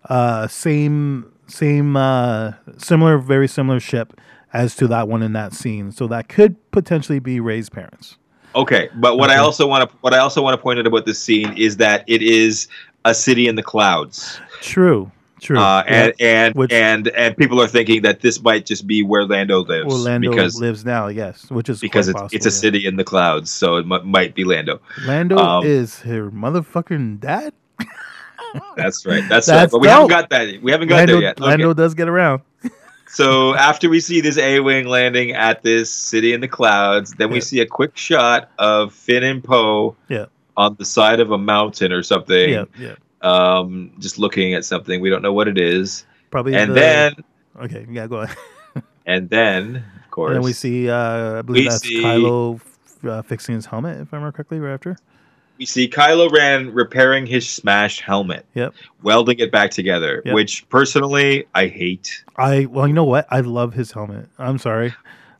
Uh, 0.10 0.48
same, 0.48 1.32
same, 1.48 1.96
uh, 1.98 2.54
similar, 2.78 3.17
very 3.17 3.48
similar 3.48 3.80
ship 3.80 4.19
as 4.54 4.76
to 4.76 4.88
that 4.88 5.08
one 5.08 5.24
in 5.24 5.34
that 5.34 5.54
scene. 5.54 5.91
So 5.91 6.06
that 6.08 6.28
could 6.30 6.56
potentially 6.72 7.17
be 7.19 7.39
Rey's 7.39 7.69
parents. 7.69 8.17
Okay, 8.56 8.89
but 8.96 9.18
what 9.18 9.30
I 9.30 9.38
also 9.38 9.68
want 9.68 9.89
to 9.89 9.96
what 10.02 10.13
I 10.13 10.20
also 10.20 10.42
want 10.42 10.54
to 10.58 10.62
point 10.62 10.80
out 10.80 10.88
about 10.88 11.06
this 11.06 11.20
scene 11.20 11.56
is 11.58 11.78
that 11.78 12.04
it 12.08 12.22
is 12.22 12.68
a 13.06 13.13
city 13.13 13.48
in 13.48 13.56
the 13.56 13.63
clouds, 13.63 14.39
True, 14.62 15.12
true. 15.42 15.58
uh, 15.58 15.84
Yeah. 15.88 15.94
and 16.04 16.13
and 16.20 16.56
Which- 16.56 16.72
and 16.72 17.08
and 17.10 17.36
people 17.36 17.60
are 17.62 17.68
thinking 17.68 18.02
that 18.04 18.22
this 18.22 18.42
might 18.42 18.66
just 18.66 18.86
be 18.88 19.02
where 19.04 19.26
Lando 19.26 19.63
lives 19.63 19.92
Orlando 19.94 20.30
because 20.30 20.60
lives 20.62 20.86
now, 20.86 21.08
yes, 21.08 21.50
which 21.50 21.68
is 21.70 21.80
because 21.82 22.08
it's 22.08 22.20
it's 22.32 22.46
a 22.46 22.50
possible, 22.50 22.52
city 22.52 22.86
in 22.86 22.96
the 22.98 23.04
clouds, 23.04 23.50
so 23.52 23.78
it 23.78 23.86
m- 23.92 24.08
might 24.08 24.36
be 24.36 24.44
Lando. 24.44 24.80
Lando 25.06 25.38
um, 25.38 25.66
is 25.66 26.00
her 26.02 26.30
motherfucking 26.32 27.20
dad. 27.20 27.54
That's 28.78 29.04
right. 29.06 29.24
That's, 29.28 29.48
That's 29.48 29.50
right. 29.50 29.72
But 29.72 29.80
we 29.80 29.88
haven't 29.88 30.10
got 30.10 30.30
that. 30.30 30.62
We 30.62 30.72
haven't 30.72 30.88
got 30.88 30.98
Lando, 30.98 31.13
there 31.13 31.22
yet. 31.24 31.42
Okay. 31.42 31.50
Lando 31.50 31.74
does 31.74 31.96
get 31.96 32.08
around. 32.08 32.42
So 33.13 33.54
after 33.56 33.89
we 33.89 33.99
see 33.99 34.21
this 34.21 34.38
A-wing 34.39 34.88
landing 34.88 35.34
at 35.34 35.62
this 35.62 35.91
city 35.91 36.34
in 36.34 36.41
the 36.41 36.47
clouds, 36.47 37.12
then 37.13 37.30
we 37.30 37.36
Yeah. 37.36 37.41
see 37.41 37.60
a 37.62 37.65
quick 37.67 37.95
shot 37.95 38.49
of 38.58 38.91
Finn 38.91 39.23
and 39.23 39.43
Poe 39.43 39.95
Yeah. 40.10 40.26
on 40.58 40.76
the 40.80 40.86
side 40.86 41.19
of 41.19 41.30
a 41.32 41.38
mountain 41.38 41.91
or 41.93 42.02
something, 42.02 42.49
Yeah, 42.49 42.65
yeah. 42.80 42.95
um, 43.21 43.91
just 43.99 44.17
looking 44.17 44.56
at 44.56 44.65
something. 44.65 44.99
We 44.99 45.12
don't 45.12 45.21
know 45.21 45.32
what 45.34 45.47
it 45.47 45.60
is. 45.60 46.06
Probably. 46.32 46.56
And 46.56 46.71
the- 46.71 46.76
then, 46.80 47.13
okay, 47.62 47.86
yeah, 47.91 48.08
go 48.08 48.21
ahead. 48.21 48.36
and 49.06 49.30
then, 49.30 49.84
of 50.06 50.10
course, 50.12 50.30
And 50.30 50.38
then 50.38 50.43
we 50.43 50.54
see, 50.54 50.89
uh, 50.89 51.38
I 51.39 51.41
believe 51.43 51.65
We 51.65 51.69
that's 51.69 51.82
see- 51.88 52.02
Kylo 52.02 52.60
uh, 53.08 53.21
fixing 53.21 53.54
his 53.54 53.67
helmet, 53.67 53.99
if 53.99 54.12
I 54.12 54.17
remember 54.17 54.32
correctly, 54.36 54.60
right 54.60 54.73
after. 54.73 54.97
We 55.58 55.66
see 55.66 55.88
Kylo 55.88 56.32
Ren 56.32 56.74
repairing 56.74 57.26
his 57.26 57.48
smashed 57.48 58.02
helmet, 58.02 58.46
Yep. 58.56 58.74
welding 59.04 59.39
it 59.39 59.52
back 59.52 59.72
together, 59.72 60.22
Yep. 60.26 60.34
which 60.34 60.68
personally 60.70 61.46
I 61.54 61.68
hate. 61.68 62.24
I 62.38 62.66
well, 62.66 62.88
you 62.88 62.94
know 62.94 63.04
what? 63.04 63.28
I 63.30 63.42
love 63.42 63.74
his 63.74 63.92
helmet. 63.92 64.28
I'm 64.39 64.58
sorry. 64.58 64.94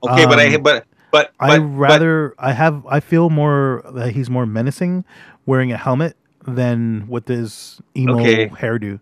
Okay, 0.04 0.26
but 0.26 0.40
I 0.40 0.54
Um, 0.56 0.62
but 0.64 0.86
but 1.12 1.32
I 1.40 1.58
but- 1.58 1.66
rather 1.66 2.36
I 2.38 2.52
have 2.54 2.86
I 2.88 3.00
feel 3.00 3.30
more 3.30 3.84
that 3.94 4.12
he's 4.12 4.30
more 4.30 4.46
menacing 4.46 5.06
wearing 5.46 5.72
a 5.72 5.78
helmet 5.78 6.16
than 6.48 7.06
with 7.08 7.28
his 7.28 7.82
emo 7.96 8.20
Okay. 8.20 8.48
hairdo. 8.50 9.00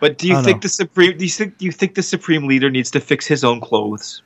But 0.00 0.18
do 0.18 0.28
you 0.28 0.34
think 0.42 0.58
know. 0.58 0.60
the 0.62 0.68
supreme? 0.68 1.16
Do 1.16 1.24
you 1.24 1.30
think 1.30 1.56
do 1.58 1.64
you 1.64 1.72
think 1.72 1.94
the 1.94 2.02
supreme 2.02 2.46
leader 2.46 2.70
needs 2.70 2.90
to 2.92 3.00
fix 3.00 3.26
his 3.26 3.42
own 3.42 3.60
clothes? 3.60 4.22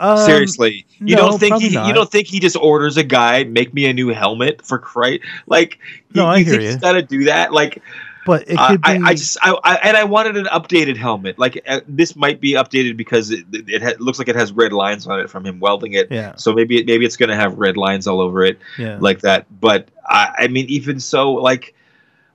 Um, 0.00 0.16
Seriously, 0.18 0.86
you 0.98 1.14
no, 1.14 1.28
don't 1.28 1.38
think 1.38 1.60
he? 1.60 1.68
not. 1.74 1.86
You 1.86 1.92
don't 1.92 2.10
think 2.10 2.26
he 2.26 2.40
just 2.40 2.56
orders 2.56 2.96
a 2.96 3.04
guy 3.04 3.44
make 3.44 3.74
me 3.74 3.84
a 3.86 3.92
new 3.92 4.08
helmet 4.08 4.62
for 4.64 4.78
Christ? 4.78 5.22
Like, 5.46 5.78
No, 6.14 6.24
you, 6.24 6.28
I 6.28 6.36
you 6.38 6.44
hear 6.46 6.60
you. 6.60 6.66
he's 6.68 6.76
got 6.76 6.92
to 6.92 7.02
do 7.02 7.24
that? 7.24 7.52
Like, 7.52 7.82
but 8.24 8.48
it 8.48 8.56
uh, 8.58 8.76
be. 8.76 8.82
I, 8.82 8.94
I 9.04 9.14
just 9.14 9.36
I, 9.42 9.52
I 9.62 9.74
and 9.76 9.96
I 9.96 10.04
wanted 10.04 10.36
an 10.38 10.46
updated 10.46 10.96
helmet. 10.96 11.38
Like, 11.38 11.62
uh, 11.68 11.80
this 11.86 12.16
might 12.16 12.40
be 12.40 12.52
updated 12.52 12.96
because 12.96 13.30
it 13.30 13.44
it, 13.52 13.82
ha- 13.82 13.92
looks 13.98 14.18
like 14.18 14.28
it 14.28 14.36
has 14.36 14.52
red 14.52 14.72
lines 14.72 15.06
on 15.06 15.20
it 15.20 15.28
from 15.30 15.44
him 15.44 15.60
welding 15.60 15.92
it. 15.92 16.10
yeah, 16.10 16.34
So 16.36 16.52
maybe 16.54 16.78
it, 16.80 16.86
maybe 16.86 17.04
it's 17.04 17.16
gonna 17.16 17.36
have 17.36 17.58
red 17.58 17.76
lines 17.76 18.06
all 18.06 18.20
over 18.20 18.42
it 18.44 18.58
yeah. 18.78 18.96
like 19.00 19.20
that. 19.20 19.46
But 19.60 19.88
I, 20.08 20.34
I 20.40 20.48
mean, 20.48 20.66
even 20.68 20.98
so, 21.00 21.32
like, 21.32 21.74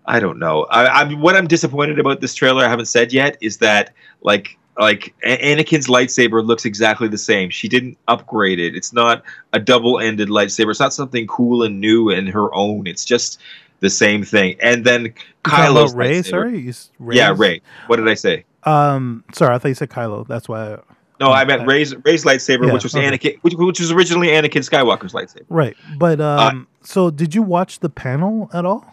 I 0.06 0.20
don't 0.20 0.38
know. 0.40 0.64
I, 0.66 1.02
I 1.02 1.06
mean, 1.08 1.20
what 1.22 1.36
I'm 1.36 1.48
disappointed 1.48 1.98
about 2.00 2.20
this 2.22 2.34
trailer, 2.36 2.64
I 2.64 2.70
haven't 2.70 2.88
said 2.88 3.12
yet, 3.14 3.38
is 3.42 3.58
that 3.58 3.92
like 4.22 4.58
like 4.78 5.14
A- 5.24 5.56
Anakin's 5.56 5.88
lightsaber 5.88 6.46
looks 6.46 6.66
exactly 6.66 7.08
the 7.08 7.18
same. 7.18 7.50
She 7.50 7.68
didn't 7.68 7.98
upgrade 8.08 8.60
it. 8.60 8.76
It's 8.76 8.92
not 8.94 9.24
a 9.54 9.60
double-ended 9.60 10.30
lightsaber. 10.30 10.72
It's 10.72 10.80
not 10.80 10.94
something 10.94 11.28
cool 11.28 11.64
and 11.64 11.80
new 11.80 12.10
and 12.10 12.28
her 12.30 12.54
own. 12.54 12.86
It's 12.88 13.06
just 13.06 13.40
the 13.80 13.90
same 13.90 14.24
thing. 14.24 14.58
And 14.62 14.84
then 14.86 15.14
Kylo's 15.44 15.94
Rey. 15.94 16.20
lightsaber- 16.22 16.26
Sorry, 16.30 16.60
You 16.60 16.70
s- 16.70 16.92
Yeah, 17.12 17.34
Rey. 17.36 17.62
What 17.88 17.98
did 17.98 18.08
I 18.08 18.14
say? 18.16 18.46
Um, 18.64 19.24
sorry, 19.34 19.56
I 19.56 19.60
thought 19.60 19.68
you 19.70 19.76
said 19.76 19.90
Kylo. 19.90 20.28
That's 20.28 20.50
why. 20.50 20.74
I, 20.74 20.78
No, 21.20 21.32
I 21.32 21.46
meant 21.46 21.62
Uh, 21.62 21.66
Rey's 21.66 21.96
Rey's 22.04 22.26
lightsaber, 22.26 22.66
yeah, 22.68 22.74
which 22.74 22.84
was 22.84 22.96
okay. 22.96 23.10
Anakin, 23.10 23.38
which, 23.42 23.54
which 23.54 23.80
was 23.80 23.92
originally 23.92 24.28
Anakin 24.30 24.68
Skywalker's 24.70 25.14
lightsaber. 25.14 25.46
right, 25.50 25.76
but 25.98 26.20
Uh, 26.20 26.50
um, 26.52 26.68
so 26.82 27.10
did 27.10 27.34
you 27.36 27.42
watch 27.44 27.80
the 27.80 27.90
panel 27.90 28.50
at 28.54 28.66
all? 28.66 28.86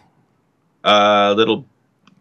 Uh, 0.83 1.33
little. 1.35 1.65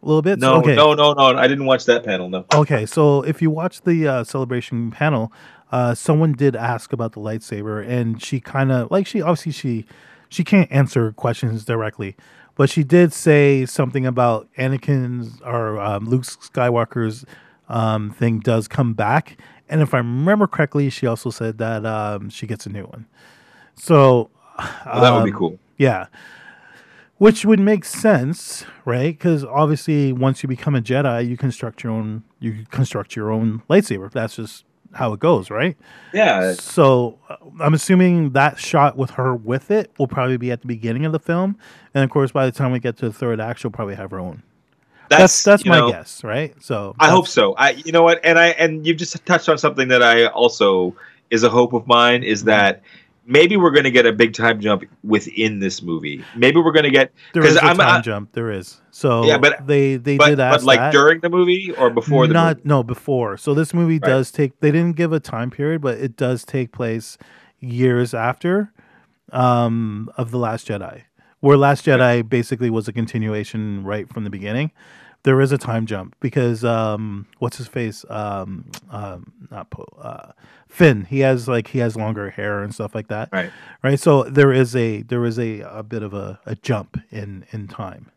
A 0.03 0.07
little 0.07 0.23
bit. 0.23 0.39
No, 0.41 0.55
okay. 0.57 0.75
no, 0.75 0.95
no, 0.95 1.13
no. 1.13 1.23
I 1.39 1.47
didn't 1.47 1.67
watch 1.67 1.85
that 1.85 2.05
panel. 2.05 2.29
No. 2.29 2.45
Okay, 2.53 2.87
so 2.87 3.23
if 3.23 3.41
you 3.41 3.51
watch 3.51 3.83
the 3.83 4.09
uh, 4.09 4.25
celebration 4.25 4.91
panel, 4.91 5.33
uh, 5.71 5.95
someone 5.95 6.33
did 6.33 6.57
ask 6.57 6.93
about 6.93 7.13
the 7.13 7.21
lightsaber, 7.21 7.87
and 7.87 8.21
she 8.23 8.41
kind 8.41 8.73
of 8.73 8.91
like 8.91 9.07
she 9.07 9.23
obviously 9.23 9.53
she 9.53 9.87
she 10.29 10.43
can't 10.43 10.71
answer 10.73 11.13
questions 11.13 11.65
directly, 11.65 12.17
but 12.57 12.69
she 12.69 12.83
did 12.83 13.13
say 13.13 13.65
something 13.65 14.05
about 14.05 14.49
Anakin's 14.59 15.41
or 15.43 15.79
um, 15.79 16.07
Luke 16.07 16.23
Skywalker's 16.23 17.25
um, 17.69 18.11
thing 18.11 18.41
does 18.41 18.67
come 18.67 18.95
back, 18.95 19.39
and 19.69 19.81
if 19.83 19.95
I 19.95 19.99
remember 19.99 20.49
correctly, 20.49 20.91
she 20.91 21.07
also 21.07 21.31
said 21.31 21.59
that 21.59 21.87
um, 21.87 22.29
she 22.29 22.47
gets 22.49 22.67
a 22.67 22.71
new 22.71 22.85
one. 22.85 23.07
So 23.77 24.31
Well, 24.59 25.01
that 25.01 25.11
would 25.15 25.25
be 25.25 25.31
um, 25.31 25.39
cool. 25.39 25.59
yeah. 25.79 26.07
Which 27.23 27.45
would 27.45 27.61
make 27.61 27.85
sense, 27.85 28.65
right? 28.85 29.17
Because 29.17 29.45
obviously, 29.45 30.13
once 30.13 30.43
you 30.43 30.49
become 30.49 30.75
a 30.75 30.81
Jedi, 30.81 31.29
you 31.29 31.37
construct 31.37 31.85
your 31.85 31.93
own. 31.93 32.25
You 32.41 32.67
construct 32.73 33.15
your 33.15 33.31
own 33.31 33.63
lightsaber. 33.71 34.11
That's 34.11 34.35
just 34.35 34.65
how 34.93 35.13
it 35.13 35.21
goes, 35.21 35.49
right? 35.49 35.77
Yeah. 36.13 36.55
So 36.55 37.21
uh, 37.29 37.37
I'm 37.61 37.75
assuming 37.75 38.31
that 38.31 38.59
shot 38.59 38.97
with 38.97 39.11
her 39.11 39.37
with 39.37 39.71
it 39.71 39.93
will 40.01 40.09
probably 40.09 40.37
be 40.37 40.51
at 40.51 40.63
the 40.63 40.67
beginning 40.67 41.07
of 41.07 41.13
the 41.13 41.21
film, 41.21 41.57
and 41.95 42.03
of 42.03 42.11
course, 42.11 42.33
by 42.33 42.45
the 42.45 42.51
time 42.51 42.73
we 42.73 42.81
get 42.81 42.97
to 42.97 43.07
the 43.07 43.13
third 43.13 43.41
act, 43.41 43.61
she'll 43.61 43.71
probably 43.71 43.95
have 43.95 44.11
her 44.11 44.19
own. 44.19 44.43
That's 45.09 45.45
that's, 45.45 45.65
you 45.65 45.71
my 45.71 45.79
know, 45.79 45.93
guess, 45.93 46.25
right? 46.25 46.61
So 46.61 46.97
I 46.99 47.09
hope 47.09 47.29
so. 47.29 47.55
I, 47.55 47.71
you 47.71 47.93
know 47.93 48.03
what, 48.03 48.19
and 48.25 48.37
I 48.37 48.49
and 48.49 48.85
you've 48.85 48.97
just 48.97 49.25
touched 49.27 49.49
on 49.49 49.59
something 49.59 49.87
that 49.87 50.03
I 50.03 50.27
also 50.27 50.97
is 51.31 51.45
a 51.45 51.49
hope 51.49 51.73
of 51.73 51.87
mine 51.87 52.23
Mm-hmm. 52.23 52.31
is 52.31 52.45
that 52.45 52.83
maybe 53.27 53.57
we're 53.57 53.71
going 53.71 53.85
to 53.85 53.91
get 53.91 54.05
a 54.07 54.13
big 54.13 54.35
time 54.35 54.61
jump 54.61 54.85
within 55.03 55.59
this 55.61 55.83
movie. 55.83 56.25
Maybe 56.37 56.61
we're 56.61 56.73
going 56.73 56.85
to 56.85 56.91
get 56.91 57.13
there 57.35 57.45
is 57.45 57.57
a 57.57 57.65
I'm 57.65 57.77
time 57.77 57.99
I- 57.99 58.01
jump. 58.01 58.33
There 58.33 58.51
is. 58.51 58.81
So 58.91 59.25
Yeah, 59.25 59.39
but- 59.39 59.67
they 59.67 59.97
they 59.97 60.17
but, 60.17 60.29
did 60.31 60.41
ask 60.41 60.61
but 60.61 60.65
like 60.67 60.79
that. 60.81 60.93
during 60.93 61.21
the 61.21 61.31
movie 61.31 61.73
or 61.77 61.91
before 61.91 62.27
the 62.27 62.35
not 62.35 62.57
movie. 62.59 62.69
no 62.69 62.83
before. 62.83 63.37
So 63.37 63.55
this 63.55 63.73
movie 63.73 63.95
Right. 63.99 64.09
does 64.09 64.31
take. 64.31 64.61
They 64.61 64.71
didn't 64.71 64.97
give 64.97 65.13
a 65.13 65.21
time 65.21 65.51
period, 65.51 65.81
but 65.81 65.99
it 65.99 66.17
does 66.17 66.45
take 66.45 66.73
place 66.73 67.17
years 67.61 68.13
after 68.15 68.73
um, 69.33 70.11
of 70.17 70.31
the 70.31 70.39
Last 70.39 70.69
Jedi, 70.69 71.03
where 71.41 71.57
Last 71.57 71.87
Jedi 71.87 72.29
basically 72.29 72.71
was 72.71 72.89
a 72.89 72.93
continuation 72.93 73.85
right 73.85 74.09
from 74.09 74.25
the 74.25 74.31
beginning. 74.31 74.73
There 75.25 75.41
is 75.41 75.53
a 75.53 75.59
time 75.59 75.87
jump 75.87 76.17
because 76.21 76.65
um, 76.65 77.27
what's 77.39 77.57
his 77.57 77.69
face? 77.69 78.05
Um, 78.11 78.65
um, 78.91 79.33
not 79.51 79.71
Poe. 79.71 79.87
Uh, 80.01 80.33
Finn. 80.73 81.05
He 81.05 81.21
has 81.21 81.47
like 81.49 81.69
he 81.69 81.81
has 81.81 81.97
longer 81.97 82.31
hair 82.31 82.63
and 82.63 82.73
stuff 82.75 82.95
like 82.95 83.09
that. 83.09 83.29
Right. 83.31 83.51
Right. 83.83 84.01
So 84.01 84.23
there 84.25 84.53
is 84.53 84.75
a 84.75 85.03
there 85.03 85.25
is 85.27 85.39
a, 85.39 85.61
a 85.61 85.83
bit 85.83 86.03
of 86.03 86.15
a, 86.15 86.41
a 86.47 86.55
jump 86.57 86.99
in 87.11 87.45
in 87.53 87.69
time. 87.69 88.11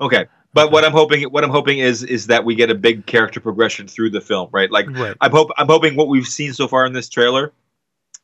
Okay. 0.00 0.26
But 0.52 0.72
what 0.72 0.84
I'm 0.84 0.92
hoping 0.92 1.22
what 1.24 1.44
I'm 1.44 1.50
hoping 1.50 1.78
is 1.78 2.02
is 2.02 2.26
that 2.26 2.44
we 2.44 2.56
get 2.56 2.70
a 2.70 2.74
big 2.74 3.06
character 3.06 3.38
progression 3.38 3.86
through 3.86 4.10
the 4.10 4.20
film, 4.20 4.48
right? 4.52 4.70
Like 4.70 4.90
Right. 4.90 5.14
I'm 5.20 5.30
hope 5.30 5.50
I'm 5.58 5.68
hoping 5.68 5.94
what 5.94 6.08
we've 6.08 6.26
seen 6.26 6.52
so 6.52 6.66
far 6.66 6.86
in 6.86 6.92
this 6.92 7.08
trailer 7.08 7.52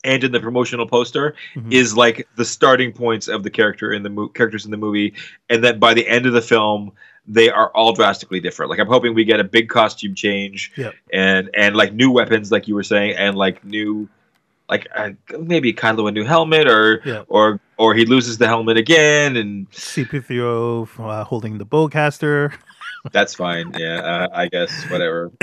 and 0.02 0.24
in 0.24 0.32
the 0.32 0.40
promotional 0.40 0.84
poster 0.88 1.36
Mhm. 1.54 1.72
is 1.72 1.96
like 1.96 2.26
the 2.36 2.44
starting 2.44 2.92
points 2.92 3.28
of 3.28 3.44
the 3.44 3.50
character 3.50 3.92
in 3.92 4.02
the 4.02 4.10
mo- 4.10 4.28
characters 4.28 4.64
in 4.64 4.72
the 4.72 4.76
movie 4.76 5.14
and 5.48 5.62
that 5.62 5.78
by 5.78 5.94
the 5.94 6.08
end 6.08 6.26
of 6.26 6.32
the 6.32 6.42
film 6.42 6.90
they 7.26 7.48
are 7.50 7.68
all 7.70 7.92
drastically 7.92 8.40
different. 8.40 8.70
Like 8.70 8.78
I'm 8.80 8.86
hoping 8.88 9.14
we 9.14 9.24
get 9.24 9.38
a 9.40 9.44
big 9.44 9.68
costume 9.68 10.14
change 10.14 10.72
Yep. 10.76 10.94
and 11.12 11.50
and 11.54 11.76
like 11.76 11.92
new 11.92 12.10
weapons 12.10 12.50
like 12.50 12.66
you 12.68 12.74
were 12.74 12.82
saying 12.82 13.14
and 13.16 13.36
like 13.36 13.64
new 13.64 14.08
like 14.68 14.88
uh, 14.96 15.10
maybe 15.38 15.72
Kylo 15.72 16.08
a 16.08 16.12
new 16.12 16.24
helmet 16.24 16.66
or 16.68 17.00
Yeah. 17.04 17.22
or 17.28 17.60
or 17.76 17.94
he 17.94 18.04
loses 18.06 18.38
the 18.38 18.46
helmet 18.46 18.76
again 18.76 19.36
and 19.36 19.66
C-3PO 19.70 20.88
uh, 20.98 21.24
holding 21.24 21.58
the 21.58 21.66
bowcaster. 21.66 22.52
that's 23.12 23.34
fine. 23.34 23.72
Yeah, 23.76 23.98
uh, 24.00 24.28
I 24.32 24.48
guess 24.48 24.70
whatever. 24.90 25.30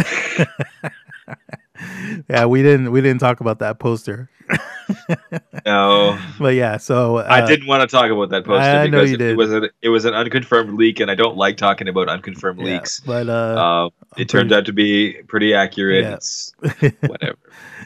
yeah, 2.29 2.45
we 2.45 2.61
didn't 2.63 2.91
we 2.91 3.01
didn't 3.01 3.19
talk 3.19 3.39
about 3.41 3.59
that 3.59 3.79
poster, 3.79 4.29
No, 5.65 6.17
but 6.39 6.55
yeah. 6.55 6.77
So 6.77 7.17
uh, 7.17 7.27
I 7.29 7.45
didn't 7.45 7.67
want 7.67 7.87
to 7.87 7.95
talk 7.95 8.09
about 8.11 8.29
that 8.29 8.45
poster 8.45 8.61
I 8.63 8.87
know 8.87 8.91
because 8.99 9.09
you 9.09 9.15
it, 9.15 9.19
did. 9.19 9.37
was 9.37 9.51
an 9.53 9.69
it 9.81 9.89
was 9.89 10.05
an 10.05 10.13
unconfirmed 10.13 10.73
leak, 10.77 10.99
and 10.99 11.09
I 11.11 11.15
don't 11.15 11.37
like 11.37 11.57
talking 11.57 11.87
about 11.87 12.09
unconfirmed 12.09 12.59
yeah, 12.59 12.65
leaks. 12.73 12.99
but 13.01 13.29
uh, 13.29 13.31
Uh, 13.31 13.89
it 14.17 14.29
turned 14.29 14.49
pretty- 14.49 14.55
out 14.55 14.65
to 14.65 14.73
be 14.73 15.13
pretty 15.27 15.53
accurate. 15.53 16.03
Yeah. 16.03 16.13
It's 16.15 16.53
whatever. 17.01 17.37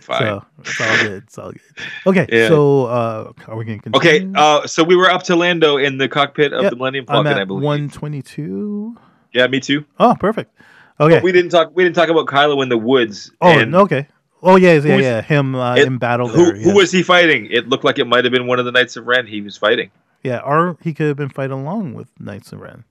Fine. 0.02 0.20
so 0.20 0.46
it's 0.60 0.82
all 0.82 0.98
good. 0.98 1.24
It's 1.24 1.38
all 1.38 1.52
good. 1.52 1.62
Okay, 2.08 2.26
Yeah. 2.30 2.48
so 2.50 2.86
uh, 2.86 3.32
are 3.48 3.56
we 3.58 3.66
gonna 3.66 3.80
okay, 3.96 4.20
continue? 4.20 4.34
uh, 4.38 4.68
so 4.68 4.84
we 4.84 4.96
were 4.96 5.10
up 5.10 5.24
to 5.24 5.36
Lando 5.36 5.78
in 5.78 5.98
the 5.98 6.08
cockpit 6.10 6.52
of 6.54 6.64
Yep, 6.64 6.70
the 6.72 6.76
Millennium 6.78 7.06
Falcon, 7.06 7.34
I 7.34 7.44
believe. 7.46 7.64
one 7.64 7.89
twenty-two. 7.89 8.98
Yeah, 9.34 9.48
me 9.48 9.60
too. 9.60 9.86
Oh, 10.00 10.16
perfect. 10.20 10.52
Okay. 11.00 11.22
We 11.22 11.32
didn't 11.32 11.52
talk. 11.52 11.72
We 11.76 11.84
didn't 11.84 11.96
talk 11.96 12.10
about 12.10 12.28
Kylo 12.28 12.62
in 12.64 12.70
the 12.70 12.78
woods. 12.78 13.32
oh, 13.41 13.60
okay. 13.60 14.08
Oh 14.46 14.58
yeah, 14.58 14.74
yeah, 14.74 14.96
was- 14.96 15.04
yeah. 15.06 15.22
Him 15.22 15.56
uh, 15.56 15.76
it- 15.76 15.88
in 15.88 15.98
battle 15.98 16.28
Who, 16.28 16.46
there. 16.46 16.56
who 16.56 16.76
was 16.76 16.91
he 16.91 17.02
fighting? 17.04 17.48
It 17.50 17.70
looked 17.70 17.84
like 17.84 17.98
it 18.00 18.06
might 18.06 18.26
have 18.26 18.32
been 18.34 18.46
one 18.48 18.60
of 18.60 18.66
the 18.66 18.72
Knights 18.72 18.96
of 18.98 19.08
Ren 19.08 19.26
he 19.26 19.41
was 19.41 19.58
fighting. 19.58 19.89
Yeah, 20.24 20.39
or 20.39 20.78
he 20.82 20.94
could 20.94 21.08
have 21.08 21.18
been 21.18 21.30
fighting 21.30 21.52
along 21.60 21.94
with 21.96 22.08
Knights 22.20 22.52
of 22.54 22.60
Ren. 22.62 22.84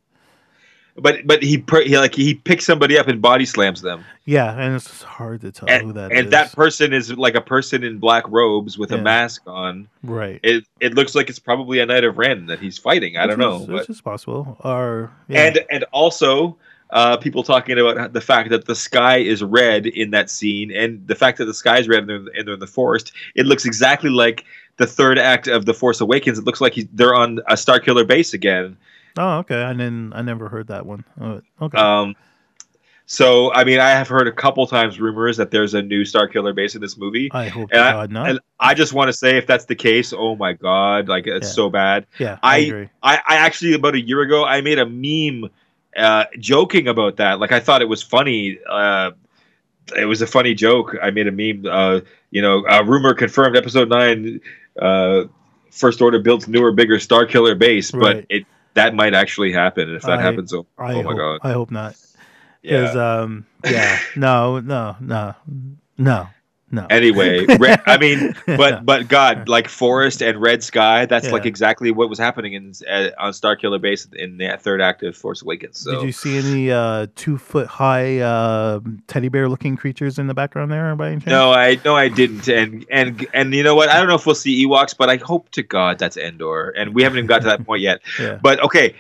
But 0.95 1.27
but 1.27 1.43
he, 1.43 1.65
he 1.85 1.97
like 1.97 2.15
he 2.15 2.35
picks 2.35 2.67
somebody 2.67 2.99
up 2.99 3.09
and 3.09 3.23
body 3.23 3.47
slams 3.47 3.81
them. 3.81 4.05
Yeah, 4.27 4.53
and 4.53 4.75
it's 4.75 5.03
hard 5.03 5.41
to 5.41 5.51
tell 5.51 5.67
who 5.67 5.75
and, 5.89 5.95
that 5.95 6.13
and 6.13 6.27
is. 6.27 6.31
that 6.33 6.53
person 6.53 6.93
is 6.93 7.11
like 7.17 7.35
a 7.35 7.41
person 7.41 7.83
in 7.83 7.99
black 7.99 8.25
robes 8.29 8.77
with 8.77 8.91
Yeah. 8.93 8.99
a 8.99 9.03
mask 9.03 9.41
on. 9.47 9.89
right. 10.03 10.39
It 10.43 10.65
it 10.81 10.93
looks 10.95 11.15
like 11.15 11.31
it's 11.31 11.39
probably 11.39 11.79
a 11.81 11.87
knight 11.87 12.05
of 12.05 12.19
Ren 12.19 12.45
that 12.47 12.59
he's 12.61 12.77
fighting. 12.77 13.17
I 13.17 13.27
don't 13.27 13.39
Which 13.39 13.39
know, 13.39 13.57
is- 13.61 13.67
but, 13.67 13.75
Which 13.75 13.89
is 13.91 14.01
possible. 14.03 14.59
Or 14.65 15.11
yeah. 15.29 15.45
and 15.45 15.65
and 15.71 15.85
also 15.93 16.59
uh, 16.93 17.17
people 17.17 17.43
talking 17.43 17.79
about 17.79 18.13
the 18.13 18.21
fact 18.21 18.51
that 18.51 18.67
the 18.67 18.75
sky 18.77 19.17
is 19.19 19.43
red 19.43 19.87
in 19.87 20.11
that 20.13 20.31
scene, 20.31 20.71
and 20.71 21.05
the 21.09 21.15
fact 21.17 21.39
that 21.39 21.47
the 21.47 21.55
sky 21.55 21.79
is 21.79 21.89
red 21.89 22.01
and 22.01 22.09
they're, 22.09 22.35
and 22.37 22.47
they're 22.47 22.55
in 22.55 22.61
the 22.61 22.67
forest. 22.67 23.13
It 23.35 23.47
looks 23.47 23.65
exactly 23.65 24.11
like 24.11 24.45
the 24.77 24.87
third 24.87 25.19
act 25.19 25.49
of 25.49 25.65
the 25.67 25.75
Force 25.75 26.01
Awakens. 26.01 26.39
It 26.39 26.45
looks 26.45 26.61
like 26.61 26.75
he's, 26.75 26.87
they're 26.93 27.15
on 27.15 27.41
a 27.49 27.57
Star 27.57 27.81
Killer 27.81 28.05
base 28.05 28.35
again. 28.35 28.77
Oh, 29.19 29.39
okay. 29.39 29.63
I 29.63 29.73
didn't. 29.73 30.13
I 30.15 30.23
never 30.23 30.49
heard 30.49 30.69
that 30.69 30.87
one. 30.87 31.05
Oh, 31.21 31.41
okay. 31.61 31.77
Um, 31.79 32.15
so 33.07 33.53
I 33.53 33.65
mean, 33.65 33.79
I 33.79 33.91
have 33.91 34.09
heard 34.09 34.27
a 34.29 34.33
couple 34.33 34.67
times 34.67 34.99
rumors 35.01 35.37
that 35.37 35.51
there's 35.51 35.75
a 35.75 35.83
new 35.83 36.05
Star 36.05 36.27
Killer 36.29 36.53
base 36.55 36.75
in 36.75 36.81
this 36.81 36.97
movie. 36.97 37.29
I 37.33 37.49
hope 37.49 37.69
and 37.73 37.81
I- 37.81 37.93
God 37.93 38.11
not. 38.11 38.31
And 38.31 38.41
I 38.61 38.75
just 38.75 38.93
want 38.93 39.09
to 39.09 39.13
say, 39.13 39.37
if 39.37 39.47
that's 39.47 39.65
the 39.67 39.75
case, 39.75 40.13
oh 40.17 40.37
my 40.37 40.53
god, 40.55 41.09
like 41.09 41.27
it's 41.27 41.49
Yeah. 41.49 41.53
so 41.53 41.69
bad. 41.71 42.07
yeah, 42.19 42.39
I, 42.43 42.55
I- 42.55 42.59
agree. 42.61 42.89
I, 43.03 43.17
I 43.29 43.37
actually 43.37 43.75
about 43.75 43.95
a 43.95 44.01
year 44.01 44.21
ago 44.23 44.45
I 44.45 44.61
made 44.63 44.79
a 44.79 44.87
meme 44.87 45.51
uh, 45.97 46.25
joking 46.39 46.89
about 46.89 47.17
that. 47.17 47.41
Like 47.41 47.53
I 47.53 47.61
thought 47.61 47.83
it 47.83 47.89
was 47.89 48.03
funny. 48.03 48.59
Uh, 48.69 49.13
it 49.97 50.05
was 50.07 50.23
a 50.23 50.27
funny 50.27 50.55
joke. 50.55 50.95
I 51.03 51.11
made 51.11 51.27
a 51.27 51.33
meme. 51.33 51.67
Uh, 51.71 52.01
you 52.31 52.41
know, 52.43 52.65
a 52.69 52.85
rumor 52.85 53.15
confirmed. 53.15 53.57
Episode 53.57 53.89
nine, 53.89 54.41
uh, 54.81 55.25
First 55.71 56.01
Order 56.01 56.19
builds 56.21 56.49
newer, 56.49 56.73
bigger 56.73 56.99
Star 56.99 57.27
Killer 57.27 57.55
base, 57.55 57.93
Right. 57.93 58.17
but 58.19 58.27
it 58.29 58.47
that 58.75 58.95
might 58.95 59.13
actually 59.15 59.53
happen. 59.53 59.89
And 59.89 59.97
if 59.97 60.03
that 60.03 60.19
I- 60.19 60.23
happens, 60.23 60.53
oh, 60.55 60.67
I 60.79 60.93
oh 60.93 60.95
hope, 60.97 61.05
my 61.05 61.15
god, 61.15 61.41
I 61.43 61.53
hope 61.53 61.71
not. 61.71 61.95
Yeah. 62.63 62.91
um, 62.93 63.45
yeah, 63.65 63.99
no, 64.17 64.61
no, 64.61 64.97
no, 65.01 65.35
no, 65.99 66.29
no. 66.73 66.87
Anyway, 66.89 67.45
re- 67.45 67.77
I 67.85 67.99
mean, 67.99 68.35
but 68.47 68.87
but 68.87 69.07
God, 69.07 69.47
like 69.47 69.69
Forest 69.69 70.23
and 70.23 70.41
Red 70.41 70.63
Sky, 70.63 71.05
that's 71.05 71.31
like 71.31 71.45
exactly 71.45 71.91
what 71.91 72.09
was 72.09 72.19
happening 72.19 72.55
in 72.55 72.73
uh, 72.91 73.11
on 73.19 73.35
Star 73.35 73.57
Killer 73.57 73.79
Base 73.79 74.09
in 74.15 74.39
the 74.39 74.57
third 74.59 74.81
act 74.81 75.03
of 75.03 75.15
Force 75.15 75.43
Awakens. 75.43 75.81
So 75.81 75.97
Did 75.97 76.05
you 76.05 76.13
see 76.13 76.39
any 76.39 76.71
uh, 76.71 77.09
two 77.15 77.37
foot 77.37 77.67
high 77.67 78.21
uh, 78.21 78.81
teddy 79.07 79.29
bear 79.29 79.51
looking 79.51 79.77
creatures 79.77 80.19
in 80.19 80.29
the 80.29 80.35
background 80.35 80.73
there 80.73 80.97
by 80.97 81.09
any 81.09 81.17
chance? 81.17 81.27
No, 81.27 81.53
I 81.53 81.79
no, 81.85 81.95
I 81.95 82.09
didn't, 82.09 82.49
and 82.49 82.87
and 82.91 83.27
and 83.35 83.55
you 83.55 83.63
know 83.63 83.75
what? 83.75 83.91
I 83.91 83.99
don't 83.99 84.09
know 84.09 84.15
if 84.15 84.25
we'll 84.25 84.35
see 84.35 84.65
Ewoks, 84.65 84.97
but 84.97 85.11
I 85.11 85.17
hope 85.17 85.51
to 85.51 85.63
God 85.63 85.99
that's 85.99 86.17
Endor, 86.17 86.71
and 86.71 86.95
we 86.95 87.03
haven't 87.03 87.19
even 87.19 87.27
got 87.27 87.43
to 87.43 87.49
that 87.49 87.67
point 87.67 87.83
yet. 87.83 88.01
Yeah. 88.19 88.39
But 88.43 88.65
okay, 88.65 88.95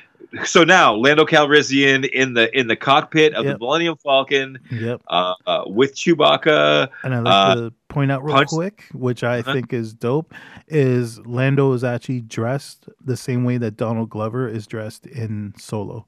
so 0.45 0.65
now 0.65 0.95
Lando 0.95 1.25
Calrissian 1.25 2.09
in 2.09 2.35
the 2.35 2.57
in 2.59 2.67
the 2.67 2.77
cockpit 2.77 3.35
of 3.35 3.45
Yep. 3.45 3.55
the 3.55 3.59
Millennium 3.59 3.97
Falcon 3.97 4.59
Yep. 4.71 5.03
uh, 5.09 5.35
uh, 5.47 5.63
with 5.67 5.95
Chewbacca. 5.95 6.89
And 7.05 7.15
I'd 7.15 7.21
like 7.25 7.33
Uh, 7.35 7.55
to 7.57 7.73
point 7.89 8.11
out 8.11 8.25
real 8.25 8.35
punch- 8.37 8.49
quick, 8.49 8.85
which 8.93 9.23
I 9.23 9.41
Uh-huh. 9.41 9.53
think 9.53 9.73
is 9.73 9.93
dope, 9.93 10.33
is 10.69 11.19
Lando 11.27 11.73
is 11.75 11.85
actually 11.85 12.21
dressed 12.23 12.89
the 13.05 13.17
same 13.17 13.45
way 13.45 13.59
that 13.59 13.77
Donald 13.77 14.09
Glover 14.11 14.49
is 14.49 14.67
dressed 14.67 15.07
in 15.07 15.53
Solo, 15.59 16.07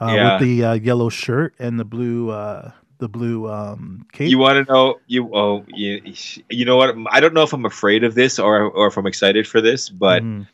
uh, 0.00 0.12
Yeah. 0.14 0.32
with 0.32 0.42
the 0.42 0.64
uh, 0.64 0.72
yellow 0.74 1.08
shirt 1.08 1.54
and 1.58 1.78
the 1.78 1.84
blue 1.84 2.30
uh, 2.30 2.72
the 2.98 3.08
blue 3.08 3.48
um, 3.48 4.04
cape. 4.12 4.28
You 4.30 4.38
want 4.38 4.66
to 4.66 4.70
know 4.72 4.96
you 5.06 5.30
oh 5.32 5.64
you, 5.68 6.02
you 6.50 6.64
know 6.66 6.76
what? 6.76 6.94
I 7.10 7.20
don't 7.20 7.32
know 7.32 7.42
if 7.42 7.52
I'm 7.54 7.64
afraid 7.64 8.04
of 8.04 8.14
this 8.14 8.38
or 8.38 8.62
or 8.64 8.88
if 8.88 8.96
I'm 8.98 9.06
excited 9.06 9.46
for 9.46 9.60
this, 9.62 9.88
but 9.88 10.22
Mhm. 10.22 10.46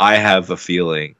I 0.00 0.16
have 0.16 0.50
a 0.50 0.56
feeling 0.56 1.14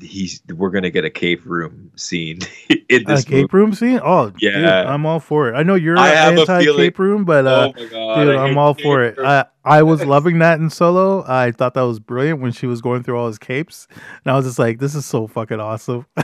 he's 0.00 0.42
we're 0.54 0.70
gonna 0.70 0.90
get 0.90 1.04
a 1.04 1.10
cave 1.10 1.46
room 1.46 1.90
scene 1.96 2.38
in 2.68 2.78
a 2.90 3.04
this 3.04 3.28
movie. 3.28 3.42
cape 3.42 3.52
room 3.52 3.72
scene? 3.72 4.00
Oh, 4.02 4.32
yeah, 4.38 4.58
Yeah. 4.60 4.92
I'm 4.92 5.04
all 5.06 5.20
for 5.20 5.48
it. 5.48 5.54
I 5.56 5.62
know 5.62 5.74
you're 5.74 5.98
I 5.98 6.08
have 6.08 6.36
a 6.36 6.40
anti 6.40 6.64
cape 6.76 6.98
room, 6.98 7.24
but 7.24 7.46
uh, 7.46 7.72
oh 7.76 7.88
god, 7.88 8.24
dude, 8.24 8.36
I'm 8.36 8.56
all 8.56 8.74
for 8.74 9.02
it. 9.02 9.18
I 9.18 9.46
I 9.64 9.82
was 9.84 10.04
loving 10.04 10.38
that 10.38 10.60
in 10.60 10.70
Solo. 10.70 11.24
I 11.26 11.50
thought 11.50 11.74
that 11.74 11.82
was 11.82 11.98
brilliant 11.98 12.40
when 12.40 12.52
she 12.52 12.66
was 12.66 12.80
going 12.80 13.02
through 13.02 13.18
all 13.18 13.26
his 13.26 13.38
capes, 13.38 13.88
and 14.24 14.32
I 14.32 14.36
was 14.36 14.46
just 14.46 14.58
like, 14.58 14.78
"This 14.78 14.94
is 14.94 15.04
so 15.06 15.26
fucking 15.26 15.60
awesome." 15.60 16.06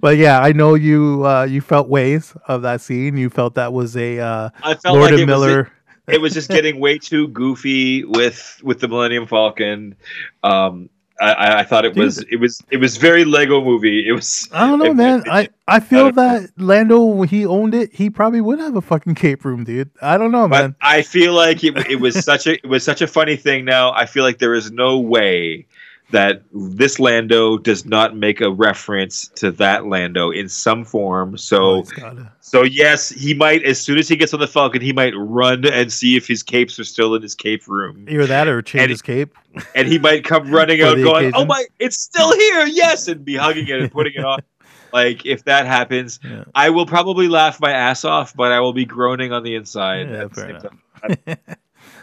but 0.00 0.16
yeah, 0.16 0.40
I 0.40 0.52
know 0.52 0.74
you 0.74 1.26
uh, 1.26 1.44
you 1.44 1.60
felt 1.60 1.88
ways 1.88 2.34
of 2.48 2.62
that 2.62 2.80
scene. 2.80 3.16
You 3.16 3.30
felt 3.30 3.54
that 3.54 3.72
was 3.72 3.96
a 3.96 4.18
uh, 4.18 4.50
I 4.62 4.74
felt 4.74 4.96
Lord 4.96 5.10
like 5.12 5.20
and 5.20 5.30
it 5.30 5.32
was 5.32 5.40
Miller. 5.40 5.72
it 6.08 6.20
was 6.20 6.32
just 6.32 6.48
getting 6.48 6.80
way 6.80 6.98
too 6.98 7.28
goofy 7.28 8.04
with 8.04 8.60
with 8.62 8.80
the 8.80 8.88
Millennium 8.88 9.26
Falcon. 9.26 9.94
Um, 10.42 10.88
I- 11.20 11.32
I, 11.32 11.58
I 11.60 11.62
thought 11.64 11.84
it 11.84 11.94
Dude. 11.94 12.04
was 12.04 12.18
it 12.30 12.36
was 12.36 12.62
it 12.70 12.78
was 12.78 12.96
very 12.96 13.24
Lego 13.24 13.62
movie. 13.62 14.06
It 14.08 14.12
was 14.12 14.48
I 14.52 14.66
don't 14.66 14.78
know, 14.78 14.86
it- 14.86 14.94
man. 14.96 15.20
it- 15.20 15.28
I, 15.28 15.48
I 15.68 15.80
feel 15.80 16.06
know. 16.06 16.12
that 16.12 16.50
Lando, 16.56 17.02
when 17.04 17.28
he 17.28 17.46
owned 17.46 17.74
it, 17.74 17.92
he 17.94 18.10
probably 18.10 18.40
would 18.40 18.58
have 18.58 18.76
a 18.76 18.80
fucking 18.80 19.14
cape 19.14 19.44
room, 19.44 19.64
dude. 19.64 19.90
I 20.00 20.18
don't 20.18 20.32
know, 20.32 20.48
but 20.48 20.60
man. 20.62 20.76
I 20.80 21.02
feel 21.02 21.32
like 21.34 21.62
it, 21.64 21.76
it 21.90 22.00
was 22.00 22.22
such 22.24 22.46
a 22.46 22.54
it 22.54 22.66
was 22.68 22.82
such 22.84 23.02
a 23.02 23.06
funny 23.06 23.36
thing. 23.36 23.64
Now 23.64 23.92
I 23.92 24.06
feel 24.06 24.24
like 24.24 24.38
there 24.38 24.54
is 24.54 24.70
no 24.72 24.98
way 24.98 25.66
that 26.12 26.42
this 26.52 26.98
Lando 26.98 27.58
does 27.58 27.84
not 27.84 28.16
make 28.16 28.40
a 28.40 28.50
reference 28.50 29.28
to 29.36 29.50
that 29.52 29.86
Lando 29.86 30.30
in 30.30 30.48
some 30.48 30.84
form. 30.84 31.32
Oh, 31.34 31.36
So 31.36 31.82
gotta- 31.82 32.32
so 32.40 32.62
yes, 32.62 33.08
he 33.10 33.34
might 33.34 33.62
as 33.64 33.80
soon 33.80 33.98
as 33.98 34.08
he 34.08 34.16
gets 34.16 34.32
on 34.32 34.40
the 34.40 34.46
Falcon, 34.46 34.80
he 34.80 34.92
might 34.92 35.14
run 35.16 35.66
and 35.66 35.92
see 35.92 36.16
if 36.16 36.26
his 36.28 36.42
capes 36.42 36.78
are 36.78 36.84
still 36.84 37.14
in 37.14 37.22
his 37.22 37.34
cape 37.34 37.66
room, 37.66 38.06
either 38.08 38.26
that 38.26 38.46
or 38.48 38.62
change 38.62 38.82
And- 38.82 38.90
his 38.90 39.02
cape. 39.02 39.34
and 39.74 39.88
he 39.88 39.98
might 39.98 40.24
come 40.24 40.50
running 40.54 40.80
out 40.82 40.96
going, 40.96 41.32
"Oh 41.34 41.44
my, 41.44 41.64
it's 41.78 42.00
still 42.00 42.32
here, 42.38 42.64
yes!" 42.66 43.08
and 43.08 43.24
be 43.24 43.36
hugging 43.36 43.66
it 43.68 43.80
and 43.80 43.90
putting 43.90 44.14
it 44.14 44.24
on. 44.24 44.38
Like 44.94 45.24
if 45.24 45.44
that 45.44 45.64
happens, 45.64 46.20
Yeah. 46.22 46.44
I 46.54 46.68
will 46.68 46.84
probably 46.84 47.26
laugh 47.26 47.58
my 47.62 47.72
ass 47.72 48.04
off, 48.04 48.36
but 48.36 48.52
I 48.52 48.60
will 48.60 48.74
be 48.74 48.84
groaning 48.84 49.32
on 49.32 49.42
the 49.42 49.54
inside. 49.54 50.10
Yeah, 50.10 50.26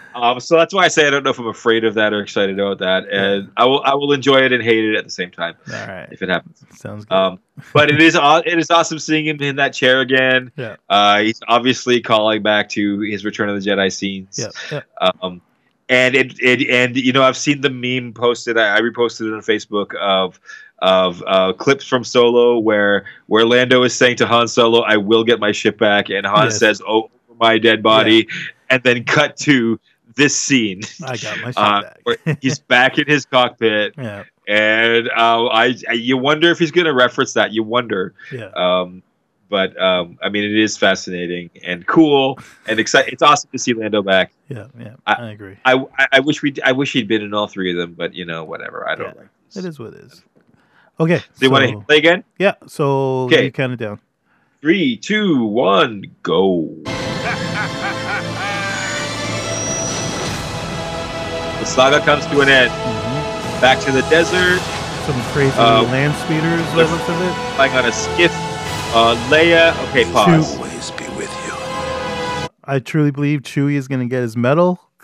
at 0.10 0.14
the 0.14 0.22
fair 0.22 0.24
same 0.24 0.24
enough. 0.24 0.24
time. 0.24 0.24
Um, 0.24 0.40
so 0.40 0.56
that's 0.58 0.74
why 0.74 0.84
I 0.86 0.88
say 0.88 1.08
I 1.08 1.10
don't 1.10 1.24
know 1.24 1.30
if 1.32 1.40
I'm 1.40 1.48
afraid 1.48 1.84
of 1.84 1.94
that 1.96 2.14
or 2.14 2.22
excited 2.22 2.60
about 2.60 2.80
that, 2.80 3.08
and 3.10 3.52
I 3.58 3.66
will 3.66 3.82
I 3.84 3.94
will 3.96 4.12
enjoy 4.14 4.40
it 4.40 4.52
and 4.52 4.64
hate 4.64 4.86
it 4.86 4.96
at 4.98 5.04
the 5.06 5.10
same 5.12 5.32
time 5.32 5.56
All 5.68 5.88
right, 5.88 6.08
if 6.12 6.22
it 6.22 6.30
happens. 6.30 6.64
sounds 6.76 7.06
good. 7.06 7.16
Um, 7.16 7.40
but 7.74 7.90
it 7.92 8.02
is 8.02 8.16
it 8.20 8.58
is 8.60 8.70
awesome 8.72 9.00
seeing 9.00 9.26
him 9.26 9.42
in 9.42 9.56
that 9.58 9.74
chair 9.74 10.00
again. 10.02 10.52
Yeah. 10.56 10.76
Uh, 10.90 11.20
he's 11.20 11.40
obviously 11.48 12.02
calling 12.02 12.42
back 12.42 12.70
to 12.70 13.00
his 13.02 13.24
Return 13.26 13.50
of 13.50 13.62
the 13.62 13.70
Jedi 13.70 13.92
scenes. 13.92 14.40
yeah, 14.72 14.82
yeah. 15.02 15.12
Um, 15.22 15.42
and 15.90 16.16
it, 16.16 16.40
it 16.40 16.70
and 16.70 16.96
you 16.96 17.12
know 17.12 17.24
I've 17.24 17.38
seen 17.38 17.62
the 17.62 17.70
meme 17.70 18.14
posted. 18.14 18.58
I, 18.58 18.78
I 18.78 18.82
reposted 18.82 19.28
it 19.28 19.34
on 19.34 19.42
Facebook 19.42 19.96
of 19.96 20.40
of 20.82 21.22
uh, 21.28 21.52
clips 21.54 21.86
from 21.86 22.04
Solo 22.04 22.58
where 22.60 23.06
where 23.28 23.44
Lando 23.46 23.84
is 23.84 23.94
saying 23.94 24.18
to 24.18 24.28
Han 24.28 24.48
Solo, 24.48 24.82
"I 24.82 24.98
will 24.98 25.24
get 25.24 25.40
my 25.40 25.52
ship 25.52 25.78
back," 25.78 26.10
and 26.10 26.26
Han 26.26 26.46
Yes. 26.46 26.60
says, 26.60 26.82
"Oh, 26.88 27.10
over 27.30 27.38
my 27.40 27.58
dead 27.58 27.82
body," 27.84 28.28
and 28.70 28.82
then 28.84 29.04
cut 29.04 29.36
to 29.38 29.80
this 30.20 30.36
scene. 30.36 30.82
I 31.04 31.18
got 31.18 31.40
my 31.40 31.54
Uh, 31.58 31.82
back. 32.16 32.38
he's 32.42 32.60
back 32.76 33.00
in 33.00 33.08
his 33.08 33.26
cockpit, 33.26 33.96
yeah, 33.98 34.24
and 34.48 35.10
uh, 35.10 35.48
I, 35.48 35.74
I 35.90 35.94
you 35.94 36.18
wonder 36.18 36.52
if 36.52 36.60
he's 36.60 36.72
going 36.72 36.86
to 36.86 36.94
reference 36.94 37.34
that. 37.34 37.52
You 37.54 37.64
wonder. 37.64 38.14
yeah. 38.32 38.50
Um, 38.56 39.02
but 39.50 39.76
um, 39.82 40.20
I 40.22 40.30
mean, 40.30 40.44
it 40.44 40.56
is 40.56 40.78
fascinating 40.78 41.50
and 41.66 41.84
cool 41.88 42.38
and 42.68 42.80
exciting. 42.80 43.12
It's 43.14 43.24
awesome 43.24 43.50
to 43.52 43.58
see 43.58 43.74
Lando 43.74 44.04
back. 44.04 44.32
Yeah, 44.48 44.68
yeah, 44.80 44.94
I- 45.08 45.14
I, 45.14 45.32
agree. 45.32 45.58
I, 45.66 45.74
I, 45.98 46.08
I 46.14 46.20
wish 46.20 46.44
we 46.44 46.54
I 46.64 46.72
wish 46.72 46.94
he'd 46.94 47.08
been 47.08 47.24
in 47.24 47.34
all 47.34 47.48
three 47.48 47.72
of 47.72 47.78
them, 47.78 47.96
but 47.96 48.14
you 48.14 48.26
know, 48.26 48.44
whatever. 48.44 48.88
I 48.88 48.94
don't 48.94 49.16
Yeah, 49.16 49.22
like. 49.22 49.30
It 49.56 49.66
is 49.66 49.80
what 49.80 49.94
it 49.96 50.02
is. 50.06 50.24
Okay, 51.00 51.18
Do 51.40 51.46
you 51.46 51.50
want 51.52 51.68
to 51.68 51.80
play 51.80 51.98
again? 51.98 52.24
Yeah, 52.38 52.56
so 52.68 53.22
Okay. 53.24 53.46
you 53.46 53.52
count 53.52 53.74
it 53.74 53.78
down. 53.80 54.00
Three, 54.62 54.98
two, 54.98 55.46
one, 55.46 56.04
go. 56.22 56.76
Saga 61.70 62.00
comes 62.02 62.26
to 62.28 62.42
an 62.42 62.50
end. 62.50 62.72
Mhm. 62.72 63.62
Back 63.62 63.80
to 63.86 63.92
the 63.92 64.02
desert, 64.10 64.60
Some 65.06 65.22
crazy 65.34 65.58
Uh, 65.58 65.82
land 65.84 66.14
speeders. 66.24 66.62
By 66.76 66.84
the 66.84 66.92
looks 66.92 67.10
of 67.10 67.20
it. 67.22 67.34
flying 67.56 67.74
on 67.74 67.86
a 67.86 67.92
skiff. 67.92 68.32
Uh, 68.94 69.16
Leia. 69.30 69.74
Okay, 69.90 70.06
pause. 70.12 70.56
Always 70.58 70.92
be 70.92 71.06
with 71.18 71.32
you. 71.48 72.48
I 72.64 72.78
truly 72.80 73.10
believe 73.10 73.42
Chewie 73.42 73.74
is 73.74 73.88
going 73.88 74.02
to 74.02 74.06
get 74.06 74.22
his 74.22 74.38
medal 74.38 74.80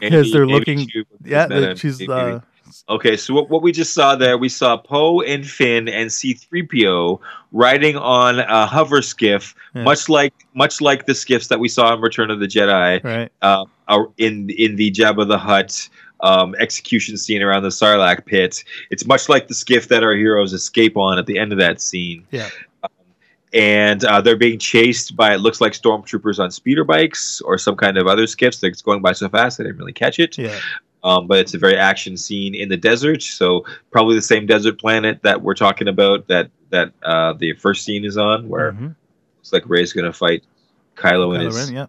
because 0.00 0.30
they're 0.32 0.46
maybe 0.46 0.58
looking. 0.58 0.78
she- 0.88 1.04
Yeah, 1.24 1.74
she's. 1.74 1.98
maybe- 1.98 2.12
Uh, 2.12 2.40
Okay, 2.86 3.16
so 3.16 3.32
what, 3.32 3.48
what 3.48 3.62
we 3.62 3.72
just 3.72 3.94
saw 3.94 4.14
there, 4.14 4.36
we 4.36 4.50
saw 4.50 4.76
Poe 4.76 5.22
and 5.22 5.48
Finn 5.48 5.88
and 5.88 6.12
C-3PO 6.12 7.18
riding 7.52 7.96
on 7.96 8.40
a 8.40 8.66
hover 8.66 9.00
skiff, 9.00 9.54
Yeah. 9.74 9.84
much 9.84 10.08
like 10.10 10.34
much 10.52 10.82
like 10.82 11.06
the 11.06 11.14
skiffs 11.14 11.46
that 11.48 11.58
we 11.58 11.68
saw 11.68 11.94
in 11.94 12.00
Return 12.02 12.30
of 12.30 12.40
the 12.40 12.46
Jedi, 12.46 13.02
right. 13.02 13.32
uh, 13.40 13.64
in 14.18 14.50
in 14.50 14.76
the 14.76 14.90
Jabba 14.90 15.26
the 15.26 15.38
Hutt 15.38 15.88
um, 16.20 16.54
execution 16.58 17.16
scene 17.16 17.40
around 17.42 17.62
the 17.62 17.70
Sarlacc 17.70 18.26
pit. 18.26 18.62
It's 18.90 19.06
much 19.06 19.28
like 19.30 19.48
the 19.48 19.54
skiff 19.54 19.88
that 19.88 20.02
our 20.02 20.14
heroes 20.14 20.52
escape 20.52 20.96
on 20.98 21.18
at 21.18 21.24
the 21.24 21.38
end 21.38 21.52
of 21.52 21.58
that 21.58 21.80
scene. 21.80 22.26
Yeah. 22.30 22.50
And 23.52 24.04
uh, 24.04 24.20
they're 24.20 24.36
being 24.36 24.58
chased 24.58 25.14
by 25.16 25.32
it 25.32 25.38
looks 25.38 25.60
like 25.60 25.72
stormtroopers 25.74 26.38
on 26.42 26.50
speeder 26.50 26.82
bikes 26.84 27.40
or 27.42 27.56
some 27.56 27.76
kind 27.76 27.96
of 27.96 28.08
other 28.08 28.26
skiffs 28.26 28.58
that's 28.58 28.82
going 28.82 29.00
by 29.00 29.12
so 29.12 29.28
fast 29.28 29.58
they 29.58 29.64
didn't 29.64 29.78
really 29.78 29.92
catch 29.92 30.18
it 30.18 30.36
Yeah. 30.36 30.58
Um, 31.04 31.26
but 31.26 31.38
it's 31.38 31.52
a 31.54 31.58
very 31.58 31.76
action 31.76 32.16
scene 32.16 32.54
in 32.54 32.68
the 32.70 32.76
desert. 32.78 33.22
So 33.22 33.64
probably 33.90 34.14
the 34.16 34.22
same 34.22 34.46
desert 34.46 34.78
planet 34.80 35.20
that 35.22 35.42
we're 35.42 35.54
talking 35.54 35.86
about 35.88 36.26
that 36.28 36.50
that 36.70 36.92
uh, 37.04 37.34
the 37.34 37.52
first 37.54 37.84
scene 37.84 38.04
is 38.04 38.16
on, 38.16 38.48
where 38.48 38.70
it 38.70 38.76
Mhm. 38.76 38.96
looks 39.36 39.52
like 39.52 39.62
Rey's 39.68 39.92
going 39.92 40.06
to 40.06 40.12
fight 40.12 40.42
Kylo, 40.96 41.34
in 41.36 41.42
his 41.42 41.54
Ren, 41.56 41.74
yeah. 41.74 41.86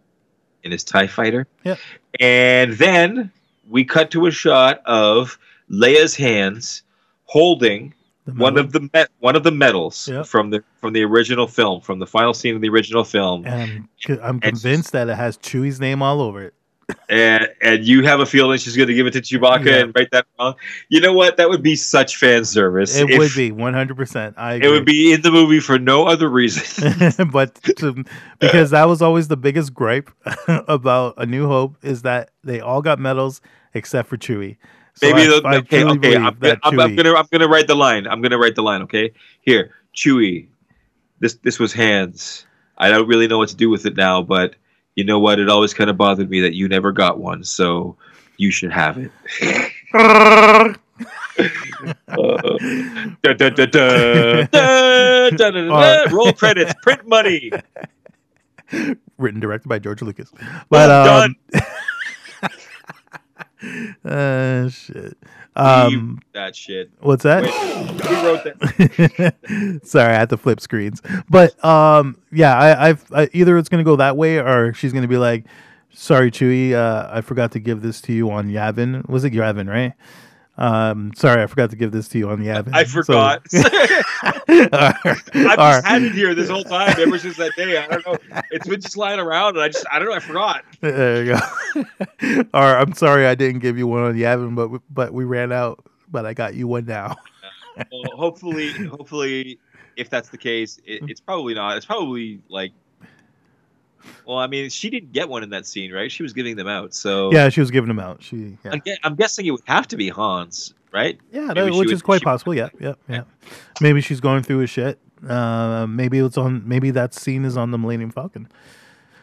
in 0.64 0.72
his 0.72 0.84
Tie 0.84 1.08
Fighter. 1.08 1.48
Yeah, 1.64 1.76
And 2.20 2.74
then 2.74 3.32
we 3.68 3.84
cut 3.86 4.12
to 4.12 4.28
a 4.28 4.32
shot 4.32 4.82
of 4.86 5.40
Leia's 5.72 6.16
hands 6.16 6.84
holding 7.24 7.94
one 8.38 8.58
of 8.58 8.72
the 8.74 8.82
me- 8.82 9.06
one 9.20 9.36
of 9.36 9.44
the 9.44 9.52
medals 9.52 10.08
Yep. 10.08 10.26
from 10.26 10.50
the 10.50 10.64
from 10.82 10.94
the 10.94 11.04
original 11.04 11.48
film, 11.48 11.80
from 11.82 12.00
the 12.00 12.08
final 12.08 12.34
scene 12.34 12.54
of 12.56 12.62
the 12.62 12.70
original 12.70 13.04
film. 13.04 13.46
And 13.46 13.88
I'm, 14.10 14.20
I'm 14.22 14.40
convinced 14.40 14.92
that 14.92 15.08
it 15.10 15.16
has 15.16 15.38
Chewie's 15.38 15.80
name 15.80 16.02
all 16.02 16.22
over 16.22 16.42
it. 16.44 16.54
And 17.10 17.48
and 17.62 17.86
you 17.86 18.04
have 18.04 18.20
a 18.20 18.26
feeling 18.26 18.58
she's 18.60 18.76
going 18.76 18.88
to 18.88 18.94
give 18.94 19.08
it 19.08 19.12
to 19.12 19.22
Chewbacca 19.22 19.66
Yeah. 19.66 19.76
and 19.78 19.96
write 19.96 20.12
that 20.12 20.26
wrong. 20.40 20.56
You 20.90 21.02
know 21.02 21.14
what? 21.14 21.38
That 21.38 21.50
would 21.50 21.64
be 21.64 21.76
such 21.76 22.18
fan 22.18 22.46
service. 22.46 22.96
It 22.96 23.10
if- 23.10 23.18
would 23.18 23.32
be 23.36 23.52
100%. 23.52 24.34
I 24.38 24.56
It 24.56 24.68
would 24.70 24.86
be 24.86 25.14
in 25.14 25.22
the 25.22 25.32
movie 25.32 25.60
for 25.60 25.80
no 25.80 26.06
other 26.06 26.30
reason. 26.30 26.94
but 27.32 27.56
to, 27.78 28.04
because 28.40 28.72
that 28.72 28.88
was 28.88 29.02
always 29.02 29.28
the 29.28 29.38
biggest 29.38 29.74
gripe 29.74 30.10
about 30.48 31.16
A 31.18 31.26
New 31.26 31.48
Hope 31.48 31.78
is 31.84 32.04
that 32.04 32.32
they 32.44 32.60
all 32.60 32.82
got 32.82 33.00
medals 33.00 33.42
except 33.74 34.08
for 34.10 34.18
Chewie. 34.18 34.58
So 34.96 35.12
Maybe 35.12 35.22
I, 35.24 35.42
I 35.44 35.56
okay, 35.58 35.84
okay. 35.84 36.16
I'm, 36.16 36.36
gonna, 36.38 36.58
I'm, 36.64 36.80
I'm 36.80 36.96
gonna 36.96 37.14
I'm 37.16 37.28
gonna 37.30 37.50
write 37.50 37.68
the 37.68 37.76
line. 37.76 38.08
I'm 38.08 38.22
gonna 38.22 38.38
write 38.38 38.56
the 38.56 38.64
line. 38.64 38.82
Okay, 38.84 39.12
here, 39.42 39.72
Chewie. 39.94 40.48
This 41.20 41.34
this 41.44 41.60
was 41.60 41.74
hands. 41.74 42.46
I 42.78 42.90
don't 42.90 43.06
really 43.06 43.28
know 43.28 43.38
what 43.38 43.50
to 43.50 43.58
do 43.58 43.70
with 43.70 43.86
it 43.86 43.98
now, 43.98 44.22
but 44.22 44.56
you 44.96 45.04
know 45.04 45.20
what? 45.20 45.40
It 45.40 45.50
always 45.50 45.74
kind 45.74 45.90
of 45.90 45.98
bothered 45.98 46.30
me 46.30 46.42
that 46.42 46.56
you 46.56 46.68
never 46.68 46.92
got 46.92 47.20
one, 47.20 47.44
so 47.44 47.98
you 48.38 48.52
should 48.52 48.72
have 48.72 48.98
it. 48.98 49.12
Roll 56.12 56.34
credits, 56.34 56.74
print 56.82 57.08
money. 57.08 57.52
Written 59.18 59.40
directed 59.40 59.70
by 59.70 59.80
George 59.80 60.02
Lucas, 60.02 60.30
but 60.32 60.90
well 60.90 61.22
um, 61.22 61.36
done. 61.54 61.64
uh, 64.06 64.70
shit. 64.70 65.18
Um, 65.56 66.22
That 66.34 66.56
shit. 66.56 66.92
what's 67.00 67.24
that? 67.24 67.44
Wait, 67.44 67.54
who 67.54 68.16
wrote 68.28 68.44
that? 68.44 69.82
Sorry, 69.86 70.14
I 70.14 70.18
had 70.18 70.30
to 70.30 70.38
flip 70.38 70.60
screens. 70.60 71.02
But 71.30 71.64
um, 71.64 72.18
yeah, 72.32 72.58
I, 72.58 72.90
I've 72.90 73.06
I, 73.14 73.30
either 73.34 73.58
it's 73.58 73.70
gonna 73.70 73.84
go 73.84 73.96
that 73.96 74.18
way 74.18 74.40
or 74.40 74.74
she's 74.74 74.92
gonna 74.92 75.08
be 75.08 75.18
like, 75.18 75.46
"Sorry, 75.94 76.30
Chewie, 76.30 76.74
uh, 76.74 77.10
I 77.12 77.22
forgot 77.22 77.52
to 77.54 77.60
give 77.60 77.82
this 77.82 78.02
to 78.02 78.14
you 78.14 78.30
on 78.32 78.50
Yavin. 78.50 79.08
Was 79.08 79.24
it 79.24 79.32
Yavin, 79.34 79.70
right? 79.70 79.94
Um, 80.58 81.12
sorry, 81.16 81.44
I 81.44 81.48
forgot 81.48 81.70
to 81.72 81.76
give 81.76 81.92
this 81.92 82.08
to 82.10 82.18
you 82.18 82.30
on 82.30 82.38
Yavin. 82.40 82.74
I 82.74 82.84
So- 82.86 83.04
forgot. 83.04 83.46
I've 84.48 85.60
Or- 85.60 85.74
just 85.82 85.86
had 85.86 86.02
it 86.04 86.14
here 86.14 86.34
this 86.34 86.50
whole 86.50 86.64
time, 86.64 86.96
ever 87.00 87.18
since 87.20 87.38
that 87.38 87.52
day. 87.56 87.78
I 87.78 87.88
don't 87.88 88.06
know. 88.06 88.18
It's 88.52 88.68
been 88.68 88.80
just 88.82 88.98
lying 88.98 89.20
around, 89.20 89.56
and 89.56 89.64
I 89.64 89.68
just, 89.68 89.86
I 89.92 90.00
don't 90.00 90.08
know. 90.10 90.16
I 90.16 90.20
forgot. 90.20 90.64
There 90.82 91.24
you 91.26 91.34
go. 91.34 91.84
All 92.54 92.62
right, 92.62 92.82
I'm 92.82 92.94
sorry 92.94 93.28
I 93.28 93.36
didn't 93.36 93.60
give 93.60 93.78
you 93.78 93.88
one 93.88 94.04
on 94.04 94.16
the 94.16 94.24
Yavin, 94.24 94.56
but 94.56 94.70
we, 94.70 94.80
but 94.90 95.14
we 95.14 95.26
ran 95.26 95.52
out. 95.52 95.86
But 96.10 96.26
I 96.26 96.34
got 96.34 96.56
you 96.56 96.68
one 96.68 96.86
now. 96.86 97.16
Well, 97.92 98.04
hopefully, 98.16 98.72
hopefully, 98.86 99.60
if 99.98 100.10
that's 100.10 100.30
the 100.30 100.38
case, 100.38 100.80
it, 100.86 101.02
it's 101.10 101.20
probably 101.20 101.54
not. 101.56 101.76
It's 101.76 101.86
probably 101.86 102.40
like, 102.48 102.72
well, 104.26 104.38
I 104.38 104.48
mean, 104.48 104.70
she 104.70 104.90
didn't 104.90 105.12
get 105.12 105.30
one 105.30 105.44
in 105.44 105.50
that 105.52 105.66
scene, 105.66 105.92
right? 105.92 106.12
She 106.12 106.24
was 106.24 106.34
giving 106.34 106.56
them 106.56 106.68
out, 106.68 106.94
so 106.94 107.32
Yeah, 107.32 107.50
she 107.50 107.60
was 107.60 107.72
giving 107.72 107.88
them 107.88 108.00
out. 108.00 108.24
She 108.24 108.58
yeah, 108.64 108.76
I'm, 109.04 109.16
guessing 109.16 109.46
it 109.46 109.52
would 109.52 109.62
have 109.66 109.88
to 109.90 109.98
be 109.98 110.10
Han's, 110.10 110.74
right? 110.92 111.20
yeah, 111.32 111.54
that, 111.54 111.66
which 111.66 111.74
would- 111.74 111.92
is 111.92 112.02
quite 112.02 112.22
possible. 112.22 112.54
Yeah, 112.54 112.70
yeah, 112.80 112.94
yeah. 113.10 113.24
Maybe 113.82 114.02
she's 114.02 114.20
going 114.20 114.44
through 114.44 114.60
his 114.60 114.70
shit. 114.70 115.00
Uh, 115.28 115.86
maybe 115.88 116.20
it's 116.20 116.38
on. 116.38 116.68
Maybe 116.68 116.92
that 116.92 117.14
scene 117.14 117.46
is 117.46 117.58
on 117.58 117.72
the 117.72 117.78
Millennium 117.78 118.12
Falcon, 118.12 118.48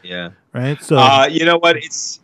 Yeah. 0.02 0.30
right? 0.52 0.82
So 0.82 0.96
uh, 0.96 1.28
you 1.30 1.44
know 1.44 1.58
what? 1.58 1.76
It's 1.76 2.18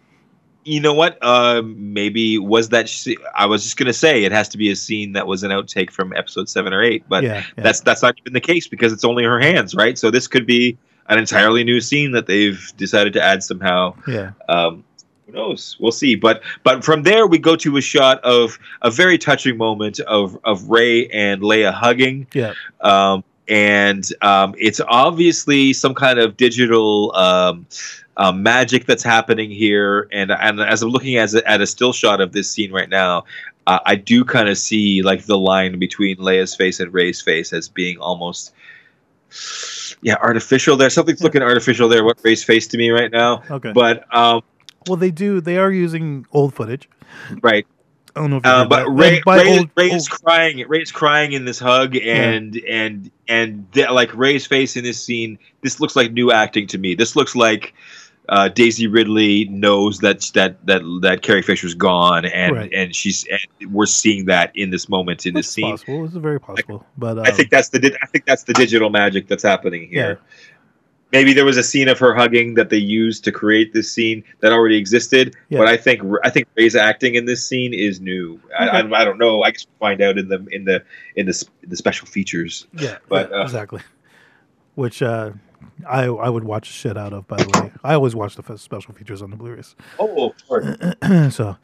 you 0.64 0.80
know 0.80 0.92
what? 0.94 1.16
Uh, 1.22 1.62
maybe 1.64 2.38
was 2.38 2.70
that? 2.70 2.90
I 3.36 3.46
was 3.46 3.62
just 3.62 3.76
gonna 3.76 3.92
say 3.92 4.24
it 4.24 4.32
has 4.32 4.48
to 4.50 4.58
be 4.58 4.70
a 4.70 4.76
scene 4.76 5.12
that 5.12 5.26
was 5.26 5.42
an 5.42 5.50
outtake 5.50 5.90
from 5.90 6.12
episode 6.14 6.48
seven 6.48 6.72
or 6.72 6.82
eight, 6.82 7.04
but 7.08 7.22
yeah, 7.22 7.44
yeah. 7.56 7.62
that's 7.62 7.80
that's 7.80 8.02
not 8.02 8.16
even 8.18 8.32
the 8.32 8.40
case 8.40 8.66
because 8.66 8.92
it's 8.92 9.04
only 9.04 9.24
her 9.24 9.38
hands, 9.38 9.74
right? 9.74 9.96
So 9.98 10.10
this 10.10 10.26
could 10.26 10.46
be 10.46 10.76
an 11.08 11.18
entirely 11.18 11.64
new 11.64 11.80
scene 11.80 12.12
that 12.12 12.26
they've 12.26 12.72
decided 12.76 13.12
to 13.14 13.22
add 13.22 13.42
somehow. 13.42 13.94
yeah, 14.06 14.32
Um, 14.48 14.84
who 15.26 15.32
knows? 15.32 15.76
We'll 15.78 15.92
see. 15.92 16.14
But 16.14 16.42
but 16.64 16.84
from 16.84 17.02
there 17.02 17.26
we 17.26 17.38
go 17.38 17.54
to 17.56 17.76
a 17.76 17.80
shot 17.80 18.20
of 18.24 18.58
a 18.82 18.90
very 18.90 19.18
touching 19.18 19.56
moment 19.56 20.00
of 20.00 20.38
of 20.44 20.68
Rey 20.70 21.06
and 21.08 21.42
Leia 21.42 21.72
hugging. 21.72 22.26
yeah, 22.32 22.54
Um, 22.80 23.24
and 23.48 24.04
um, 24.22 24.54
it's 24.58 24.80
obviously 24.88 25.72
some 25.72 25.94
kind 25.94 26.18
of 26.18 26.36
digital 26.36 27.14
um, 27.16 27.66
um, 28.18 28.42
magic 28.42 28.84
that's 28.86 29.02
happening 29.02 29.50
here. 29.50 30.08
And 30.12 30.30
and 30.30 30.60
as 30.60 30.82
I'm 30.82 30.90
looking 30.90 31.16
as 31.16 31.34
a, 31.34 31.46
at 31.48 31.60
a 31.60 31.66
still 31.66 31.92
shot 31.92 32.20
of 32.20 32.32
this 32.32 32.50
scene 32.50 32.72
right 32.72 32.88
now, 32.90 33.24
uh, 33.66 33.78
I 33.86 33.96
do 33.96 34.24
kind 34.24 34.48
of 34.48 34.56
see 34.58 35.02
like 35.02 35.24
the 35.26 35.38
line 35.38 35.78
between 35.78 36.16
Leia's 36.16 36.54
face 36.54 36.80
and 36.80 36.92
Rey's 36.92 37.20
face 37.20 37.52
as 37.52 37.68
being 37.68 37.98
almost 37.98 38.52
yeah 40.02 40.16
artificial. 40.22 40.76
There, 40.76 40.90
something's 40.90 41.22
looking 41.22 41.42
artificial 41.42 41.88
there. 41.88 42.04
What 42.04 42.18
Rey's 42.22 42.44
face 42.44 42.66
to 42.68 42.78
me 42.78 42.90
right 42.90 43.10
now, 43.10 43.42
Okay. 43.50 43.72
but 43.72 44.04
um, 44.14 44.42
well, 44.86 44.96
they 44.96 45.10
do. 45.10 45.40
They 45.40 45.58
are 45.58 45.70
using 45.70 46.26
old 46.32 46.54
footage. 46.54 46.88
right. 47.42 47.66
I 48.16 48.20
don't 48.20 48.30
know 48.30 48.36
if 48.38 48.44
you 48.46 48.50
Uh, 48.50 48.64
but 48.66 48.84
that. 48.84 48.90
Rey, 48.90 49.22
Rey, 49.26 49.58
old- 49.58 49.70
Rey 49.76 49.90
old- 49.90 49.96
is 49.96 50.08
crying. 50.08 50.64
Rey 50.66 50.82
is 50.82 50.90
crying 50.90 51.32
in 51.32 51.44
this 51.44 51.58
hug, 51.60 51.94
and 51.96 52.56
and 52.68 53.10
and 53.28 53.70
th- 53.72 53.90
like 53.90 54.12
Rey's 54.16 54.44
face 54.46 54.76
in 54.76 54.82
this 54.82 55.02
scene. 55.02 55.38
This 55.62 55.78
looks 55.80 55.94
like 55.94 56.12
new 56.12 56.32
acting 56.32 56.66
to 56.68 56.78
me. 56.78 56.94
This 56.94 57.14
looks 57.14 57.36
like 57.36 57.74
uh, 58.28 58.48
Daisy 58.48 58.86
Ridley 58.86 59.46
knows 59.46 59.98
that 60.00 60.20
that 60.34 60.64
that 60.66 60.82
that 61.02 61.22
Carrie 61.22 61.42
Fisher's 61.42 61.74
gone, 61.74 62.24
and 62.26 62.54
Right. 62.56 62.72
and 62.72 62.94
she's 62.94 63.24
and 63.30 63.72
we're 63.72 63.86
seeing 63.86 64.26
that 64.26 64.52
in 64.54 64.70
this 64.70 64.88
moment 64.88 65.24
in 65.26 65.34
this 65.34 65.50
scene. 65.50 65.70
possible. 65.70 66.04
It's 66.04 66.14
very 66.14 66.40
possible. 66.40 66.84
But 66.98 67.18
um, 67.18 67.24
I 67.26 67.30
think 67.30 67.50
that's 67.50 67.70
the 67.70 67.78
di- 67.78 67.96
I 68.02 68.06
think 68.06 68.26
that's 68.26 68.42
the 68.44 68.52
digital 68.54 68.90
magic 68.90 69.28
that's 69.28 69.42
happening 69.42 69.88
Yeah. 69.90 70.02
here. 70.02 70.20
Maybe 71.10 71.32
there 71.32 71.46
was 71.46 71.56
a 71.56 71.62
scene 71.62 71.88
of 71.88 71.98
her 72.00 72.14
hugging 72.14 72.52
that 72.56 72.68
they 72.68 72.76
used 72.76 73.24
to 73.24 73.32
create 73.32 73.72
this 73.72 73.90
scene 73.90 74.22
that 74.40 74.52
already 74.52 74.76
existed, 74.76 75.34
Yeah. 75.48 75.56
but 75.60 75.66
I 75.66 75.78
think 75.78 76.02
I 76.22 76.28
think 76.28 76.48
Rey's 76.54 76.76
acting 76.76 77.14
in 77.14 77.24
this 77.24 77.42
scene 77.46 77.72
is 77.72 77.98
new. 77.98 78.38
I, 78.58 78.68
I, 78.68 79.00
I 79.00 79.04
don't 79.06 79.16
know. 79.16 79.42
I 79.42 79.50
guess 79.52 79.64
we'll 79.80 79.88
find 79.88 80.02
out 80.02 80.18
in 80.18 80.28
the 80.28 80.46
in 80.52 80.64
the 80.66 80.82
in 81.16 81.24
the 81.24 81.30
s- 81.30 81.46
the 81.66 81.76
special 81.76 82.06
features. 82.06 82.66
yeah, 82.74 82.98
but, 83.08 83.30
yeah, 83.30 83.38
uh, 83.38 83.42
exactly. 83.44 83.80
Which 84.74 85.00
uh, 85.00 85.30
I 85.88 86.04
I 86.04 86.28
would 86.28 86.44
watch 86.44 86.66
shit 86.66 86.96
out 86.96 87.12
of. 87.12 87.26
By 87.28 87.36
the 87.36 87.60
way, 87.60 87.72
I 87.84 87.94
always 87.94 88.14
watch 88.14 88.36
the 88.36 88.56
special 88.58 88.94
features 88.94 89.22
on 89.22 89.30
the 89.30 89.36
Blu-rays. 89.36 89.74
Oh, 89.98 90.34
sure. 90.46 91.30
so, 91.30 91.56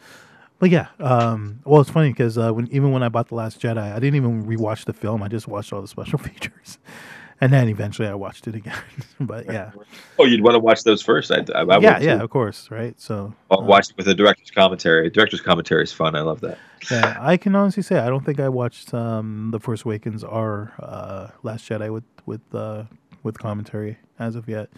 but 0.58 0.70
yeah. 0.70 0.88
Um, 1.00 1.60
well, 1.64 1.80
it's 1.80 1.90
funny 1.90 2.10
because 2.10 2.38
uh, 2.38 2.52
when 2.52 2.68
even 2.68 2.92
when 2.92 3.02
I 3.02 3.08
bought 3.08 3.28
the 3.28 3.34
Last 3.34 3.60
Jedi, 3.60 3.78
I 3.78 3.98
didn't 3.98 4.16
even 4.16 4.44
rewatch 4.44 4.84
the 4.84 4.92
film. 4.92 5.22
I 5.22 5.28
just 5.28 5.48
watched 5.48 5.72
all 5.72 5.82
the 5.82 5.88
special 5.88 6.18
features, 6.28 6.78
and 7.40 7.52
then 7.52 7.68
eventually 7.68 8.08
I 8.08 8.14
watched 8.14 8.46
it 8.46 8.54
again. 8.54 8.78
but 9.20 9.46
yeah, 9.46 9.72
Oh, 10.18 10.24
you'd 10.24 10.42
want 10.42 10.54
to 10.54 10.60
watch 10.60 10.84
those 10.84 11.02
first. 11.02 11.30
I, 11.32 11.44
I, 11.54 11.62
I 11.62 11.78
yeah, 11.78 11.98
yeah, 12.00 12.16
too. 12.18 12.24
of 12.24 12.30
course, 12.30 12.70
right. 12.70 12.98
So 13.00 13.34
I'll 13.50 13.60
uh, 13.60 13.64
watch 13.64 13.90
it 13.90 13.96
with 13.96 14.06
the 14.06 14.14
director's 14.14 14.50
commentary. 14.50 15.10
Director's 15.10 15.40
commentary 15.40 15.82
is 15.82 15.92
fun. 15.92 16.14
I 16.14 16.20
love 16.20 16.40
that. 16.42 16.58
Yeah, 16.90 17.16
I 17.18 17.36
can 17.38 17.54
honestly 17.56 17.82
say 17.82 17.98
I 17.98 18.08
don't 18.08 18.24
think 18.26 18.38
I 18.40 18.48
watched 18.50 18.92
um, 18.92 19.48
the 19.52 19.58
Force 19.58 19.84
Awakens 19.84 20.22
or 20.22 20.72
uh, 20.78 21.28
Last 21.42 21.68
Jedi 21.68 21.90
with 21.92 22.04
with 22.26 22.42
uh, 22.54 22.84
with 23.24 23.38
commentary 23.38 23.98
as 24.20 24.36
of 24.36 24.48
yet. 24.48 24.68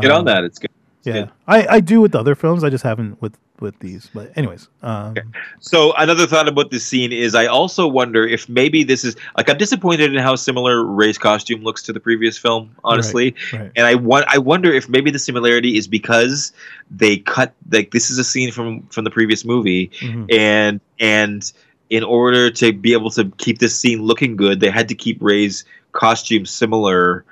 Get 0.00 0.10
on 0.10 0.20
Um, 0.20 0.24
that. 0.24 0.42
It's 0.42 0.58
good. 0.58 0.70
It's 0.98 1.06
Yeah, 1.06 1.12
good. 1.12 1.30
I, 1.46 1.66
I 1.76 1.80
do 1.80 2.00
with 2.00 2.10
the 2.12 2.18
other 2.18 2.34
films. 2.34 2.64
I 2.64 2.70
just 2.70 2.82
haven't 2.82 3.22
with 3.22 3.36
with 3.60 3.78
these. 3.78 4.10
But 4.12 4.36
anyways, 4.36 4.68
um, 4.82 5.14
So 5.60 5.94
another 5.96 6.26
thought 6.26 6.46
about 6.46 6.70
this 6.70 6.84
scene 6.84 7.10
is 7.12 7.34
I 7.34 7.46
also 7.46 7.86
wonder 7.86 8.26
if 8.26 8.48
maybe 8.50 8.82
this 8.84 9.02
is 9.04 9.16
like 9.36 9.48
I'm 9.48 9.56
disappointed 9.56 10.12
in 10.12 10.20
how 10.20 10.34
similar 10.36 10.84
Rey's 10.84 11.16
costume 11.16 11.62
looks 11.62 11.82
to 11.84 11.92
the 11.92 12.00
previous 12.00 12.36
film, 12.36 12.74
honestly. 12.84 13.34
right, 13.52 13.70
And 13.76 13.86
I 13.86 13.94
want 13.94 14.26
I 14.28 14.38
wonder 14.38 14.70
if 14.72 14.88
maybe 14.88 15.10
the 15.10 15.18
similarity 15.18 15.78
is 15.78 15.86
because 15.88 16.52
they 16.90 17.18
cut 17.18 17.54
like 17.70 17.92
this 17.92 18.10
is 18.10 18.18
a 18.18 18.24
scene 18.24 18.50
from 18.52 18.82
from 18.88 19.04
the 19.04 19.10
previous 19.10 19.44
movie 19.44 19.88
mhm, 20.00 20.30
and 20.34 20.80
and 21.00 21.50
in 21.88 22.02
order 22.02 22.50
to 22.50 22.72
be 22.72 22.92
able 22.92 23.10
to 23.10 23.30
keep 23.38 23.60
this 23.60 23.78
scene 23.78 24.02
looking 24.02 24.34
good, 24.36 24.58
they 24.60 24.70
had 24.70 24.88
to 24.88 24.94
keep 24.94 25.16
Rey's 25.22 25.64
costume 25.92 26.44
similar 26.44 27.24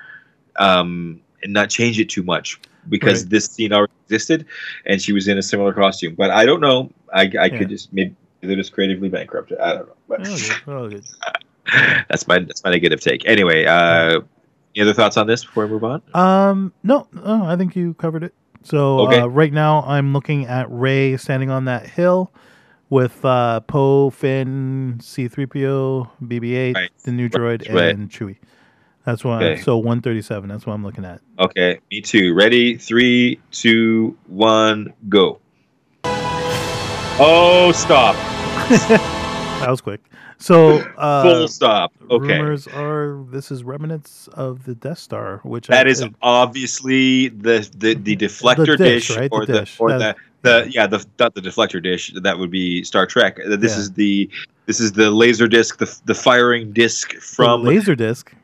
um 0.58 1.20
and 1.42 1.52
not 1.52 1.68
change 1.70 1.98
it 2.00 2.08
too 2.08 2.22
much 2.22 2.60
because 2.88 3.22
Right. 3.22 3.30
this 3.30 3.46
scene 3.46 3.72
already 3.72 3.92
existed 4.06 4.46
and 4.86 5.00
she 5.00 5.12
was 5.12 5.28
in 5.28 5.38
a 5.38 5.42
similar 5.42 5.72
costume. 5.72 6.14
But 6.14 6.30
I 6.30 6.44
don't 6.44 6.60
know. 6.60 6.90
I, 7.12 7.22
I 7.22 7.24
Yeah. 7.26 7.48
could 7.58 7.68
just 7.68 7.92
maybe 7.92 8.14
they're 8.40 8.56
just 8.56 8.72
creatively 8.72 9.08
bankrupt. 9.08 9.52
I 9.60 9.74
don't 9.74 9.86
know. 9.88 9.96
But 10.08 10.20
all 10.20 10.36
good, 10.36 10.56
all 10.68 10.88
good. 10.88 11.04
that's 12.08 12.26
my 12.28 12.38
that's 12.40 12.62
my 12.64 12.70
negative 12.70 13.00
take. 13.00 13.26
Anyway, 13.26 13.64
uh 13.64 14.20
any 14.76 14.82
other 14.82 14.92
thoughts 14.94 15.16
on 15.16 15.26
this 15.26 15.44
before 15.44 15.66
we 15.66 15.72
move 15.72 15.84
on? 15.84 16.02
Um, 16.14 16.72
no, 16.82 17.06
no, 17.12 17.44
I 17.44 17.54
think 17.56 17.76
you 17.76 17.94
covered 17.94 18.24
it. 18.24 18.34
So 18.64 19.00
Okay. 19.00 19.20
uh, 19.20 19.26
right 19.26 19.52
now 19.52 19.82
I'm 19.86 20.12
looking 20.12 20.46
at 20.46 20.68
Rey 20.70 21.16
standing 21.16 21.48
on 21.50 21.66
that 21.66 21.86
hill 21.86 22.32
with 22.90 23.24
uh, 23.24 23.60
Poe, 23.60 24.10
Finn, 24.10 24.98
C-3PO, 25.00 26.10
BB-8, 26.22 26.74
Right. 26.74 26.90
the 27.04 27.12
new 27.12 27.28
droid, 27.28 27.72
Right. 27.72 27.94
and 27.94 28.10
Chewie. 28.10 28.38
That's 29.04 29.22
why. 29.24 29.42
Okay. 29.44 29.60
So 29.62 29.76
137. 29.76 30.48
That's 30.48 30.66
what 30.66 30.72
I'm 30.72 30.82
looking 30.84 31.04
at. 31.04 31.20
Okay, 31.38 31.78
me 31.90 32.00
too. 32.00 32.34
Ready? 32.34 32.76
Three, 32.76 33.38
two, 33.50 34.16
one, 34.26 34.92
go. 35.08 35.40
Oh, 36.06 37.72
stop. 37.74 38.16
That 39.60 39.70
was 39.70 39.80
quick. 39.80 40.00
So 40.36 40.78
uh, 40.98 41.22
Full 41.22 41.48
stop. 41.48 41.92
Okay. 42.10 42.38
rumors 42.38 42.66
are 42.68 43.24
this 43.30 43.50
is 43.50 43.64
remnants 43.64 44.28
of 44.34 44.64
the 44.64 44.74
Death 44.74 44.98
Star, 44.98 45.40
which 45.42 45.68
That 45.68 45.86
I, 45.86 45.90
is 45.90 46.04
obviously 46.20 47.28
the 47.28 47.66
the, 47.78 47.94
the 47.94 48.14
deflector 48.14 48.76
dish, 48.76 49.08
dish, 49.08 49.16
right? 49.16 49.30
The 49.30 49.36
or 49.36 49.46
the, 49.46 49.60
dish. 49.60 49.76
or 49.78 49.96
That- 49.96 50.16
the 50.42 50.64
the 50.64 50.70
yeah 50.70 50.86
the 50.86 51.06
not 51.18 51.34
the 51.34 51.40
deflector 51.40 51.82
dish 51.82 52.12
that 52.20 52.38
would 52.38 52.50
be 52.50 52.84
Star 52.84 53.06
Trek. 53.06 53.36
This 53.36 53.72
Yeah. 53.72 53.78
is 53.78 53.92
the 53.92 54.28
this 54.66 54.80
is 54.80 54.92
the 54.92 55.10
laser 55.10 55.48
disc 55.48 55.78
the 55.78 55.98
the 56.04 56.14
firing 56.14 56.72
disc 56.72 57.14
from 57.14 57.62
the 57.64 57.70
laser 57.70 57.94
disc. 57.94 58.34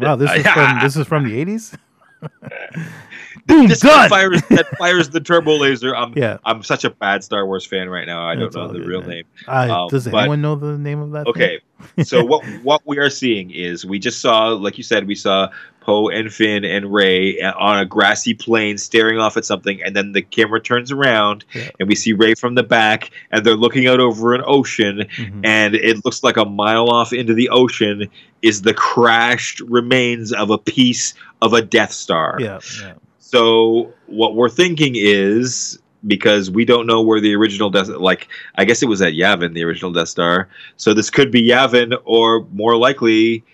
Wow, 0.00 0.16
this 0.16 0.30
is 0.36 0.46
from 0.46 0.78
this 0.80 0.96
is 0.96 1.06
from 1.06 1.24
the 1.24 1.44
80s. 1.44 1.76
Boom, 3.46 3.66
done. 3.66 3.78
that 3.80 4.08
fires 4.10 4.42
that 4.50 4.66
fires 4.78 5.08
the 5.10 5.20
turbo 5.20 5.56
laser. 5.56 5.94
I'm 5.94 6.12
Yeah, 6.16 6.38
I'm 6.44 6.62
such 6.62 6.84
a 6.84 6.90
bad 6.90 7.24
Star 7.24 7.46
Wars 7.46 7.64
fan 7.66 7.88
right 7.88 8.06
now. 8.06 8.26
I 8.26 8.34
don't 8.34 8.54
know 8.54 8.68
the 8.68 8.78
good, 8.78 8.86
real 8.88 9.00
man. 9.00 9.08
name. 9.10 9.24
I, 9.48 9.68
Um, 9.68 9.88
does 9.88 10.06
but- 10.08 10.18
anyone 10.20 10.40
know 10.42 10.54
the 10.56 10.76
name 10.78 11.00
of 11.00 11.10
that? 11.12 11.24
thing? 11.24 11.30
Okay, 11.30 11.60
so 12.04 12.24
what 12.30 12.44
what 12.62 12.82
we 12.86 12.98
are 12.98 13.10
seeing 13.10 13.50
is 13.50 13.84
we 13.86 13.98
just 13.98 14.20
saw, 14.20 14.48
like 14.48 14.76
you 14.78 14.84
said, 14.84 15.06
we 15.06 15.14
saw 15.14 15.48
Poe 15.80 16.08
and 16.10 16.30
Finn 16.32 16.62
and 16.64 16.92
Rey 16.92 17.40
on 17.40 17.78
a 17.78 17.86
grassy 17.86 18.34
plain 18.34 18.76
staring 18.76 19.18
off 19.18 19.36
at 19.38 19.46
something, 19.46 19.82
and 19.82 19.96
then 19.96 20.12
the 20.12 20.20
camera 20.20 20.60
turns 20.60 20.92
around 20.92 21.44
Yeah. 21.54 21.70
and 21.80 21.88
we 21.88 21.94
see 21.94 22.12
Rey 22.12 22.34
from 22.34 22.54
the 22.54 22.62
back, 22.62 23.10
and 23.30 23.44
they're 23.46 23.54
looking 23.56 23.86
out 23.88 23.98
over 23.98 24.34
an 24.34 24.42
ocean, 24.46 25.06
Mhm. 25.16 25.40
and 25.44 25.74
it 25.74 26.04
looks 26.04 26.22
like 26.22 26.36
a 26.36 26.44
mile 26.44 26.90
off 26.90 27.12
into 27.14 27.32
the 27.32 27.48
ocean 27.48 28.08
is 28.42 28.60
the 28.62 28.74
crashed 28.74 29.60
remains 29.60 30.32
of 30.34 30.50
a 30.50 30.58
piece 30.58 31.14
of 31.40 31.54
a 31.54 31.62
Death 31.62 31.92
Star. 31.92 32.36
Yeah, 32.38 32.58
yeah. 32.82 32.92
So 33.30 33.92
what 34.06 34.34
we're 34.34 34.48
thinking 34.48 34.94
is 34.96 35.78
because 36.08 36.50
we 36.50 36.64
don't 36.64 36.84
know 36.86 37.00
where 37.00 37.20
the 37.20 37.32
original 37.36 37.70
Death 37.70 37.86
like 37.88 38.26
I 38.56 38.64
guess 38.64 38.82
it 38.82 38.86
was 38.86 39.00
at 39.02 39.12
Yavin, 39.12 39.54
the 39.54 39.62
original 39.62 39.92
Death 39.92 40.08
Star. 40.08 40.48
So 40.76 40.94
this 40.94 41.10
could 41.10 41.30
be 41.30 41.46
Yavin 41.48 41.96
or 42.04 42.44
more 42.52 42.76
likely 42.76 43.44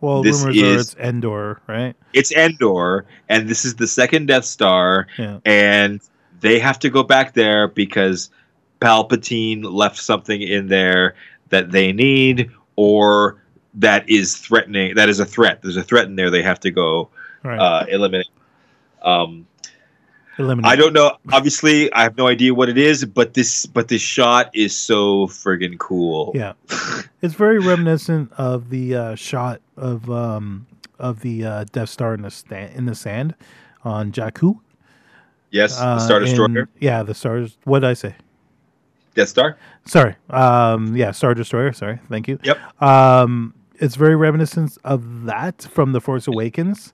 Well, 0.00 0.22
This 0.22 0.42
rumors 0.42 0.62
are 0.62 0.80
it's 0.80 0.96
Endor, 0.96 1.60
right? 1.66 1.94
it's 2.14 2.32
Endor 2.32 3.04
and 3.28 3.46
this 3.46 3.66
is 3.66 3.74
the 3.74 3.86
second 3.86 4.26
Death 4.26 4.46
Star 4.46 5.06
Yeah. 5.18 5.38
and 5.44 6.00
they 6.40 6.58
have 6.58 6.78
to 6.78 6.88
go 6.88 7.02
back 7.02 7.34
there 7.34 7.68
because 7.68 8.30
Palpatine 8.80 9.64
left 9.70 9.98
something 9.98 10.40
in 10.40 10.68
there 10.68 11.14
that 11.50 11.72
they 11.72 11.92
need 11.92 12.50
or 12.76 13.42
that 13.74 14.08
is 14.08 14.34
threatening 14.36 14.94
that 14.94 15.10
is 15.10 15.20
a 15.20 15.26
threat. 15.26 15.60
There's 15.60 15.76
a 15.76 15.82
threat 15.82 16.06
in 16.06 16.16
there 16.16 16.30
they 16.30 16.42
have 16.42 16.60
to 16.60 16.70
go 16.70 17.10
Right. 17.42 17.58
uh, 17.58 17.84
eliminate. 17.90 18.28
Um 19.02 19.46
Eliminate. 20.38 20.70
I 20.70 20.76
don't 20.76 20.92
know. 20.92 21.16
Obviously, 21.32 21.90
I 21.94 22.02
have 22.02 22.18
no 22.18 22.26
idea 22.26 22.52
what 22.52 22.68
it 22.68 22.76
is, 22.76 23.06
but 23.06 23.32
this 23.32 23.64
but 23.64 23.88
this 23.88 24.02
shot 24.02 24.50
is 24.54 24.76
so 24.76 25.28
friggin' 25.28 25.78
cool. 25.78 26.32
Yeah, 26.34 26.52
it's 27.22 27.32
very 27.32 27.58
reminiscent 27.58 28.30
of 28.36 28.68
the 28.68 28.94
uh, 28.94 29.14
shot 29.14 29.62
of 29.78 30.10
um, 30.10 30.66
of 30.98 31.20
the 31.20 31.42
uh, 31.44 31.64
Death 31.72 31.88
Star 31.88 32.12
in 32.12 32.20
the 32.20 32.30
sta- 32.30 32.70
in 32.74 32.84
the 32.84 32.94
sand 32.94 33.34
on 33.82 34.12
Jakku. 34.12 34.60
Yes, 35.50 35.78
the 35.78 35.86
Uh, 35.86 35.98
Star 36.00 36.20
Destroyer, 36.20 36.68
yeah, 36.80 37.02
the 37.02 37.14
stars. 37.14 37.56
What 37.64 37.78
did 37.80 37.88
I 37.88 37.94
say? 37.94 38.14
Death 39.14 39.30
Star. 39.30 39.56
Sorry. 39.86 40.16
Um, 40.28 40.94
yeah, 40.94 41.12
Star 41.12 41.32
Destroyer. 41.32 41.72
Sorry. 41.72 41.98
Thank 42.10 42.28
you. 42.28 42.38
Yep. 42.42 42.82
Um, 42.82 43.54
it's 43.76 43.96
very 43.96 44.16
reminiscent 44.16 44.76
of 44.84 45.24
that 45.24 45.62
from 45.62 45.92
The 45.92 46.00
Force 46.02 46.26
Awakens. 46.28 46.92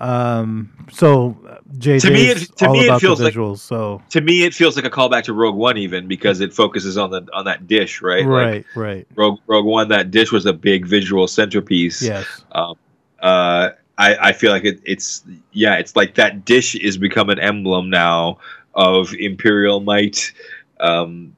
Um, 0.00 0.70
so 0.90 1.36
JJ 1.78 2.00
To 2.02 2.10
me, 2.10 2.28
it- 2.30 2.56
to 2.56 2.66
all 2.66 2.72
me, 2.72 2.80
it 2.80 2.86
about 2.86 3.00
feels 3.00 3.18
the 3.18 3.24
like- 3.24 3.34
visuals. 3.34 3.58
so 3.58 4.00
To 4.10 4.20
me, 4.20 4.44
it 4.44 4.54
feels 4.54 4.76
like 4.76 4.84
a 4.84 4.90
callback 4.90 5.24
to 5.24 5.32
Rogue 5.32 5.56
One, 5.56 5.76
even 5.76 6.06
because 6.08 6.40
it 6.40 6.52
focuses 6.54 6.96
on 6.96 7.10
the 7.10 7.26
on 7.32 7.44
that 7.44 7.66
dish, 7.66 8.00
right? 8.02 8.26
Like, 8.26 8.46
right, 8.46 8.64
right. 8.74 9.06
Rogue 9.14 9.38
Rogue 9.46 9.66
One, 9.66 9.88
that 9.88 10.10
dish 10.10 10.32
was 10.32 10.46
a 10.46 10.52
big 10.52 10.86
visual 10.86 11.26
centerpiece. 11.28 12.02
Yes. 12.02 12.26
Um, 12.52 12.74
uh, 13.20 13.70
I 13.98 14.16
I 14.28 14.32
feel 14.32 14.52
like 14.52 14.64
it, 14.64 14.80
it's 14.84 15.22
yeah, 15.52 15.74
it's 15.76 15.94
like 15.96 16.14
that 16.14 16.44
dish 16.44 16.74
is 16.74 16.96
become 16.96 17.28
an 17.30 17.38
emblem 17.38 17.90
now 17.90 18.38
of 18.74 19.12
Imperial 19.14 19.80
might. 19.80 20.32
Um, 20.80 21.34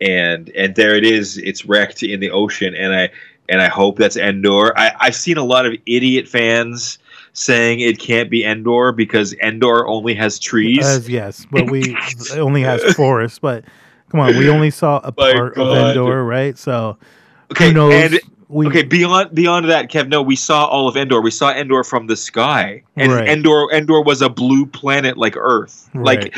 and 0.00 0.48
and 0.50 0.74
there 0.76 0.94
it 0.94 1.04
is. 1.04 1.38
It's 1.38 1.64
wrecked 1.64 2.02
in 2.04 2.20
the 2.20 2.30
ocean, 2.30 2.74
and 2.74 2.94
I 2.94 3.10
and 3.48 3.60
I 3.60 3.66
hope 3.68 3.98
that's 3.98 4.16
Endor. 4.16 4.72
I, 4.78 4.92
I've 5.00 5.16
seen 5.16 5.38
a 5.38 5.44
lot 5.44 5.66
of 5.66 5.74
idiot 5.86 6.28
fans 6.28 6.98
saying 7.38 7.80
it 7.80 7.98
can't 7.98 8.30
be 8.30 8.44
Endor 8.44 8.92
because 8.92 9.34
Endor 9.34 9.86
only 9.86 10.14
has 10.14 10.38
trees. 10.38 10.84
As, 10.86 11.08
yes, 11.08 11.46
but 11.50 11.70
we 11.70 11.96
only 12.32 12.62
has 12.62 12.82
forests. 12.94 13.38
But 13.38 13.64
Come 14.10 14.20
on, 14.20 14.36
we 14.36 14.48
only 14.48 14.70
saw 14.70 14.98
a 15.04 15.12
My 15.16 15.32
part 15.32 15.56
of 15.58 15.70
Endor, 15.72 16.24
right? 16.24 16.56
So 16.58 16.96
Okay, 17.52 17.68
who 17.68 17.74
knows? 17.74 17.92
and 18.12 18.20
we, 18.48 18.66
okay, 18.66 18.82
beyond 18.82 19.34
beyond 19.34 19.68
that, 19.68 19.90
Kev, 19.90 20.08
no, 20.08 20.22
we 20.22 20.34
saw 20.36 20.64
all 20.66 20.88
of 20.88 20.96
Endor. 20.96 21.20
We 21.20 21.30
saw 21.30 21.52
Endor 21.52 21.84
from 21.84 22.06
the 22.06 22.16
sky, 22.16 22.82
and 22.96 23.12
Right. 23.12 23.28
Endor 23.28 23.70
Endor 23.72 24.00
was 24.02 24.22
a 24.22 24.28
blue 24.30 24.64
planet 24.66 25.16
like 25.18 25.36
Earth. 25.36 25.90
Like, 25.94 26.34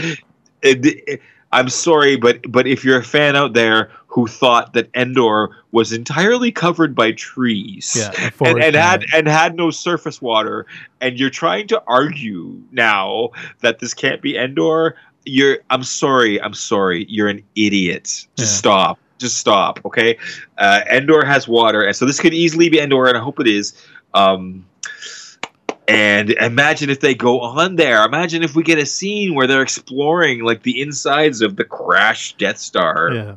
it, 0.63 0.85
it- 0.85 1.23
I'm 1.53 1.69
sorry, 1.69 2.15
but 2.17 2.41
but 2.51 2.69
if 2.69 2.85
you're 2.85 3.01
a 3.01 3.05
fan 3.05 3.35
out 3.35 3.55
there 3.55 3.91
who 4.13 4.27
thought 4.27 4.73
that 4.73 4.89
Endor 4.95 5.51
was 5.71 5.93
entirely 5.93 6.51
covered 6.51 6.97
by 6.97 7.13
trees, 7.13 7.95
yeah, 7.97 8.31
and, 8.45 8.61
and 8.61 8.75
had 8.75 9.05
and 9.15 9.29
had 9.29 9.55
no 9.55 9.71
surface 9.71 10.21
water, 10.21 10.67
and 11.01 11.19
you're 11.19 11.31
trying 11.31 11.69
to 11.69 11.81
argue 11.87 12.61
now 12.73 13.31
that 13.61 13.79
this 13.79 13.95
can't 13.95 14.21
be 14.21 14.37
Endor, 14.37 14.97
you're 15.25 15.59
I'm 15.71 15.85
sorry, 15.85 16.43
I'm 16.43 16.55
sorry, 16.55 17.07
you're 17.09 17.29
an 17.29 17.43
idiot. 17.55 18.03
Just 18.05 18.29
Yeah. 18.37 18.47
stop. 18.47 18.99
Just 19.19 19.37
stop, 19.37 19.79
okay? 19.85 20.17
Uh, 20.59 20.81
Endor 20.91 21.25
has 21.25 21.47
water, 21.47 21.83
and 21.83 21.95
so 21.95 22.05
this 22.05 22.19
could 22.19 22.35
easily 22.35 22.69
be 22.69 22.81
Endor, 22.81 23.07
and 23.07 23.17
I 23.17 23.21
hope 23.21 23.39
it 23.39 23.47
is. 23.47 23.75
Um, 24.13 24.65
and 25.87 26.31
imagine 26.31 26.89
if 26.89 27.01
they 27.01 27.15
go 27.15 27.41
on 27.41 27.77
there. 27.77 28.05
Imagine 28.05 28.43
if 28.43 28.57
we 28.57 28.63
get 28.63 28.79
a 28.79 28.87
scene 28.87 29.35
where 29.35 29.47
they're 29.47 29.63
exploring 29.63 30.43
like 30.43 30.63
the 30.63 30.81
insides 30.81 31.43
of 31.43 31.57
the 31.57 31.65
crashed 31.65 32.39
Death 32.39 32.59
Star. 32.59 33.11
yeah, 33.13 33.35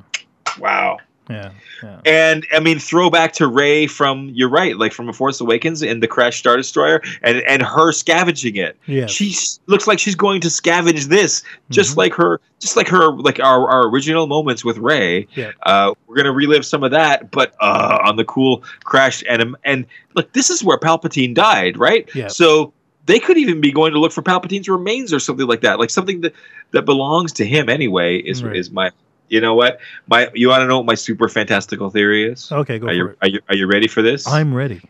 Wow. 0.60 0.98
yeah, 1.30 1.52
yeah. 1.82 2.02
And 2.06 2.46
I 2.54 2.60
mean, 2.60 2.80
throwback 2.80 3.32
to 3.34 3.48
Rey 3.48 3.88
from 3.88 4.30
you're 4.34 4.50
right, 4.50 4.78
like 4.78 4.92
from 4.92 5.08
A 5.08 5.14
Force 5.14 5.40
Awakens 5.40 5.82
in 5.82 6.02
the 6.02 6.08
Crash 6.08 6.38
Star 6.38 6.58
Destroyer, 6.58 7.02
and 7.22 7.38
and 7.48 7.62
her 7.62 7.94
scavenging 7.94 8.58
it. 8.58 8.78
Yeah. 8.88 9.06
She 9.06 9.34
looks 9.68 9.88
like 9.88 10.00
she's 10.00 10.16
going 10.16 10.42
to 10.42 10.50
scavenge 10.50 11.06
this, 11.06 11.42
just 11.70 11.94
Mhm. 11.94 11.98
like 11.98 12.14
her, 12.16 12.42
just 12.60 12.76
like 12.76 12.90
her, 12.90 13.14
like 13.14 13.40
our, 13.40 13.70
our 13.70 13.88
original 13.88 14.28
moments 14.28 14.66
with 14.66 14.78
Rey. 14.80 15.26
Yeah. 15.34 15.52
Uh, 15.66 15.94
we're 16.08 16.16
gonna 16.18 16.34
relive 16.34 16.66
some 16.66 16.84
of 16.84 16.92
that, 16.92 17.32
but 17.32 17.54
uh, 17.62 18.00
on 18.04 18.18
the 18.18 18.26
cool 18.26 18.62
Crash 18.84 19.24
and 19.30 19.56
and 19.64 19.86
look, 20.16 20.34
this 20.34 20.50
is 20.50 20.62
where 20.62 20.78
Palpatine 20.78 21.34
died, 21.34 21.78
right? 21.78 22.10
Yeah. 22.14 22.28
So 22.28 22.74
they 23.06 23.20
could 23.20 23.38
even 23.38 23.62
be 23.62 23.72
going 23.72 23.94
to 23.94 24.00
look 24.00 24.12
for 24.12 24.22
Palpatine's 24.22 24.68
remains 24.68 25.14
or 25.14 25.20
something 25.20 25.48
like 25.48 25.62
that, 25.62 25.80
like 25.80 25.90
something 25.90 26.20
that 26.22 26.34
that 26.72 26.84
belongs 26.84 27.32
to 27.34 27.46
him 27.46 27.70
anyway. 27.70 28.18
Is 28.18 28.44
Right. 28.44 28.58
is 28.58 28.72
my 28.72 28.92
you 29.34 29.42
know 29.42 29.56
what 29.56 29.80
my 30.08 30.30
you 30.36 30.48
want 30.50 30.62
to 30.62 30.68
know 30.68 30.78
what 30.78 30.86
my 30.86 30.94
super 30.96 31.28
fantastical 31.28 31.90
theory 31.90 32.30
is? 32.32 32.52
Okay, 32.52 32.78
go 32.78 32.86
are 32.86 32.90
for 32.90 32.96
you 32.96 33.08
it. 33.08 33.18
are 33.24 33.28
you 33.28 33.40
are 33.50 33.56
you 33.56 33.66
ready 33.68 33.88
for 33.88 34.02
this? 34.04 34.28
I'm 34.28 34.54
ready. 34.54 34.82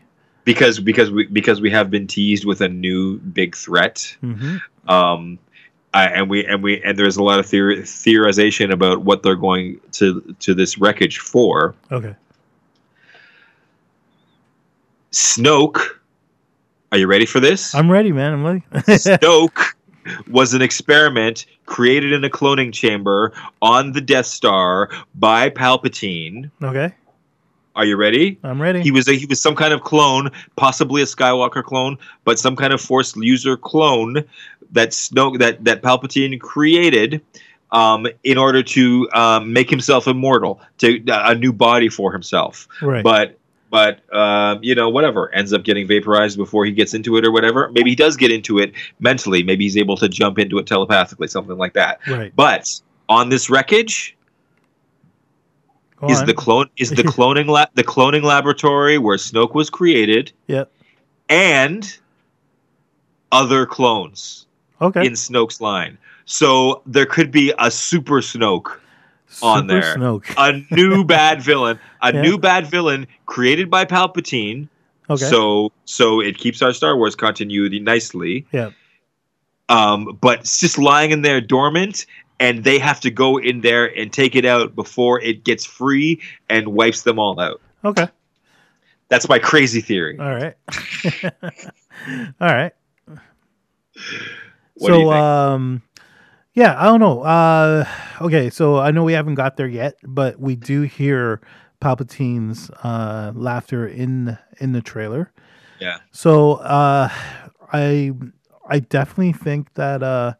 because 0.44 0.78
because 0.80 1.10
we 1.10 1.26
because 1.26 1.62
we 1.62 1.70
have 1.70 1.90
been 1.90 2.06
teased 2.06 2.44
with 2.44 2.60
a 2.60 2.68
new 2.68 3.18
big 3.18 3.56
threat. 3.56 4.14
hmm 4.20 4.56
Um, 4.86 5.38
I, 5.94 6.06
and 6.08 6.28
we 6.28 6.44
and 6.44 6.62
we 6.62 6.82
and 6.82 6.98
there's 6.98 7.16
a 7.16 7.22
lot 7.22 7.38
of 7.38 7.46
theor- 7.46 7.80
theorization 7.82 8.70
about 8.72 9.02
what 9.02 9.22
they're 9.22 9.34
going 9.48 9.80
to 9.92 10.34
to 10.40 10.52
this 10.54 10.76
wreckage 10.76 11.18
for. 11.20 11.74
Okay. 11.90 12.14
Snoke, 15.12 15.78
are 16.92 16.98
you 16.98 17.06
ready 17.06 17.24
for 17.26 17.40
this? 17.40 17.74
I'm 17.74 17.90
ready, 17.90 18.12
man. 18.12 18.32
I'm 18.34 18.44
ready. 18.44 18.62
Snoke 18.98 19.72
was 20.28 20.54
an 20.54 20.62
experiment 20.62 21.46
created 21.66 22.12
in 22.12 22.24
a 22.24 22.30
cloning 22.30 22.72
chamber 22.72 23.32
on 23.62 23.92
the 23.92 24.00
Death 24.00 24.26
Star 24.26 24.90
by 25.14 25.50
Palpatine. 25.50 26.50
okay. 26.62 26.94
Are 27.76 27.84
you 27.84 27.96
ready? 27.96 28.38
I'm 28.44 28.62
ready. 28.62 28.82
He 28.82 28.92
was 28.92 29.08
a, 29.08 29.14
he 29.14 29.26
was 29.26 29.40
some 29.40 29.56
kind 29.56 29.74
of 29.74 29.82
clone, 29.82 30.30
possibly 30.54 31.02
a 31.02 31.06
Skywalker 31.06 31.64
clone, 31.64 31.98
but 32.24 32.38
some 32.38 32.54
kind 32.54 32.72
of 32.72 32.80
Force 32.80 33.16
user 33.16 33.56
clone 33.56 34.22
that 34.70 34.90
Snoke 34.90 35.40
that 35.40 35.64
that 35.64 35.82
Palpatine 35.82 36.40
created 36.40 37.20
um, 37.72 38.06
in 38.22 38.38
order 38.38 38.62
to 38.62 39.08
um, 39.12 39.52
make 39.52 39.68
himself 39.68 40.06
immortal, 40.06 40.60
to 40.78 41.02
a 41.08 41.34
new 41.34 41.52
body 41.52 41.88
for 41.88 42.12
himself. 42.12 42.68
right. 42.80 43.02
But 43.02 43.36
but 43.74 44.14
um, 44.14 44.60
you 44.62 44.72
know 44.72 44.88
whatever 44.88 45.34
ends 45.34 45.52
up 45.52 45.64
getting 45.64 45.84
vaporized 45.88 46.36
before 46.36 46.64
he 46.64 46.70
gets 46.70 46.94
into 46.94 47.16
it 47.16 47.24
or 47.26 47.32
whatever. 47.32 47.70
Maybe 47.72 47.90
he 47.90 47.96
does 47.96 48.16
get 48.16 48.30
into 48.30 48.60
it 48.60 48.72
mentally. 49.00 49.42
Maybe 49.42 49.64
he's 49.64 49.76
able 49.76 49.96
to 49.96 50.08
jump 50.08 50.38
into 50.38 50.58
it 50.58 50.66
telepathically, 50.68 51.26
something 51.26 51.58
like 51.58 51.72
that. 51.72 51.98
right. 52.06 52.32
But 52.36 52.70
on 53.08 53.30
this 53.30 53.50
wreckage, 53.50 54.16
Go 55.96 56.06
is 56.06 56.20
on. 56.20 56.26
the 56.26 56.34
clone 56.34 56.70
is 56.76 56.90
the 56.90 57.02
cloning 57.16 57.46
la- 57.48 57.66
the 57.74 57.82
cloning 57.82 58.22
laboratory 58.22 58.96
where 58.96 59.16
Snoke 59.16 59.54
was 59.54 59.70
created 59.70 60.30
Yep. 60.46 60.70
and 61.28 61.98
other 63.32 63.66
clones 63.66 64.46
okay. 64.80 65.04
in 65.04 65.14
Snoke's 65.14 65.60
line. 65.60 65.98
So 66.26 66.80
there 66.86 67.06
could 67.06 67.32
be 67.32 67.52
a 67.58 67.72
super 67.72 68.20
Snoke, 68.20 68.78
on 69.42 69.68
Super 69.68 69.80
there. 69.80 69.96
Snoke. 69.96 70.34
a 70.36 70.74
new 70.74 71.04
bad 71.16 71.42
villain, 71.42 71.78
a 72.02 72.12
Yeah. 72.14 72.22
new 72.22 72.38
bad 72.38 72.66
villain 72.66 73.06
created 73.26 73.70
by 73.70 73.84
Palpatine. 73.84 74.68
Okay. 75.10 75.24
So 75.24 75.70
so 75.84 76.20
it 76.20 76.38
keeps 76.38 76.62
our 76.62 76.72
Star 76.72 76.96
Wars 76.96 77.14
continuity 77.14 77.78
nicely. 77.80 78.46
Yeah. 78.52 78.70
Um, 79.68 80.18
but 80.20 80.40
it's 80.40 80.58
just 80.60 80.78
lying 80.78 81.10
in 81.10 81.22
there 81.22 81.40
dormant, 81.40 82.06
and 82.38 82.64
they 82.64 82.78
have 82.78 83.00
to 83.00 83.10
go 83.10 83.38
in 83.38 83.60
there 83.62 83.86
and 83.98 84.12
take 84.12 84.34
it 84.36 84.44
out 84.44 84.74
before 84.74 85.20
it 85.20 85.42
gets 85.44 85.64
free 85.64 86.20
and 86.50 86.68
wipes 86.68 87.02
them 87.02 87.18
all 87.18 87.38
out. 87.40 87.60
okay. 87.84 88.08
That's 89.08 89.28
my 89.28 89.38
crazy 89.38 89.80
theory. 89.82 90.18
All 90.18 90.34
right. 90.34 90.54
All 92.40 92.48
right. 92.48 92.72
What 94.76 94.88
so 94.88 94.88
do 94.88 94.98
you 95.00 95.10
think? 95.10 95.14
um 95.22 95.82
yeah, 96.54 96.74
I 96.78 96.84
don't 96.86 97.00
know. 97.00 97.22
Uh 97.22 97.84
okay, 98.20 98.48
so 98.50 98.78
I 98.78 98.90
know 98.90 99.04
we 99.04 99.12
haven't 99.12 99.34
got 99.34 99.56
there 99.56 99.66
yet, 99.68 99.96
but 100.04 100.38
we 100.40 100.56
do 100.56 100.82
hear 100.82 101.40
Palpatine's 101.80 102.70
uh 102.82 103.32
laughter 103.34 103.86
in 103.86 104.38
in 104.58 104.72
the 104.72 104.80
trailer. 104.82 105.32
Yeah. 105.80 105.98
So 106.12 106.54
uh 106.54 107.08
I 107.72 108.12
I 108.68 108.78
definitely 108.80 109.32
think 109.32 109.74
that 109.74 110.02
uh 110.02 110.34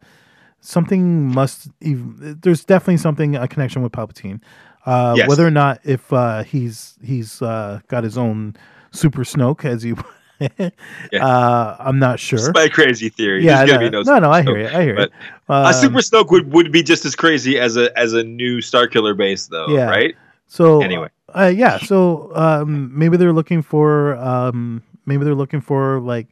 something 0.61 1.27
must 1.33 1.67
ev- 1.83 2.41
there's 2.41 2.65
definitely 2.65 2.97
something 2.97 3.35
a 3.35 3.47
connection 3.47 3.81
with 3.83 3.91
Palpatine. 3.91 4.41
Uh 4.85 5.15
Yes. 5.17 5.27
whether 5.27 5.45
or 5.45 5.51
not 5.51 5.79
if 5.83 6.11
uh 6.13 6.43
he's 6.43 6.97
he's 7.03 7.41
uh 7.41 7.81
got 7.87 8.03
his 8.03 8.17
own 8.17 8.55
super 8.91 9.23
Snoke 9.23 9.65
as 9.65 9.83
you 9.83 9.97
uh 11.19 11.75
I'm 11.79 11.99
not 11.99 12.19
sure. 12.19 12.39
It's 12.39 12.53
my 12.53 12.67
crazy 12.67 13.09
theory. 13.09 13.45
Yeah, 13.45 13.63
no, 13.65 13.89
no, 13.89 14.01
no, 14.01 14.19
no, 14.19 14.31
I 14.31 14.41
hear 14.41 14.57
you. 14.57 14.67
I 14.67 14.81
hear 14.83 14.99
you. 14.99 15.07
a 15.49 15.53
Um, 15.53 15.73
Super 15.73 15.99
Snoke 15.99 16.29
would, 16.31 16.51
would 16.51 16.71
be 16.71 16.83
just 16.83 17.05
as 17.05 17.15
crazy 17.15 17.59
as 17.59 17.77
a 17.77 17.97
as 17.97 18.13
a 18.13 18.23
new 18.23 18.61
Star 18.61 18.87
Killer 18.87 19.13
base, 19.13 19.47
though, 19.47 19.67
Yeah. 19.69 19.89
right? 19.89 20.15
So 20.47 20.81
Anyway. 20.81 21.09
uh, 21.35 21.51
yeah. 21.55 21.77
So 21.79 22.31
um, 22.35 22.91
maybe 22.97 23.17
they're 23.17 23.33
looking 23.33 23.61
for 23.61 24.15
um, 24.17 24.83
maybe 25.05 25.23
they're 25.25 25.35
looking 25.35 25.61
for 25.61 25.99
like 25.99 26.27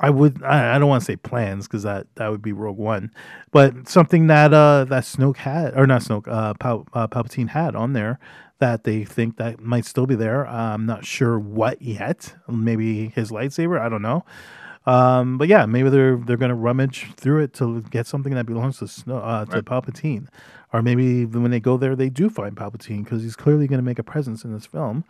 I 0.00 0.10
would 0.10 0.42
I, 0.42 0.76
I 0.76 0.78
don't 0.78 0.88
want 0.88 1.02
to 1.02 1.04
say 1.04 1.16
plans 1.16 1.66
because 1.66 1.82
that 1.82 2.06
that 2.16 2.28
would 2.30 2.42
be 2.42 2.52
Rogue 2.52 2.78
One, 2.78 3.10
but 3.50 3.88
something 3.88 4.28
that 4.28 4.54
uh 4.54 4.84
that 4.84 5.02
Snoke 5.04 5.36
had 5.38 5.76
or 5.76 5.86
not 5.86 6.02
Snoke 6.02 6.28
uh, 6.28 6.54
Pal, 6.54 6.86
uh 6.92 7.08
Palpatine 7.08 7.48
had 7.48 7.74
on 7.74 7.92
there 7.94 8.18
that 8.58 8.84
they 8.84 9.04
think 9.04 9.36
that 9.36 9.60
might 9.60 9.84
still 9.84 10.06
be 10.06 10.14
there. 10.14 10.46
I'm 10.46 10.86
not 10.86 11.04
sure 11.04 11.38
what 11.38 11.80
yet. 11.82 12.34
Maybe 12.48 13.08
his 13.10 13.30
lightsaber. 13.30 13.80
I 13.80 13.88
don't 13.88 14.02
know. 14.02 14.24
Um, 14.86 15.36
but 15.36 15.48
yeah, 15.48 15.66
maybe 15.66 15.90
they're 15.90 16.16
they're 16.16 16.38
gonna 16.38 16.54
rummage 16.54 17.12
through 17.16 17.42
it 17.42 17.52
to 17.54 17.82
get 17.82 18.06
something 18.06 18.34
that 18.34 18.46
belongs 18.46 18.78
to 18.78 18.88
Snow 18.88 19.18
uh, 19.18 19.44
to 19.46 19.56
Right. 19.56 19.64
Palpatine, 19.64 20.28
or 20.72 20.80
maybe 20.82 21.26
when 21.26 21.50
they 21.50 21.60
go 21.60 21.76
there, 21.76 21.94
they 21.94 22.08
do 22.08 22.30
find 22.30 22.56
Palpatine 22.56 23.04
because 23.04 23.22
he's 23.22 23.36
clearly 23.36 23.66
gonna 23.66 23.82
make 23.82 23.98
a 23.98 24.02
presence 24.02 24.44
in 24.44 24.52
this 24.54 24.64
film. 24.64 25.04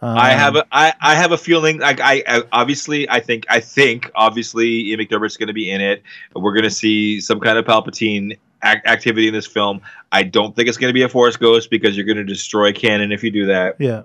Um, 0.00 0.18
I 0.18 0.30
have 0.30 0.56
a 0.56 0.66
I, 0.72 0.94
I 1.00 1.14
have 1.14 1.30
a 1.30 1.38
feeling 1.38 1.78
like 1.78 2.00
I, 2.00 2.24
I 2.26 2.42
obviously 2.52 3.08
I 3.08 3.20
think 3.20 3.46
I 3.48 3.60
think 3.60 4.10
obviously 4.16 4.88
Ian 4.88 4.98
McDiarmid's 5.00 5.36
going 5.36 5.46
to 5.46 5.52
be 5.52 5.70
in 5.70 5.80
it. 5.80 6.02
We're 6.34 6.52
going 6.52 6.64
to 6.64 6.70
see 6.70 7.20
some 7.20 7.38
kind 7.38 7.56
of 7.56 7.64
Palpatine 7.64 8.36
ac- 8.64 8.80
activity 8.86 9.28
in 9.28 9.34
this 9.34 9.46
film. 9.46 9.80
I 10.12 10.22
don't 10.22 10.54
think 10.54 10.68
it's 10.68 10.78
going 10.78 10.90
to 10.90 10.94
be 10.94 11.02
a 11.02 11.08
Force 11.08 11.36
Ghost 11.36 11.70
because 11.70 11.96
you're 11.96 12.06
going 12.06 12.16
to 12.18 12.24
destroy 12.24 12.72
canon 12.72 13.12
if 13.12 13.22
you 13.22 13.30
do 13.30 13.46
that. 13.46 13.76
yeah, 13.78 14.02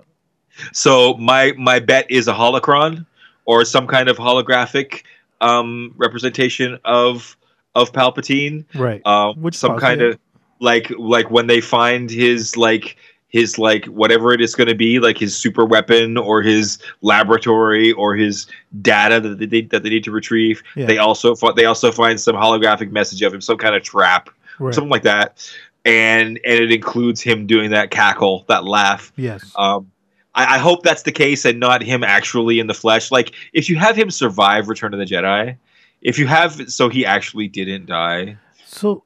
So 0.72 1.14
my 1.14 1.52
my 1.56 1.78
bet 1.80 2.10
is 2.10 2.28
a 2.28 2.32
holocron 2.34 3.06
or 3.44 3.64
some 3.64 3.86
kind 3.86 4.08
of 4.08 4.16
holographic 4.16 5.02
um, 5.40 5.94
representation 5.96 6.78
of 6.84 7.36
of 7.74 7.92
Palpatine. 7.92 8.64
right. 8.74 9.00
Um, 9.06 9.40
Which 9.40 9.54
some 9.54 9.78
kind 9.78 10.00
of 10.02 10.18
like 10.60 10.90
like 10.98 11.30
when 11.30 11.46
they 11.46 11.60
find 11.60 12.10
his 12.10 12.56
like 12.56 12.96
his 13.28 13.58
like 13.58 13.84
whatever 13.84 14.32
it 14.32 14.40
is 14.40 14.54
going 14.54 14.68
to 14.68 14.74
be 14.74 14.98
like 14.98 15.18
his 15.18 15.36
super 15.36 15.64
weapon 15.66 16.16
or 16.16 16.40
his 16.42 16.78
laboratory 17.02 17.92
or 17.92 18.16
his 18.16 18.46
data 18.80 19.20
that 19.20 19.50
they 19.50 19.60
that 19.62 19.82
they 19.82 19.90
need 19.90 20.04
to 20.04 20.10
retrieve. 20.10 20.62
Yeah. 20.74 20.86
They 20.86 20.98
also 20.98 21.34
they 21.54 21.66
also 21.66 21.92
find 21.92 22.18
some 22.20 22.34
holographic 22.34 22.90
message 22.90 23.22
of 23.22 23.32
him, 23.34 23.40
some 23.42 23.58
kind 23.58 23.74
of 23.76 23.82
trap, 23.82 24.30
right. 24.58 24.74
something 24.74 24.90
like 24.90 25.02
that, 25.02 25.50
and 25.84 26.40
and 26.44 26.60
it 26.60 26.72
includes 26.72 27.20
him 27.20 27.46
doing 27.46 27.70
that 27.70 27.90
cackle, 27.90 28.44
that 28.48 28.64
laugh. 28.64 29.12
yes. 29.16 29.52
Um, 29.56 29.90
I, 30.34 30.54
I 30.54 30.58
hope 30.58 30.82
that's 30.82 31.02
the 31.02 31.12
case 31.12 31.44
and 31.44 31.58
not 31.58 31.82
him 31.82 32.04
actually 32.04 32.60
in 32.60 32.66
the 32.66 32.74
flesh. 32.74 33.10
Like 33.10 33.32
if 33.52 33.68
you 33.68 33.76
have 33.76 33.96
him 33.96 34.10
survive 34.10 34.68
Return 34.68 34.92
of 34.94 34.98
the 35.00 35.06
Jedi, 35.06 35.56
if 36.02 36.18
you 36.18 36.26
have 36.26 36.70
so 36.70 36.88
he 36.88 37.04
actually 37.04 37.48
didn't 37.48 37.86
die. 37.86 38.36
So 38.64 39.02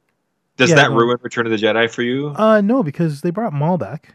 Does 0.57 0.71
Yeah, 0.71 0.77
that 0.77 0.91
no. 0.91 0.97
ruin 0.97 1.19
Return 1.23 1.47
of 1.47 1.53
the 1.53 1.59
Jedi 1.59 1.91
for 1.91 2.03
you? 2.03 2.35
Uh, 2.37 2.61
no, 2.61 2.83
because 2.83 3.23
they 3.23 3.31
brought 3.31 3.53
Maul 3.53 3.79
back. 3.79 4.15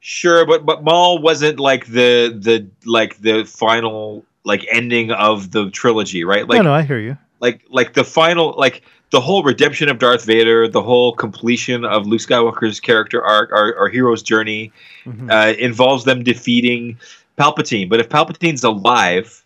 Sure, 0.00 0.44
but 0.44 0.66
but 0.66 0.84
Maul 0.84 1.18
wasn't 1.18 1.58
like 1.60 1.86
the 1.86 2.36
the 2.38 2.68
like 2.84 3.18
the 3.18 3.44
final 3.44 4.24
like 4.44 4.66
ending 4.70 5.10
of 5.12 5.52
the 5.52 5.70
trilogy, 5.70 6.24
right? 6.24 6.46
Like 6.46 6.56
no, 6.56 6.62
no, 6.62 6.74
I 6.74 6.82
hear 6.82 6.98
you. 6.98 7.16
Like 7.40 7.62
like 7.70 7.94
the 7.94 8.04
final 8.04 8.54
like 8.56 8.82
the 9.10 9.20
whole 9.20 9.42
redemption 9.44 9.88
of 9.88 9.98
Darth 9.98 10.24
Vader, 10.24 10.66
the 10.66 10.82
whole 10.82 11.12
completion 11.14 11.84
of 11.84 12.06
Luke 12.06 12.20
Skywalker's 12.20 12.80
character 12.80 13.22
arc, 13.24 13.52
our, 13.52 13.76
our 13.76 13.88
hero's 13.88 14.22
journey, 14.22 14.72
Mhm. 15.06 15.30
uh, 15.30 15.56
involves 15.56 16.04
them 16.04 16.24
defeating 16.24 16.98
Palpatine. 17.38 17.88
But 17.88 18.00
if 18.00 18.08
Palpatine's 18.08 18.64
alive, 18.64 19.42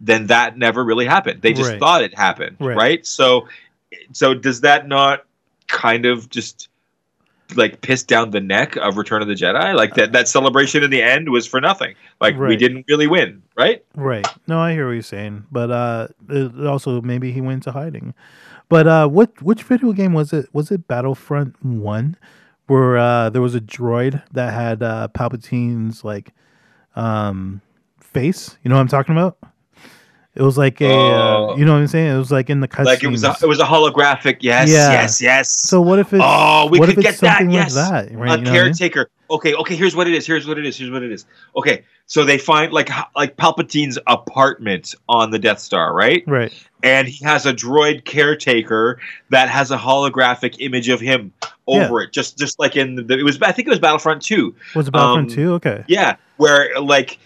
then 0.00 0.26
that 0.28 0.58
never 0.58 0.82
really 0.82 1.06
happened. 1.06 1.42
They 1.42 1.52
just 1.52 1.70
Right. 1.70 1.78
thought 1.78 2.02
it 2.02 2.14
happened, 2.14 2.56
Right. 2.58 2.76
right. 2.76 3.06
So, 3.06 3.46
so 4.12 4.34
does 4.34 4.62
that 4.62 4.88
not 4.88 5.24
kind 5.68 6.06
of 6.06 6.28
just 6.28 6.68
like 7.54 7.80
pissed 7.82 8.08
down 8.08 8.30
the 8.30 8.40
neck 8.40 8.76
of 8.76 8.96
Return 8.96 9.22
of 9.22 9.28
the 9.28 9.34
Jedi? 9.34 9.74
Like 9.74 9.94
that 9.94 10.12
that 10.12 10.28
celebration 10.28 10.82
in 10.82 10.90
the 10.90 11.02
end 11.02 11.30
was 11.30 11.46
for 11.46 11.60
nothing. 11.60 11.94
Like 12.20 12.38
we 12.38 12.56
didn't 12.56 12.86
really 12.88 13.06
win, 13.06 13.42
right? 13.56 13.84
Right. 13.94 14.26
No, 14.46 14.60
I 14.60 14.72
hear 14.72 14.86
what 14.86 14.92
you're 14.92 15.02
saying, 15.02 15.44
but 15.52 15.70
uh, 15.70 16.08
also 16.66 17.00
maybe 17.00 17.32
he 17.32 17.40
went 17.40 17.66
into 17.66 17.72
hiding. 17.72 18.14
But 18.68 18.86
uh, 18.86 19.08
what 19.08 19.40
which 19.42 19.62
video 19.62 19.92
game 19.92 20.12
was 20.12 20.32
it? 20.32 20.48
Was 20.52 20.70
it 20.70 20.88
Battlefront 20.88 21.62
One, 21.64 22.16
where 22.66 22.96
uh, 22.96 23.30
there 23.30 23.42
was 23.42 23.54
a 23.54 23.60
droid 23.60 24.22
that 24.32 24.52
had 24.52 24.82
uh, 24.82 25.08
Palpatine's 25.08 26.04
like 26.04 26.32
um, 26.96 27.60
face? 28.00 28.56
You 28.62 28.70
know 28.70 28.76
what 28.76 28.82
I'm 28.82 28.88
talking 28.88 29.16
about? 29.16 29.38
It 30.36 30.42
was 30.42 30.58
like 30.58 30.80
a, 30.80 30.90
uh, 30.90 30.90
Oh. 30.92 31.56
you 31.56 31.64
know 31.64 31.72
what 31.74 31.78
I'm 31.78 31.86
saying? 31.86 32.12
It 32.14 32.18
was 32.18 32.32
like 32.32 32.50
in 32.50 32.58
the 32.60 32.66
cutscenes. 32.68 32.84
Like 32.86 33.04
it 33.04 33.08
was 33.08 33.22
a, 33.22 33.36
it 33.40 33.46
was 33.46 33.60
a 33.60 33.64
holographic. 33.64 34.38
Yes, 34.40 34.68
Yeah. 34.68 34.90
yes, 34.92 35.20
yes. 35.22 35.48
so 35.50 35.80
what 35.80 35.98
if 36.00 36.12
it's 36.12 36.22
oh, 36.24 36.66
we 36.70 36.80
could 36.80 36.96
get 36.96 37.18
that. 37.18 37.48
Yes, 37.50 37.76
like 37.76 37.90
that? 37.90 37.92
Right? 37.94 38.04
a 38.06 38.08
you 38.08 38.16
know 38.16 38.26
what 38.26 38.30
I 38.32 38.36
mean? 38.36 38.52
caretaker. 38.52 39.10
Okay, 39.30 39.54
okay. 39.54 39.76
Here's 39.76 39.94
what 39.96 40.06
it 40.06 40.12
is. 40.14 40.26
Here's 40.26 40.46
what 40.46 40.58
it 40.58 40.66
is. 40.66 40.76
Here's 40.76 40.90
what 40.90 41.02
it 41.02 41.10
is. 41.12 41.24
Okay, 41.56 41.84
so 42.06 42.24
they 42.24 42.36
find 42.36 42.72
like 42.72 42.90
like 43.16 43.36
Palpatine's 43.36 43.98
apartment 44.06 44.94
on 45.08 45.30
the 45.30 45.38
Death 45.38 45.60
Star, 45.60 45.94
right? 45.94 46.22
Right. 46.26 46.52
And 46.82 47.08
he 47.08 47.24
has 47.24 47.46
a 47.46 47.54
droid 47.54 48.04
caretaker 48.04 49.00
that 49.30 49.48
has 49.48 49.70
a 49.70 49.78
holographic 49.78 50.56
image 50.58 50.88
of 50.88 51.00
him 51.00 51.32
over 51.66 52.02
it, 52.02 52.12
just 52.12 52.36
just 52.38 52.58
like 52.58 52.76
in 52.76 52.96
the. 52.96 53.18
It 53.18 53.22
was 53.22 53.40
I 53.40 53.52
think 53.52 53.66
it 53.68 53.70
was 53.70 53.78
Battlefront 53.78 54.20
Two. 54.20 54.54
Was 54.74 54.88
it 54.88 54.90
Battlefront 54.90 55.30
Um, 55.30 55.34
Two? 55.34 55.52
Okay. 55.54 55.84
Yeah, 55.88 56.16
where 56.36 56.68
like 56.80 57.18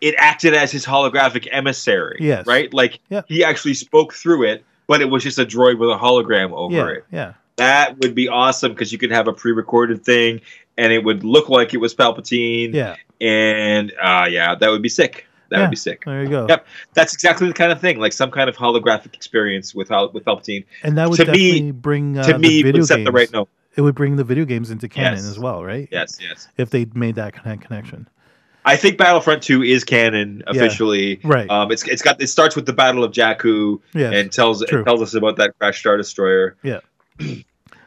it 0.00 0.14
acted 0.18 0.54
as 0.54 0.70
his 0.72 0.84
holographic 0.84 1.48
emissary. 1.50 2.18
Yes. 2.20 2.46
Right. 2.46 2.72
Like 2.72 3.00
he 3.28 3.44
actually 3.44 3.74
spoke 3.74 4.12
through 4.14 4.44
it, 4.44 4.64
but 4.86 5.00
it 5.00 5.06
was 5.06 5.22
just 5.22 5.38
a 5.38 5.46
droid 5.46 5.78
with 5.78 5.90
a 5.90 5.96
hologram 5.96 6.52
over 6.52 6.74
Yeah. 6.74 6.88
it. 6.88 7.04
Yeah. 7.12 7.32
That 7.56 7.98
would 8.00 8.14
be 8.14 8.28
awesome 8.28 8.72
because 8.72 8.92
you 8.92 8.98
could 8.98 9.10
have 9.10 9.28
a 9.28 9.32
pre-recorded 9.32 10.04
thing, 10.04 10.42
and 10.76 10.92
it 10.92 11.02
would 11.04 11.24
look 11.24 11.48
like 11.48 11.72
it 11.72 11.78
was 11.78 11.94
Palpatine. 11.94 12.74
Yeah. 12.74 12.96
And 13.20 13.92
uh, 14.02 14.26
yeah, 14.30 14.54
that 14.54 14.68
would 14.68 14.82
be 14.82 14.90
sick. 14.90 15.26
That 15.48 15.56
Yeah. 15.58 15.62
would 15.62 15.70
be 15.70 15.76
sick. 15.76 16.02
There 16.04 16.22
you 16.22 16.28
go. 16.28 16.46
Yep. 16.48 16.66
That's 16.94 17.14
exactly 17.14 17.48
the 17.48 17.54
kind 17.54 17.72
of 17.72 17.80
thing, 17.80 17.98
like 17.98 18.12
some 18.12 18.30
kind 18.30 18.50
of 18.50 18.56
holographic 18.56 19.14
experience 19.14 19.74
with 19.74 19.88
with 20.12 20.24
Palpatine. 20.24 20.64
And 20.82 20.98
that 20.98 21.08
would 21.08 21.16
To 21.16 21.24
me- 21.26 21.50
definitely 21.52 21.70
bring 21.72 22.18
uh, 22.18 22.24
to 22.24 22.32
the 22.34 22.38
me, 22.38 22.62
video 22.62 22.80
would 22.82 22.86
set 22.88 22.96
games. 22.96 23.06
the 23.06 23.12
right 23.12 23.32
note. 23.32 23.48
It 23.76 23.80
would 23.82 23.94
bring 23.94 24.16
the 24.16 24.24
video 24.24 24.44
games 24.44 24.70
into 24.70 24.88
canon 24.88 25.14
Yes. 25.18 25.26
as 25.28 25.38
well, 25.38 25.62
right? 25.64 25.88
Yes, 25.92 26.18
yes. 26.20 26.48
If 26.56 26.70
they 26.70 26.86
made 26.94 27.14
that 27.16 27.32
connect 27.34 27.62
connection. 27.62 28.08
I 28.66 28.76
think 28.76 28.98
Battlefront 28.98 29.42
Two 29.42 29.62
is 29.62 29.84
canon 29.84 30.42
officially. 30.46 31.20
Right. 31.24 31.48
Um, 31.48 31.70
it's 31.72 31.86
it's 31.86 32.02
got 32.02 32.20
it 32.20 32.26
starts 32.26 32.56
with 32.56 32.66
the 32.66 32.72
Battle 32.72 33.04
of 33.04 33.12
Jakku 33.12 33.80
Yes. 33.94 34.12
and 34.12 34.30
tells 34.32 34.60
it 34.62 34.68
tells 34.84 35.00
us 35.00 35.14
about 35.14 35.36
that 35.36 35.56
crash 35.58 35.78
star 35.78 35.96
destroyer, 35.96 36.56
but 36.64 36.74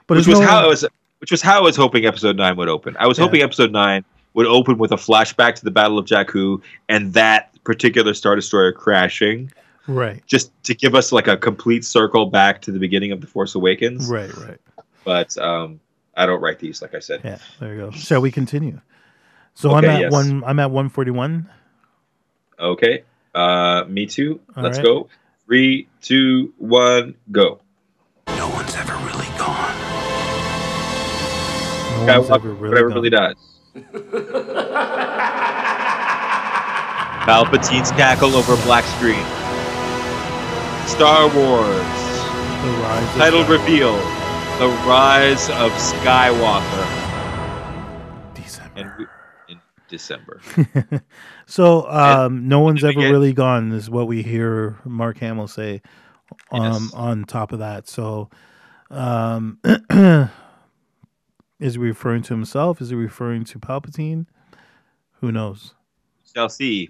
which 0.08 0.28
was 0.28 0.40
no- 0.40 0.48
how 0.48 0.64
I 0.64 0.68
was 0.68 0.86
which 1.20 1.32
was 1.32 1.42
how 1.42 1.60
I 1.60 1.62
was 1.62 1.76
hoping 1.76 2.06
Episode 2.06 2.38
Nine 2.38 2.56
would 2.56 2.70
open. 2.70 2.96
I 3.00 3.08
was 3.08 3.18
Yeah. 3.20 3.26
hoping 3.26 3.42
Episode 3.42 3.72
Nine 3.72 4.06
would 4.36 4.48
open 4.48 4.78
with 4.78 4.92
a 4.92 4.96
flashback 4.96 5.56
to 5.56 5.66
the 5.66 5.72
Battle 5.72 5.98
of 6.00 6.06
Jakku 6.06 6.62
and 6.88 7.14
that 7.14 7.52
particular 7.66 8.14
star 8.14 8.36
destroyer 8.36 8.72
crashing, 8.72 9.52
Right. 9.88 10.24
just 10.28 10.52
to 10.64 10.74
give 10.74 10.96
us 10.96 11.12
like 11.12 11.28
a 11.28 11.36
complete 11.36 11.84
circle 11.84 12.28
back 12.28 12.62
to 12.62 12.72
the 12.72 12.80
beginning 12.80 13.12
of 13.12 13.20
the 13.22 13.28
Force 13.28 13.54
Awakens. 13.56 14.08
Right. 14.10 14.34
Right. 14.38 14.58
But 15.04 15.38
um, 15.38 15.80
I 16.16 16.26
don't 16.26 16.40
write 16.42 16.60
these, 16.60 16.82
like 16.82 16.96
I 16.96 17.00
said. 17.00 17.22
Yeah. 17.26 17.40
There 17.60 17.74
you 17.74 17.80
go. 17.82 17.92
Shall 17.92 18.22
we 18.22 18.32
continue? 18.32 18.80
So 19.56 19.72
I'm 19.72 19.86
at 19.86 20.00
yes. 20.00 20.12
one. 20.12 20.44
I'm 20.46 20.60
at 20.60 20.72
one 20.72 20.90
forty 20.90 21.12
one. 21.12 21.50
Okay. 22.60 23.04
Uh, 23.34 23.86
me 23.88 24.06
too. 24.06 24.40
All 24.56 24.64
Let's 24.64 24.78
right. 24.78 24.86
go. 24.86 25.10
Three, 25.46 25.88
two, 26.02 26.54
one, 26.58 27.16
go. 27.32 27.60
No 28.28 28.50
one's 28.50 28.76
ever 28.76 28.94
really 29.06 29.26
gone. 29.38 29.76
No 32.00 32.06
Guy 32.06 32.18
one's 32.18 32.30
walk, 32.30 32.40
ever 32.42 32.54
really, 32.54 32.70
whatever 32.70 32.90
gone. 32.90 32.96
really 32.96 33.10
does. 33.10 33.36
Palpatine's 37.26 37.92
cackle 37.92 38.36
over 38.36 38.56
black 38.64 38.84
screen. 38.86 39.24
Star 40.88 41.28
Wars. 41.36 41.86
The 42.64 42.72
rise 42.82 43.16
Title 43.16 43.44
Star 43.44 43.58
reveal. 43.58 43.94
The 44.60 44.68
Rise 44.86 45.50
of 45.52 45.72
Skywalker. 45.74 46.99
December. 49.90 50.42
so 51.46 51.90
um, 51.90 52.48
no 52.48 52.60
one's 52.62 52.84
ever 52.84 52.94
get- 52.94 53.10
really 53.12 53.34
gone 53.34 53.72
is 53.72 53.90
what 53.90 54.08
we 54.08 54.22
hear 54.24 54.78
Mark 54.86 55.18
Hamill 55.20 55.48
say. 55.48 55.82
Um, 56.52 56.62
Yes. 56.74 56.94
on 56.94 57.24
top 57.26 57.52
of 57.52 57.60
that, 57.60 57.88
so 57.88 58.30
um, 58.92 59.58
is 61.60 61.74
he 61.74 61.80
referring 61.80 62.22
to 62.24 62.34
himself? 62.34 62.82
Is 62.82 62.90
he 62.90 62.96
referring 62.96 63.44
to 63.46 63.60
Palpatine? 63.60 64.26
Who 65.22 65.32
knows? 65.32 65.74
Shall 66.34 66.50
see. 66.50 66.90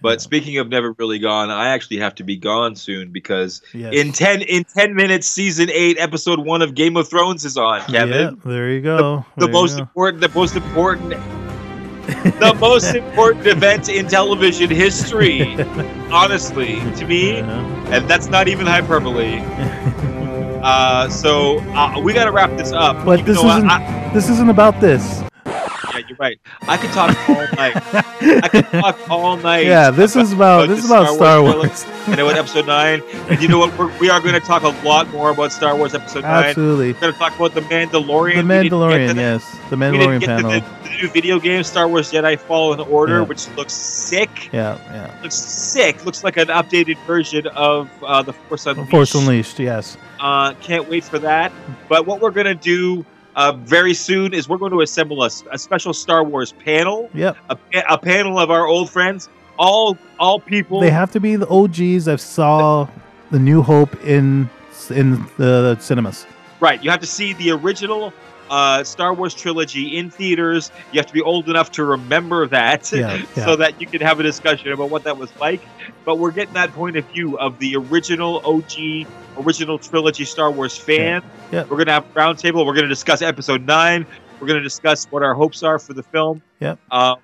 But 0.00 0.12
Yeah. 0.12 0.18
speaking 0.18 0.58
of 0.58 0.68
never 0.68 0.92
really 0.98 1.18
gone, 1.18 1.50
I 1.50 1.68
actually 1.70 1.98
have 1.98 2.14
to 2.16 2.24
be 2.24 2.36
gone 2.36 2.76
soon 2.76 3.10
because 3.12 3.60
Yes. 3.74 3.92
in 3.94 4.12
ten 4.12 4.42
in 4.42 4.64
ten 4.64 4.94
minutes, 4.94 5.26
season 5.26 5.68
eight, 5.72 5.96
episode 5.98 6.38
one 6.40 6.62
of 6.62 6.74
Game 6.74 6.96
of 6.96 7.08
Thrones 7.08 7.44
is 7.44 7.56
on. 7.56 7.80
Kevin. 7.82 8.10
Yeah, 8.42 8.50
there 8.50 8.70
you 8.70 8.80
go. 8.80 9.26
the 9.36 9.46
you 9.46 9.52
most 9.52 9.74
go. 9.76 9.82
important 9.82 10.20
the 10.22 10.28
most 10.30 10.56
important 10.56 11.12
the 12.40 12.56
most 12.58 12.94
important 12.94 13.46
event 13.46 13.88
in 13.88 14.08
television 14.08 14.70
history 14.70 15.56
honestly 16.10 16.80
to 16.96 17.06
me 17.06 17.36
and 17.36 18.08
that's 18.08 18.28
not 18.28 18.48
even 18.48 18.66
hyperbole. 18.66 19.40
Uh, 20.58 21.08
so 21.08 21.60
uh, 21.70 22.00
we 22.00 22.12
got 22.12 22.24
to 22.24 22.32
wrap 22.32 22.50
this 22.58 22.72
up. 22.72 23.06
But 23.06 23.24
this 23.24 23.38
isn't- 23.38 23.70
I, 23.70 24.10
this 24.12 24.28
isn't 24.28 24.50
about 24.50 24.80
this. 24.80 25.22
Yeah 25.92 26.00
you're 26.08 26.16
right 26.18 26.38
i 26.62 26.76
could 26.76 26.90
talk 26.90 27.16
all 27.28 27.36
night 27.56 27.76
i 28.44 28.48
could 28.48 28.64
talk 28.70 28.98
all 29.10 29.36
night 29.36 29.64
Yeah, 29.66 29.90
this 29.90 30.16
is 30.16 30.32
about 30.32 30.64
about 30.64 30.68
this 30.74 30.84
is 30.84 30.90
about 30.90 31.06
Star 31.06 31.16
Star 31.16 31.42
Wars 31.42 31.56
Wars. 31.56 32.16
Know 32.16 32.24
what 32.24 32.36
episode 32.36 32.66
9 32.66 33.02
and 33.28 33.42
you 33.42 33.48
know 33.48 33.58
what 33.58 33.76
we're, 33.78 33.96
we 33.98 34.08
are 34.10 34.20
going 34.20 34.34
to 34.34 34.40
talk 34.40 34.62
a 34.62 34.68
lot 34.86 35.08
more 35.10 35.30
about 35.30 35.52
star 35.52 35.76
wars 35.76 35.94
episode 35.94 36.22
9 36.22 36.44
Absolutely. 36.46 36.92
we're 36.94 37.00
going 37.00 37.12
to 37.12 37.18
talk 37.18 37.36
about 37.36 37.54
the 37.54 37.60
mandalorian 37.62 38.34
The 38.36 38.42
We 38.42 38.48
didn't 38.48 38.62
get 38.62 38.68
to 38.70 38.76
Mandalorian, 38.76 39.06
that. 39.08 39.16
yes. 39.16 39.58
The 39.70 39.76
Mandalorian 39.76 40.24
panel. 40.24 40.50
the, 40.52 40.60
the 40.60 40.96
new 41.02 41.08
video 41.10 41.38
game, 41.38 41.62
Star 41.62 41.86
Wars 41.86 42.10
Jedi 42.10 42.38
Fallen 42.38 42.80
Order, 42.80 43.18
Yeah. 43.18 43.24
which 43.24 43.46
looks 43.50 43.74
sick. 43.74 44.50
Yeah, 44.52 44.78
yeah. 44.92 45.14
Looks 45.22 45.34
sick. 45.36 46.04
Looks 46.06 46.24
like 46.24 46.36
an 46.38 46.48
updated 46.48 46.96
version 47.06 47.46
of 47.48 47.90
uh, 48.02 48.22
the 48.22 48.32
Force 48.32 48.66
Unleashed. 48.66 48.90
Force 48.90 49.14
Unleashed, 49.14 49.58
yes. 49.58 49.96
Uh, 50.18 50.54
can't 50.54 50.88
wait 50.88 51.04
for 51.04 51.18
that. 51.18 51.52
But 51.88 52.06
what 52.06 52.20
we're 52.22 52.30
gonna 52.30 52.54
do 52.54 53.04
uh, 53.38 53.52
very 53.52 53.94
soon 53.94 54.34
is 54.34 54.48
we're 54.48 54.58
going 54.58 54.72
to 54.72 54.80
assemble 54.80 55.22
a, 55.22 55.30
a 55.52 55.58
special 55.58 55.94
Star 55.94 56.24
Wars 56.24 56.52
panel, 56.52 57.08
Yep. 57.14 57.36
a, 57.48 57.56
a 57.88 57.96
panel 57.96 58.38
of 58.38 58.50
our 58.50 58.66
old 58.66 58.90
friends, 58.90 59.28
all 59.58 59.96
all 60.18 60.40
people. 60.40 60.80
They 60.80 60.90
have 60.90 61.12
to 61.12 61.20
be 61.20 61.36
the 61.36 61.48
OGs. 61.48 62.08
I 62.08 62.16
saw 62.16 62.88
the 63.30 63.38
New 63.38 63.62
Hope 63.62 63.94
in 64.04 64.50
in 64.90 65.24
the 65.36 65.76
cinemas. 65.80 66.26
Right. 66.60 66.82
You 66.82 66.90
have 66.90 67.00
to 67.00 67.06
see 67.06 67.32
the 67.34 67.52
original 67.52 68.12
uh, 68.50 68.84
Star 68.84 69.14
Wars 69.14 69.34
trilogy 69.34 69.96
in 69.96 70.10
theaters. 70.10 70.70
You 70.92 70.98
have 70.98 71.06
to 71.06 71.12
be 71.12 71.22
old 71.22 71.48
enough 71.48 71.72
to 71.72 71.84
remember 71.84 72.46
that 72.48 72.90
Yeah, 72.92 73.22
yeah. 73.36 73.44
so 73.44 73.56
that 73.56 73.80
you 73.80 73.86
can 73.86 74.00
have 74.00 74.20
a 74.20 74.22
discussion 74.22 74.72
about 74.72 74.90
what 74.90 75.04
that 75.04 75.16
was 75.16 75.34
like. 75.38 75.60
But 76.04 76.18
we're 76.18 76.30
getting 76.30 76.54
that 76.54 76.72
point 76.72 76.96
of 76.96 77.04
view 77.06 77.38
of 77.38 77.58
the 77.58 77.76
original 77.76 78.40
OG, 78.44 79.06
original 79.38 79.78
trilogy 79.78 80.24
Star 80.24 80.50
Wars 80.50 80.76
fan. 80.76 81.22
Yeah. 81.52 81.62
We're 81.62 81.76
going 81.76 81.86
to 81.86 81.92
have 81.92 82.04
a 82.04 82.18
roundtable. 82.18 82.66
We're 82.66 82.74
going 82.74 82.84
to 82.84 82.88
discuss 82.88 83.22
episode 83.22 83.66
nine. 83.66 84.06
We're 84.40 84.46
going 84.46 84.58
to 84.58 84.64
discuss 84.64 85.06
what 85.06 85.22
our 85.22 85.34
hopes 85.34 85.62
are 85.62 85.78
for 85.78 85.94
the 85.94 86.02
film. 86.02 86.42
Yep. 86.60 86.78
Uh, 86.90 87.16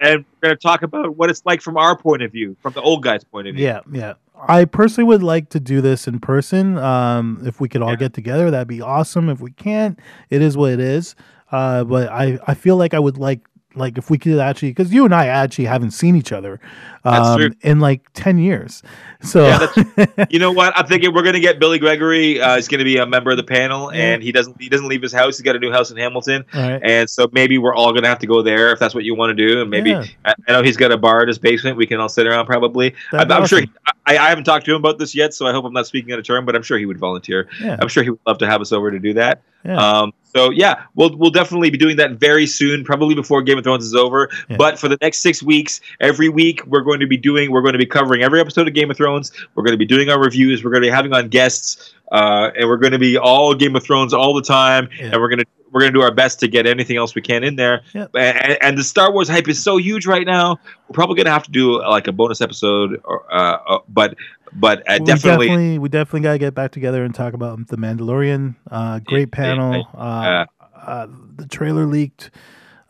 and 0.00 0.24
we're 0.42 0.48
going 0.48 0.56
to 0.56 0.62
talk 0.62 0.82
about 0.82 1.16
what 1.16 1.30
it's 1.30 1.44
like 1.46 1.60
from 1.60 1.76
our 1.76 1.96
point 1.96 2.22
of 2.22 2.32
view, 2.32 2.56
from 2.60 2.72
the 2.72 2.82
old 2.82 3.02
guy's 3.02 3.24
point 3.24 3.48
of 3.48 3.54
view. 3.54 3.64
Yeah, 3.64 3.80
yeah. 3.90 4.14
I 4.48 4.64
personally 4.64 5.06
would 5.08 5.22
like 5.22 5.48
to 5.50 5.60
do 5.60 5.80
this 5.80 6.06
in 6.08 6.18
person. 6.20 6.76
Um, 6.78 7.42
if 7.46 7.60
we 7.60 7.68
could 7.68 7.82
all 7.82 7.90
Yeah. 7.90 7.96
get 7.96 8.14
together, 8.14 8.50
that'd 8.50 8.68
be 8.68 8.80
awesome. 8.82 9.28
If 9.28 9.40
we 9.40 9.52
can't, 9.52 9.98
it 10.30 10.42
is 10.42 10.56
what 10.56 10.72
it 10.72 10.80
is. 10.80 11.14
Uh, 11.52 11.84
but 11.84 12.08
I, 12.10 12.38
I 12.46 12.54
feel 12.54 12.76
like 12.76 12.94
I 12.94 12.98
would 12.98 13.16
like 13.16 13.46
like 13.76 13.98
if 13.98 14.10
we 14.10 14.18
could 14.18 14.38
actually, 14.38 14.70
because 14.70 14.92
you 14.92 15.04
and 15.04 15.14
I 15.14 15.26
actually 15.26 15.64
haven't 15.64 15.92
seen 15.92 16.16
each 16.16 16.32
other 16.32 16.60
um, 17.04 17.54
in 17.62 17.80
like 17.80 18.08
ten 18.12 18.38
years. 18.38 18.82
So 19.22 19.46
Yeah, 19.46 20.26
You 20.30 20.38
know 20.38 20.52
what? 20.52 20.76
I'm 20.76 20.86
thinking 20.86 21.12
we're 21.14 21.22
going 21.22 21.34
to 21.34 21.40
get 21.40 21.58
Billy 21.58 21.78
Gregory. 21.78 22.40
Uh, 22.40 22.56
he's 22.56 22.68
going 22.68 22.78
to 22.78 22.84
be 22.84 22.96
a 22.96 23.06
member 23.06 23.30
of 23.30 23.36
the 23.36 23.44
panel, 23.44 23.90
and 23.90 24.22
he 24.22 24.32
doesn't 24.32 24.60
he 24.60 24.68
doesn't 24.68 24.88
leave 24.88 25.02
his 25.02 25.12
house. 25.12 25.36
He's 25.36 25.44
got 25.44 25.56
a 25.56 25.58
new 25.58 25.72
house 25.72 25.90
in 25.90 25.96
Hamilton, 25.96 26.44
right. 26.54 26.80
and 26.82 27.08
so 27.08 27.28
maybe 27.32 27.58
we're 27.58 27.74
all 27.74 27.92
going 27.92 28.02
to 28.02 28.08
have 28.08 28.18
to 28.20 28.26
go 28.26 28.42
there 28.42 28.72
if 28.72 28.78
that's 28.78 28.94
what 28.94 29.04
you 29.04 29.14
want 29.14 29.36
to 29.36 29.48
do. 29.48 29.60
And 29.60 29.70
maybe 29.70 29.90
Yeah. 29.90 30.04
I, 30.24 30.34
I 30.48 30.52
know 30.52 30.62
he's 30.62 30.76
got 30.76 30.92
a 30.92 30.98
bar 30.98 31.22
in 31.22 31.28
his 31.28 31.38
basement. 31.38 31.76
We 31.76 31.86
can 31.86 32.00
all 32.00 32.08
sit 32.08 32.26
around 32.26 32.46
probably. 32.46 32.94
That'd 33.12 33.28
be 33.28 33.34
I'm 33.34 33.46
sure. 33.46 33.60
He, 33.60 33.70
I, 34.06 34.18
I 34.18 34.28
haven't 34.28 34.44
talked 34.44 34.66
to 34.66 34.72
him 34.72 34.78
about 34.78 34.98
this 34.98 35.14
yet, 35.14 35.34
so 35.34 35.46
I 35.46 35.52
hope 35.52 35.64
I'm 35.64 35.72
not 35.72 35.86
speaking 35.86 36.12
out 36.12 36.18
of 36.18 36.24
turn. 36.24 36.44
But 36.44 36.56
I'm 36.56 36.62
sure 36.62 36.78
he 36.78 36.86
would 36.86 36.98
volunteer. 36.98 37.48
Yeah. 37.60 37.76
I'm 37.80 37.88
sure 37.88 38.02
he 38.02 38.10
would 38.10 38.20
love 38.26 38.38
to 38.38 38.46
have 38.46 38.60
us 38.60 38.72
over 38.72 38.90
to 38.90 38.98
do 38.98 39.14
that. 39.14 39.42
Yeah. 39.64 39.76
Um, 39.76 40.12
so 40.34 40.50
yeah, 40.50 40.84
we'll 40.94 41.16
we'll 41.16 41.30
definitely 41.30 41.70
be 41.70 41.78
doing 41.78 41.96
that 41.98 42.12
very 42.12 42.46
soon, 42.46 42.84
probably 42.84 43.14
before 43.14 43.40
Game 43.42 43.56
of 43.56 43.64
Thrones 43.64 43.84
is 43.84 43.94
over. 43.94 44.28
Yeah. 44.48 44.56
But 44.56 44.78
for 44.78 44.88
the 44.88 44.98
next 45.00 45.20
six 45.20 45.42
weeks, 45.42 45.80
every 46.00 46.28
week 46.28 46.66
we're 46.66 46.82
going 46.82 47.00
to 47.00 47.06
be 47.06 47.16
doing 47.16 47.52
we're 47.52 47.62
going 47.62 47.74
to 47.74 47.78
be 47.78 47.86
covering 47.86 48.22
every 48.22 48.40
episode 48.40 48.66
of 48.66 48.74
Game 48.74 48.90
of 48.90 48.96
Thrones. 48.96 49.30
We're 49.54 49.62
going 49.62 49.74
to 49.74 49.78
be 49.78 49.86
doing 49.86 50.10
our 50.10 50.20
reviews. 50.20 50.64
We're 50.64 50.70
going 50.70 50.82
to 50.82 50.88
be 50.88 50.92
having 50.92 51.12
on 51.12 51.28
guests, 51.28 51.94
uh, 52.10 52.50
and 52.56 52.68
we're 52.68 52.78
going 52.78 52.92
to 52.92 52.98
be 52.98 53.16
all 53.16 53.54
Game 53.54 53.76
of 53.76 53.84
Thrones 53.84 54.12
all 54.12 54.34
the 54.34 54.42
time. 54.42 54.88
Yeah. 54.98 55.06
And 55.12 55.20
we're 55.20 55.28
gonna 55.28 55.44
we're 55.70 55.80
gonna 55.80 55.92
do 55.92 56.02
our 56.02 56.14
best 56.14 56.40
to 56.40 56.48
get 56.48 56.66
anything 56.66 56.96
else 56.96 57.14
we 57.14 57.22
can 57.22 57.44
in 57.44 57.56
there. 57.56 57.82
Yep. 57.92 58.10
And, 58.14 58.58
and 58.60 58.78
the 58.78 58.84
Star 58.84 59.12
Wars 59.12 59.28
hype 59.28 59.48
is 59.48 59.62
so 59.62 59.76
huge 59.76 60.04
right 60.04 60.26
now. 60.26 60.58
We're 60.88 60.94
probably 60.94 61.16
gonna 61.16 61.30
have 61.30 61.44
to 61.44 61.52
do 61.52 61.80
like 61.80 62.08
a 62.08 62.12
bonus 62.12 62.40
episode, 62.40 63.00
or, 63.04 63.32
uh, 63.32 63.58
uh, 63.66 63.78
but 63.88 64.16
but 64.54 64.80
uh, 64.88 64.98
we 65.00 65.06
definitely. 65.06 65.46
definitely 65.48 65.78
we 65.78 65.88
definitely 65.88 66.20
gotta 66.20 66.38
get 66.38 66.54
back 66.54 66.70
together 66.72 67.04
and 67.04 67.14
talk 67.14 67.34
about 67.34 67.66
the 67.68 67.76
Mandalorian. 67.76 68.56
Uh, 68.70 69.00
great 69.00 69.28
Yeah, 69.32 69.36
panel. 69.36 69.88
yeah, 69.94 70.00
Uh, 70.00 70.46
uh, 70.76 71.06
the 71.36 71.46
trailer 71.46 71.86
leaked. 71.86 72.30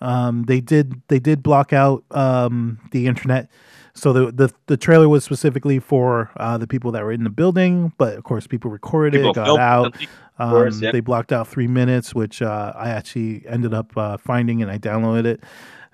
Um, 0.00 0.44
they 0.44 0.60
did 0.60 1.00
they 1.08 1.18
did 1.18 1.42
block 1.42 1.72
out 1.72 2.04
um, 2.10 2.78
the 2.90 3.06
internet. 3.06 3.48
So 3.94 4.12
the, 4.12 4.32
the 4.32 4.52
the 4.66 4.76
trailer 4.76 5.08
was 5.08 5.24
specifically 5.24 5.78
for 5.78 6.30
uh, 6.36 6.58
the 6.58 6.66
people 6.66 6.90
that 6.92 7.04
were 7.04 7.12
in 7.12 7.24
the 7.24 7.30
building, 7.30 7.92
but 7.96 8.16
of 8.16 8.24
course 8.24 8.46
people 8.46 8.70
recorded 8.70 9.12
people 9.12 9.30
it, 9.30 9.34
got 9.34 9.58
out. 9.58 9.96
Of 10.38 10.50
course, 10.50 10.74
Um, 10.76 10.82
yeah. 10.82 10.90
They 10.90 11.00
blocked 11.00 11.30
out 11.32 11.46
three 11.46 11.68
minutes, 11.68 12.12
which 12.12 12.42
uh, 12.42 12.72
I 12.74 12.90
actually 12.90 13.46
ended 13.48 13.72
up 13.72 13.96
uh, 13.96 14.16
finding 14.16 14.62
and 14.62 14.70
I 14.70 14.78
downloaded 14.78 15.26
it. 15.26 15.44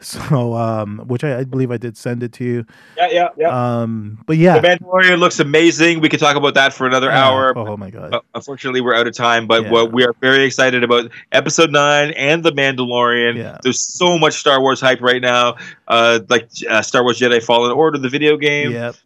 So, 0.02 0.54
um, 0.54 0.98
which 1.06 1.22
I, 1.24 1.40
I 1.40 1.44
believe 1.44 1.70
I 1.70 1.76
did 1.76 1.96
send 1.96 2.22
it 2.22 2.32
to 2.34 2.44
you. 2.44 2.64
Yeah, 2.96 3.08
yeah, 3.10 3.28
yeah. 3.36 3.80
Um, 3.82 4.18
but 4.26 4.38
yeah, 4.38 4.58
The 4.58 4.66
Mandalorian 4.66 5.18
looks 5.18 5.38
amazing. 5.40 6.00
We 6.00 6.08
could 6.08 6.20
talk 6.20 6.36
about 6.36 6.54
that 6.54 6.72
for 6.72 6.86
another 6.86 7.10
hour. 7.10 7.52
Oh, 7.56 7.76
my 7.76 7.90
god! 7.90 8.14
Uh, 8.14 8.20
unfortunately, 8.34 8.80
we're 8.80 8.94
out 8.94 9.06
of 9.06 9.14
time, 9.14 9.46
but 9.46 9.64
Yeah. 9.64 9.70
what 9.70 9.92
we 9.92 10.04
are 10.04 10.14
very 10.20 10.44
excited 10.44 10.82
about 10.82 11.10
episode 11.32 11.70
nine 11.70 12.12
and 12.12 12.42
the 12.42 12.52
Mandalorian. 12.52 13.36
Yeah. 13.36 13.58
There's 13.62 13.80
so 13.80 14.18
much 14.18 14.34
Star 14.34 14.60
Wars 14.60 14.80
hype 14.80 15.02
right 15.02 15.20
now, 15.20 15.56
uh, 15.88 16.20
like 16.28 16.48
uh, 16.68 16.80
Star 16.82 17.02
Wars 17.02 17.18
Jedi 17.18 17.42
Fallen 17.42 17.70
Order, 17.70 17.98
the 17.98 18.08
video 18.08 18.36
game. 18.36 18.72
Yep. 18.72 18.96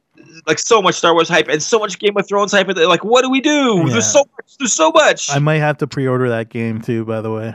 Like 0.47 0.59
so 0.59 0.81
much 0.83 0.95
Star 0.97 1.13
Wars 1.13 1.29
hype 1.29 1.49
and 1.49 1.63
so 1.63 1.79
much 1.79 1.99
Game 1.99 2.17
of 2.17 2.27
Thrones 2.27 2.53
hype. 2.53 2.69
Like, 2.69 3.05
what 3.05 3.23
do 3.23 3.31
we 3.31 3.41
do? 3.41 3.79
Yeah. 3.85 3.93
There's 3.93 4.07
so 4.13 4.21
much. 4.21 4.57
There's 4.59 4.73
so 4.73 4.91
much. 4.91 5.31
I 5.31 5.39
might 5.39 5.59
have 5.59 5.79
to 5.79 5.87
pre-order 5.87 6.29
that 6.29 6.49
game 6.51 6.81
too. 6.81 7.05
By 7.05 7.21
the 7.21 7.33
way, 7.33 7.55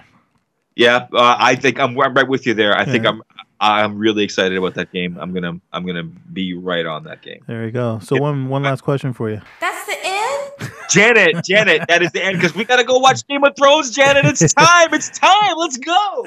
yeah, 0.80 1.08
uh, 1.14 1.36
I 1.38 1.56
think 1.56 1.78
I'm, 1.78 2.00
I'm 2.00 2.14
right 2.14 2.28
with 2.28 2.48
you 2.48 2.54
there. 2.54 2.76
I 2.76 2.86
think 2.86 3.06
I'm. 3.06 3.22
I'm 3.62 3.98
really 3.98 4.24
excited 4.24 4.58
about 4.58 4.76
that 4.76 4.94
game. 4.94 5.18
I'm 5.20 5.34
gonna. 5.34 5.60
I'm 5.74 5.86
gonna 5.86 6.06
be 6.06 6.54
right 6.54 6.86
on 6.86 7.04
that 7.04 7.22
game. 7.22 7.44
there 7.48 7.66
you 7.66 7.72
go. 7.72 8.00
So 8.00 8.16
one 8.16 8.48
one 8.48 8.64
last 8.64 8.82
question 8.82 9.12
for 9.12 9.30
you. 9.30 9.42
That's 9.60 9.86
the 9.86 9.98
end? 10.02 10.72
Janet, 10.90 11.44
Janet, 11.44 11.86
that 11.90 12.02
is 12.02 12.12
the 12.14 12.24
end 12.24 12.38
because 12.38 12.56
we 12.56 12.64
gotta 12.64 12.86
go 12.86 12.98
watch 12.98 13.28
Game 13.28 13.44
of 13.44 13.58
Thrones. 13.58 13.92
Janet, 13.92 14.24
it's 14.24 14.54
time. 14.54 14.94
It's 14.94 15.10
time. 15.10 15.58
Let's 15.58 15.76
go. 15.76 15.92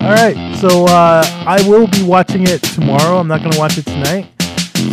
All 0.00 0.12
right, 0.12 0.56
so 0.56 0.86
uh, 0.86 1.22
I 1.46 1.64
will 1.68 1.86
be 1.86 2.02
watching 2.02 2.42
it 2.48 2.62
tomorrow. 2.62 3.18
I'm 3.18 3.28
not 3.28 3.40
going 3.40 3.52
to 3.52 3.58
watch 3.58 3.76
it 3.76 3.84
tonight. 3.86 4.35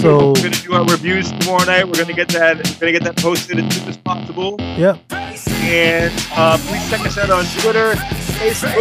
So 0.02 0.28
we're 0.30 0.34
gonna 0.36 0.50
do 0.52 0.74
our 0.74 0.86
reviews 0.86 1.32
tomorrow 1.32 1.64
night. 1.66 1.86
We're 1.88 1.94
gonna 2.02 2.14
get 2.14 2.28
that. 2.30 2.58
We're 2.58 2.80
gonna 2.80 2.92
get 2.94 3.04
that 3.04 3.18
posted 3.18 3.60
as 3.60 3.76
soon 3.76 3.88
as 3.90 3.98
possible. 3.98 4.56
yep, 4.60 5.00
And 5.12 6.14
uh, 6.36 6.58
please 6.58 6.90
check 6.90 7.06
us 7.06 7.18
out 7.18 7.30
on 7.30 7.46
Twitter, 7.62 7.94
Facebook. 8.40 8.74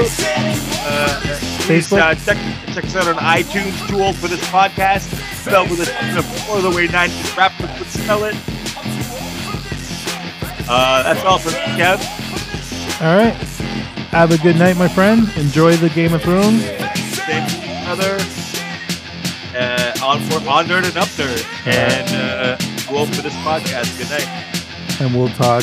Uh, 0.84 1.20
please 1.62 1.88
Facebook? 1.88 2.00
uh, 2.00 2.14
check, 2.14 2.38
check 2.74 2.84
us 2.84 2.96
out 2.96 3.08
on 3.08 3.14
iTunes. 3.16 3.88
Too 3.88 4.00
old 4.02 4.16
for 4.16 4.28
this 4.28 4.40
podcast. 4.50 5.08
Spelled 5.42 5.70
with 5.70 5.80
a 5.80 6.22
four 6.46 6.60
the 6.60 6.70
way 6.70 6.86
nine 6.88 7.10
rappers 7.36 7.70
would 7.78 7.88
spell 7.88 8.24
it. 8.24 8.34
Uh, 10.68 11.02
that's 11.02 11.24
all 11.24 11.38
for 11.38 11.50
me, 11.50 11.56
Kev. 11.76 12.00
all 13.02 13.16
right. 13.16 13.34
Have 14.12 14.30
a 14.30 14.38
good 14.38 14.56
night, 14.56 14.76
my 14.76 14.88
friend. 14.88 15.28
Enjoy 15.36 15.74
the 15.76 15.88
Game 15.90 16.14
of 16.14 16.22
Thrones. 16.22 16.62
Same 16.64 17.46
to 17.46 17.56
each 17.56 17.88
other. 17.88 18.18
Uh, 19.54 19.92
on 20.02 20.20
for 20.22 20.38
on 20.48 20.66
nerd 20.66 20.84
and 20.86 20.96
up 20.96 21.08
nerd. 21.08 21.28
And 21.66 22.08
uh, 22.14 22.96
old 22.96 23.14
for 23.14 23.22
this 23.22 23.34
podcast. 23.36 23.96
Good 23.98 24.10
night. 24.10 25.00
and 25.00 25.14
we'll 25.14 25.28
talk 25.30 25.62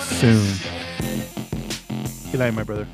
soon. 0.00 0.46
Good 2.30 2.38
night, 2.40 2.54
my 2.54 2.62
brother. 2.62 2.86